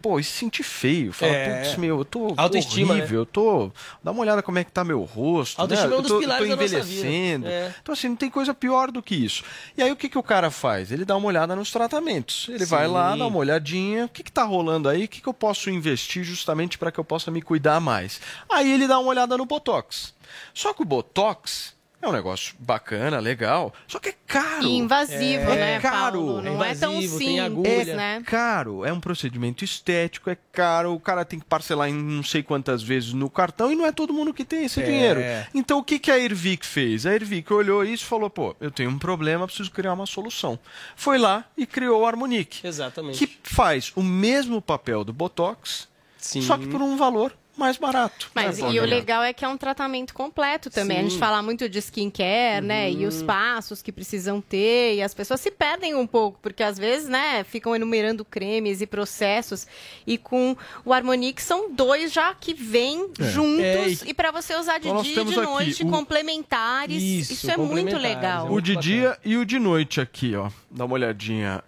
[0.00, 1.62] pô, e se sentir feio, falar, É.
[1.64, 3.00] putz, meu, eu tô Autoestima, né?
[3.00, 5.94] horrível, eu tô, dá uma olhada como é que tá meu rosto, Autoestima né?
[5.94, 7.46] é um Eu dos tô, pilares eu tô da nossa envelhecendo.
[7.48, 7.74] É.
[7.82, 9.42] Então assim, não tem coisa pior do que isso.
[9.76, 10.90] E aí o que que o cara faz?
[10.92, 12.46] Ele dá uma olhada nos tratamentos.
[12.48, 12.92] Ele vai Sim.
[12.92, 15.04] lá, dá uma olhadinha, o que que tá rolando aí?
[15.04, 18.20] O que que eu posso investir justamente para que eu possa me cuidar mais?
[18.50, 20.14] Aí ele dá uma olhada no Botox.
[20.54, 21.75] Só que o Botox
[22.06, 24.64] é um negócio bacana, legal, só que é caro.
[24.64, 26.18] E invasivo, é né, caro.
[26.18, 26.42] Paulo?
[26.42, 28.22] Não é tão invasivo, tem simples, É né?
[28.24, 32.42] caro, é um procedimento estético, é caro, o cara tem que parcelar em não sei
[32.42, 34.84] quantas vezes no cartão e não é todo mundo que tem esse É.
[34.84, 35.20] dinheiro.
[35.54, 37.06] Então o que, que a Ervic fez?
[37.06, 40.58] A Ervic olhou isso e falou: pô, eu tenho um problema, preciso criar uma solução.
[40.94, 43.26] Foi lá e criou o Harmonique, Exatamente.
[43.26, 45.88] que faz o mesmo papel do Botox,
[46.18, 46.42] Sim.
[46.42, 48.30] só que por um valor mais barato.
[48.34, 48.84] Mas né, e o Paulinha?
[48.86, 50.98] legal é que é um tratamento completo também.
[50.98, 51.18] A gente Sim.
[51.18, 52.90] fala muito de skincare, né?
[52.90, 54.96] E os passos que precisam ter.
[54.96, 58.86] E as pessoas se perdem um pouco, porque às vezes, né, ficam enumerando cremes e
[58.86, 59.66] processos.
[60.06, 63.24] E com o Harmonique são dois já que vêm É.
[63.30, 64.02] juntos.
[64.02, 67.02] É, e para você usar de Então dia e de noite, o- complementares.
[67.02, 68.46] Isso, Isso, é muito complementares, legal.
[68.48, 70.50] é O de dia e o de noite aqui, ó.
[70.70, 71.62] Dá uma olhadinha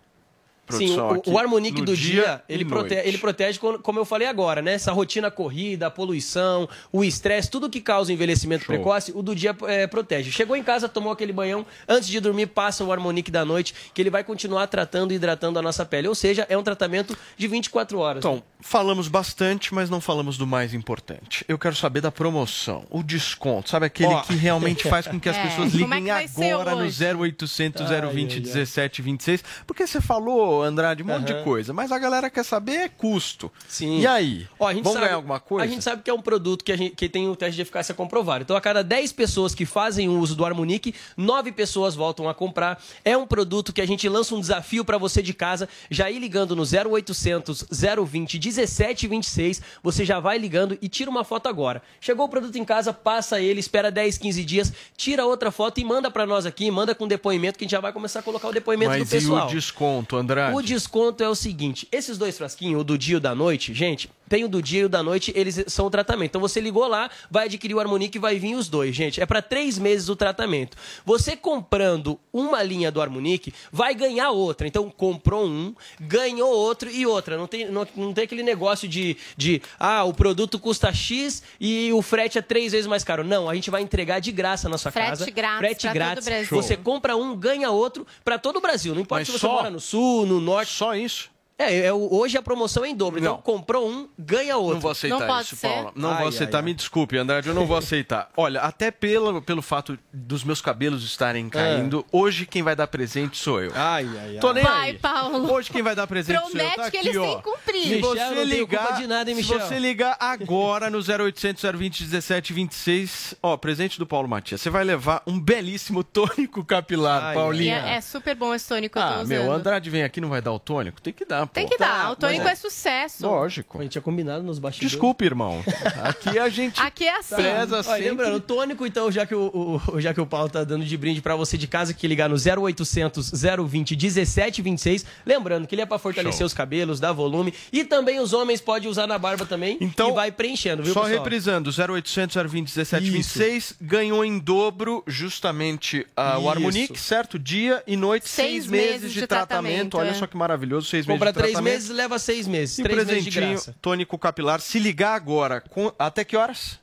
[0.70, 2.89] Sim, o, o Harmonic No do dia dia, ele, noite.
[2.89, 4.73] prote- ele protege, como eu falei agora, né?
[4.74, 8.74] Essa rotina corrida, a poluição, o estresse, tudo que causa envelhecimento Show.
[8.74, 10.31] precoce, o do dia é, protege.
[10.31, 14.01] Chegou em casa, tomou aquele banhão, antes de dormir, passa o Harmonic da noite, que
[14.03, 16.09] ele vai continuar tratando e hidratando a nossa pele.
[16.09, 18.19] Ou seja, é um tratamento de 24 horas.
[18.19, 21.45] Então, falamos bastante, mas não falamos do mais importante.
[21.49, 24.20] Eu quero saber da promoção, o desconto, sabe aquele Ó.
[24.23, 27.05] que realmente faz com que as É, pessoas é liguem que ser agora no hoje?
[27.05, 28.40] 0800 Ai, 020 ai, ai.
[28.40, 29.45] 1726?
[29.66, 31.45] Porque você falou, Andrade, um monte de Aham.
[31.45, 33.51] coisa, mas a galera quer saber é custo.
[33.69, 34.01] Sim.
[34.01, 34.47] E aí?
[34.59, 35.65] Ó, a gente Vamos sabe- ganhar alguma coisa?
[35.65, 37.95] A gente sabe que é um produto que, gente, que tem o teste de eficácia
[37.95, 38.43] comprovado.
[38.43, 42.35] Então, a cada 10 pessoas que fazem o uso do Harmonic, 9 pessoas voltam a
[42.35, 42.83] comprar.
[43.05, 46.19] É um produto que a gente lança um desafio para você de casa, já ir
[46.19, 49.63] ligando no 0800 020 1726.
[49.83, 51.83] Você já vai ligando e tira uma foto agora.
[52.01, 55.85] Chegou o produto em casa, passa ele, espera 10, 15 dias, tira outra foto e
[55.85, 58.49] manda para nós aqui, manda com depoimento que a gente já vai começar a colocar
[58.49, 59.49] o depoimento Mas do pessoal.
[59.49, 60.48] e o desconto, Andrade?
[60.55, 63.73] O desconto é o seguinte: esses dois frasquinhos, o do dia e o da noite,
[63.75, 66.31] gente, tem o do dia e o da noite, eles são o tratamento.
[66.31, 69.20] Então você ligou lá, vai adquirir o Harmonic e vai vir os dois, gente.
[69.20, 70.77] É para três meses o tratamento.
[71.05, 74.66] Você comprando uma linha do Harmonic, vai ganhar outra.
[74.66, 77.37] Então comprou um, ganhou outro e outra.
[77.37, 81.91] Não tem, não, não tem aquele negócio de, de, ah, o produto custa X e
[81.93, 83.25] o frete é três vezes mais caro.
[83.25, 85.31] Não, a gente vai entregar de graça na sua Frete casa.
[85.31, 86.27] grátis frete pra todo grátis.
[86.27, 86.62] o Brasil.
[86.62, 88.95] Você compra um, ganha outro para todo o Brasil.
[88.95, 89.53] Não importa Mas se você só?
[89.55, 90.73] mora no sul, no norte.
[90.73, 91.31] Só isso?
[91.59, 93.19] É, é o- hoje a promoção é em dobro.
[93.19, 94.75] Então, comprou um, ganha outro.
[94.75, 95.93] Não vou aceitar isso, Paula.
[95.97, 96.63] Não vou aceitar.
[96.63, 98.31] Me desculpe, Andrade, eu não vou aceitar.
[98.37, 103.37] Olha, até pelo, pelo fato dos meus cabelos estarem caindo, hoje quem vai dar presente
[103.39, 103.73] sou eu.
[103.75, 104.39] Ai, ai, ai.
[104.39, 104.99] Tô nem Vai, aí.
[104.99, 105.53] Paulo.
[105.53, 106.51] Hoje quem vai dar presente sou eu.
[106.53, 107.23] Promete Tá que aqui, eles ó.
[107.27, 107.83] têm que cumprir.
[107.83, 109.61] Se Michel, você não tenho ligar, de nada, hein, se Michel?
[109.61, 114.61] você ligar agora no 0800 020 17 26, ó, presente do Paulo Matias.
[114.61, 117.83] Você vai levar um belíssimo tônico capilar, Paulinha.
[117.87, 120.21] é, é super bom esse tônico que eu tô Ah, meu, o Andrade vem aqui
[120.21, 121.01] não vai dar o tônico?
[121.01, 121.55] Tem que dar, pô.
[121.55, 122.12] Tem que dar.
[122.12, 123.27] O tônico mas é sucesso.
[123.27, 123.79] Lógico.
[123.79, 124.93] A gente tinha combinado nos bastidores.
[124.93, 125.62] Desculpe, irmão.
[126.03, 127.35] Aqui a gente Aqui é assim.
[127.35, 130.65] preza Olha, lembrando, o tônico, então, já que o, o- já que o Paulo tá
[130.65, 133.31] dando de brinde pra você de casa, que ligar no 0800
[133.69, 135.05] 020 1726.
[135.27, 136.47] Lembrando que ele é pra fortalecer Show.
[136.47, 137.53] os cabelos, dar volume.
[137.73, 139.77] E também os homens podem usar na barba também.
[139.81, 141.19] Então, e vai preenchendo, viu, Só pessoal?
[141.23, 143.12] reprisando, 0800 020 17 Isso.
[143.12, 146.49] 26 ganhou em dobro justamente ah, o.
[146.49, 147.39] Harmonic, certo?
[147.39, 149.69] Dia e noite, seis, Seis meses, meses de, de tratamento.
[149.91, 150.15] tratamento, Olha é.
[150.15, 152.78] só que maravilhoso, seis Compra meses de três meses, leva seis meses.
[152.78, 153.74] E três meses de graça.
[153.81, 154.60] tônico capilar.
[154.60, 156.78] Se ligar agora, com- até que horas?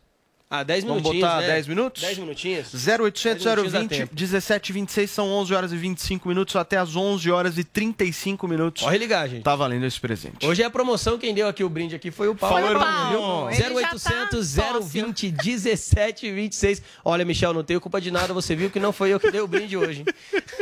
[0.48, 1.48] Ah, 10 Vamos minutinhos, botar né?
[1.48, 2.02] 10 minutos?
[2.04, 2.68] 10 minutinhos.
[2.88, 4.16] 0800 Dez minutinhos dá 020 tempo.
[4.16, 8.84] 17 26 são 11 horas e 25 minutos até as 11 horas e 35 minutos.
[8.84, 9.44] Corre ligar, gente.
[9.44, 10.46] Tá valendo esse presente.
[10.46, 12.68] Hoje é a promoção, quem deu aqui o brinde aqui foi o Paulo.
[12.68, 13.50] Falou, Paulo.
[13.50, 14.82] Ele já tá 0800 sócio.
[14.82, 16.82] 020 1726.
[17.04, 19.42] Olha, Michel, não tenho culpa de nada, você viu que não foi eu que dei
[19.42, 20.06] o brinde hoje.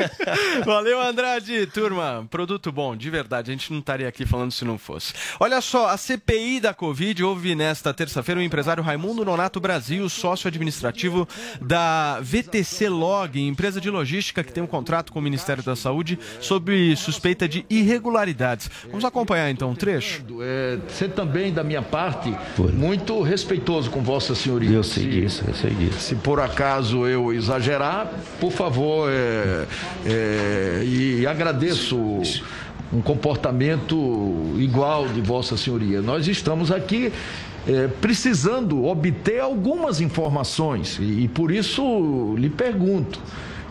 [0.66, 1.68] Valeu, Andrade.
[1.68, 3.52] Turma, produto bom, de verdade.
[3.52, 5.14] A gente não estaria aqui falando se não fosse.
[5.40, 9.73] Olha só, a CPI da Covid houve nesta terça-feira o empresário Raimundo Nonato Brasil,
[10.10, 11.28] sócio administrativo
[11.62, 16.20] da VTC Log, empresa de logística que tem um contrato com o Ministério da Saúde
[16.40, 18.70] sobre suspeita de irregularidades.
[18.88, 20.24] Vamos acompanhar então um trecho?
[20.42, 22.34] É, ser também, da minha parte,
[22.74, 24.72] muito respeitoso com Vossa Senhoria.
[24.72, 26.00] Eu sei disso, eu sei disso.
[26.00, 29.66] Se por acaso eu exagerar, por favor, é,
[30.06, 31.98] é, e agradeço
[32.92, 36.02] um comportamento igual de Vossa Senhoria.
[36.02, 37.12] Nós estamos aqui
[37.68, 43.20] é, precisando obter algumas informações e, e por isso lhe pergunto.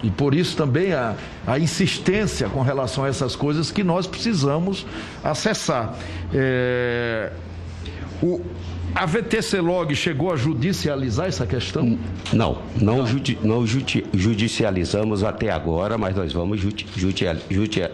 [0.02, 1.14] E por isso também a,
[1.46, 4.84] a insistência com relação a essas coisas que nós precisamos
[5.22, 5.94] acessar.
[6.34, 7.30] É,
[8.20, 8.40] o,
[8.94, 11.98] a VTC Log chegou a judicializar essa questão?
[12.32, 16.86] Não, não, judi- não judi- judicializamos até agora, mas nós vamos judi-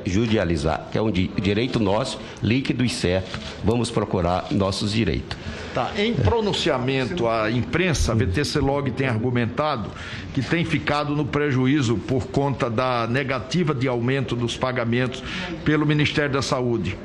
[0.04, 3.38] judicializar, que é um di- direito nosso, líquido e certo.
[3.64, 5.36] Vamos procurar nossos direitos.
[5.74, 5.92] Tá.
[5.96, 9.90] Em pronunciamento à imprensa, a VTC Log tem argumentado
[10.34, 15.22] que tem ficado no prejuízo por conta da negativa de aumento dos pagamentos
[15.64, 16.96] pelo Ministério da Saúde.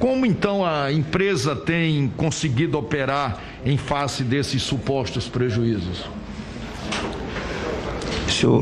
[0.00, 6.04] Como então a empresa tem conseguido operar em face desses supostos prejuízos?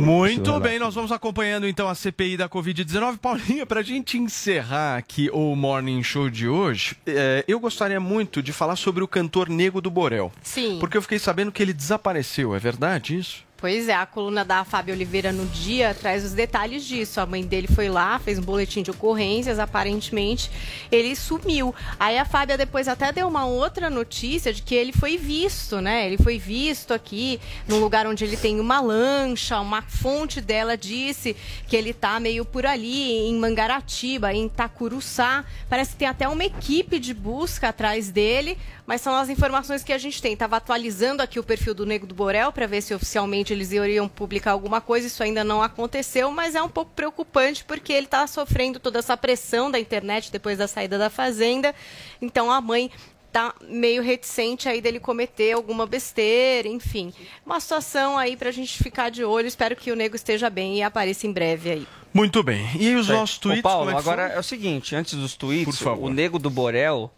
[0.00, 3.18] Muito bem, nós vamos acompanhando então a CPI da Covid-19.
[3.18, 8.42] Paulinha, para a gente encerrar aqui o Morning Show de hoje, é, eu gostaria muito
[8.42, 10.32] de falar sobre o cantor Nego do Borel.
[10.42, 10.78] Sim.
[10.80, 13.47] Porque eu fiquei sabendo que ele desapareceu, é verdade isso?
[13.60, 17.20] Pois é, a coluna da Fábio Oliveira no dia traz os detalhes disso.
[17.20, 20.48] A mãe dele foi lá, fez um boletim de ocorrências, aparentemente
[20.92, 21.74] ele sumiu.
[21.98, 26.06] Aí a Fábia depois até deu uma outra notícia de que ele foi visto, né?
[26.06, 31.34] Ele foi visto aqui num lugar onde ele tem uma lancha, uma fonte dela disse
[31.66, 35.44] que ele tá meio por ali em Mangaratiba, em Itacuruçá.
[35.68, 38.56] Parece que tem até uma equipe de busca atrás dele,
[38.86, 40.36] mas são as informações que a gente tem.
[40.36, 44.08] Tava atualizando aqui o perfil do Nego do Borel para ver se oficialmente eles iriam
[44.08, 45.06] publicar alguma coisa.
[45.06, 49.16] Isso ainda não aconteceu, mas é um pouco preocupante porque ele está sofrendo toda essa
[49.16, 51.74] pressão da internet depois da saída da Fazenda.
[52.20, 52.90] Então a mãe
[53.30, 57.12] tá meio reticente aí dele cometer alguma besteira, enfim.
[57.44, 59.46] Uma situação aí pra gente ficar de olho.
[59.46, 61.86] Espero que o Nego esteja bem e apareça em breve aí.
[62.14, 62.66] Muito bem.
[62.80, 63.12] E os Tá.
[63.12, 63.60] nossos tweets?
[63.60, 64.36] Ô, Paulo, como é que agora foram?
[64.36, 66.06] é o seguinte, antes dos tweets, Por favor.
[66.10, 67.10] o Nego do Borel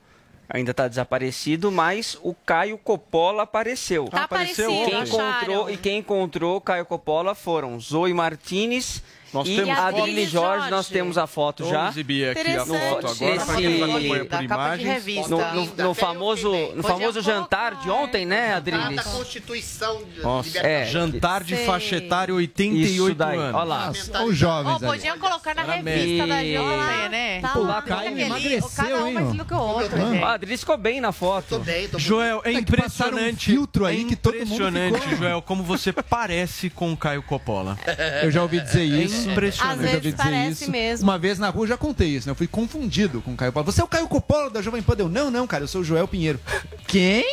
[0.51, 4.07] ainda está desaparecido, mas o Caio Coppola apareceu.
[4.07, 9.57] Tá aparecido, quem encontrou E quem encontrou o Caio Coppola foram Zoe Martinez Nós e
[9.57, 10.33] temos Adriles foto.
[10.45, 10.71] Jorge.
[10.71, 11.79] Nós temos a foto já.
[11.79, 15.29] Vamos exibir aqui a foto agora, para quem nos acompanha por imagens.
[15.29, 18.97] No, no- no famoso, no famoso jantar de ontem, né, Adriles?
[18.97, 20.87] Da Constituição de Nossa, É.
[20.87, 21.65] jantar de Sei.
[21.67, 23.55] faixa etária 88 Isso daí, anos.
[23.55, 23.93] ó lá.
[24.27, 24.87] Os jovens ali.
[24.87, 26.45] Podiam colocar na revista da.
[26.45, 27.41] Jovem, né?
[27.41, 29.15] Tá o Caio emagreceu, cada um hein?
[29.15, 30.23] mais lindo que o outro, gente.
[30.23, 31.47] O Adriles ficou bem na foto.
[31.51, 33.47] Tô bem, tô Joel, é É um impressionante.
[33.47, 37.79] filtro aí é que todo mundo impressionante, Joel, como você parece com o Caio Coppola.
[38.23, 39.20] Eu já ouvi dizer isso.
[39.29, 39.79] É impressionante.
[39.85, 40.71] Às já vezes parece isso.
[40.71, 41.09] mesmo.
[41.09, 42.33] Uma vez na rua eu já contei isso, né?
[42.33, 43.73] Eu fui confundido com o Caio Coppola.
[43.73, 44.95] Você é o Caio Coppola da Jovem Pan?
[44.99, 46.39] Eu, não, não, cara, eu sou o Joel Pinheiro.
[46.87, 47.25] Quem?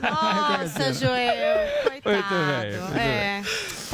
[0.00, 1.68] Nossa, Joel,
[2.02, 2.34] coitado.
[2.34, 2.98] velho.
[2.98, 3.42] É.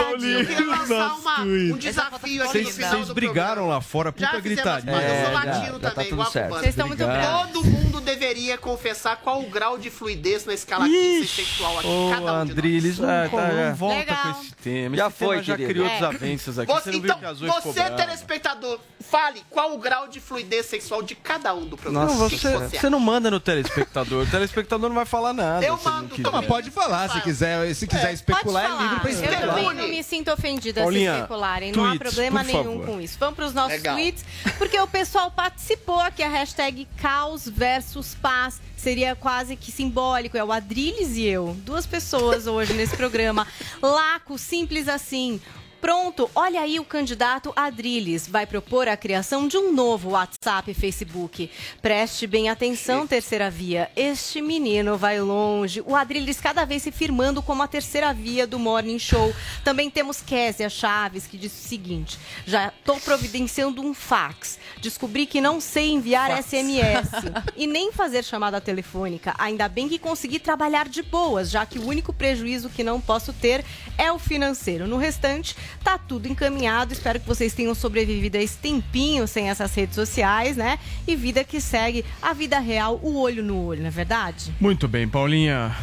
[0.01, 4.13] Eu queria lançar uma- um desafio aqui no Vocês, final vocês do brigaram lá fora,
[4.17, 4.93] Já puta fizemos, gritaria.
[4.93, 6.49] mas eu sou É, latino já- já tá também, tudo igual a certo.
[6.51, 7.53] Vocês estão muito bravos.
[7.53, 12.11] Todo mundo deveria confessar qual o grau de fluidez na escala química sexual aqui, Ô,
[12.11, 12.51] cada um de nós.
[12.51, 14.17] Andriles, ah, tá, Não não volta Legal.
[14.35, 14.97] com esse tema.
[14.97, 15.80] Já esse foi, tema já querido.
[15.83, 15.95] Criou É.
[15.95, 16.73] desavenças aqui.
[16.73, 21.03] Você, Você não viu então, que você telespectador, fale qual o grau de fluidez sexual
[21.03, 22.07] de cada um do programa.
[22.07, 24.25] Não, O que você, que você não manda no telespectador.
[24.25, 25.65] O telespectador não vai falar nada.
[25.65, 26.17] Eu não mando.
[26.33, 29.21] Mas pode falar, se quiser, se quiser especular, Pode é livre pra falar.
[29.21, 29.55] Eu especular.
[29.57, 31.73] também não me sinto ofendida Paulinha, se especularem.
[31.73, 32.87] Não há tweets, problema nenhum favor.
[32.87, 33.17] com isso.
[33.19, 33.95] Vamos para os nossos Legal.
[33.97, 34.25] tweets,
[34.59, 38.61] porque o pessoal participou aqui, a hashtag caos versus paz.
[38.77, 40.37] Seria quase que simbólico.
[40.39, 41.55] É o Adriles e eu.
[41.67, 43.47] Duas pessoas hoje nesse programa.
[43.83, 45.39] Laco, simples assim.
[45.81, 48.29] Pronto, olha aí o candidato Adriles.
[48.29, 51.51] Vai propor a criação de um novo WhatsApp e Facebook.
[51.81, 53.91] Preste bem atenção, terceira via.
[53.97, 55.83] Este menino vai longe.
[55.87, 59.35] O Adriles cada vez se firmando como a terceira via do Morning Show.
[59.65, 64.59] Também temos Késia Chaves, que diz o seguinte: já estou providenciando um fax.
[64.83, 67.09] Descobri que não sei enviar SMS
[67.57, 69.35] e nem fazer chamada telefônica.
[69.39, 73.33] Ainda bem que consegui trabalhar de boas, já que o único prejuízo que não posso
[73.33, 73.65] ter
[73.97, 74.87] é o financeiro.
[74.87, 76.93] No restante, tá tudo encaminhado.
[76.93, 80.79] Espero que vocês tenham sobrevivido a esse tempinho sem essas redes sociais, né?
[81.07, 84.53] E vida que segue a vida real, o olho no olho, não é verdade?
[84.61, 85.75] Muito bem, Paulinha.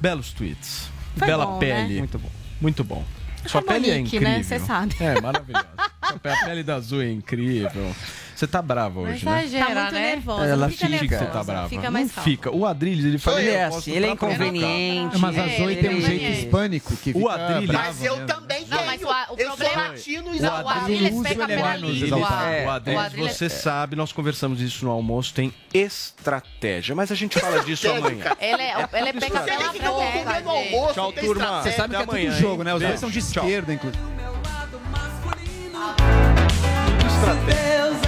[0.00, 0.88] Belos tweets.
[1.16, 1.94] Foi Bela bom, pele.
[1.94, 1.98] né?
[1.98, 2.30] Muito bom.
[2.60, 3.04] Muito bom.
[3.46, 4.36] Sua pele é Monique, incrível.
[4.36, 4.42] né?
[4.42, 4.94] Você sabe.
[5.00, 5.66] É, maravilhosa.
[6.02, 6.12] A
[6.44, 7.94] pele da Azul é incrível.
[8.38, 9.42] Você tá brava hoje, né?
[9.42, 10.00] exagera, Tá muito né?
[10.00, 10.44] nervosa.
[10.44, 11.68] Ela não fica fica que você tá brava.
[11.68, 12.30] Fica não mais calma.
[12.30, 12.54] fica.
[12.54, 13.40] O Adriles, ele fala...
[13.40, 15.18] Ele "Eu é assim, ele é inconveniente.
[15.18, 18.04] Mas a Zoe tem um ele- jeito ele- hispânico que O fica Adriles- brava Mas
[18.04, 18.86] eu também Não, tenho.
[18.86, 19.56] mas o, o eu problema...
[19.56, 20.68] sou latino e Não, o.
[20.68, 22.18] Adriles é pela língua.
[22.48, 26.94] É, o O Adriles, Adriles- você sabe, nós conversamos isso no almoço, tem estratégia.
[26.94, 28.24] Mas a gente fala disso amanhã.
[28.40, 29.12] Ele é, é Você pela
[30.44, 31.32] não boca, Tchau, turma.
[31.42, 31.62] estratégia.
[31.62, 32.72] Você sabe que é tudo jogo, né?
[32.72, 33.98] Os dois são de esquerda, inclusive.
[37.46, 38.07] Deus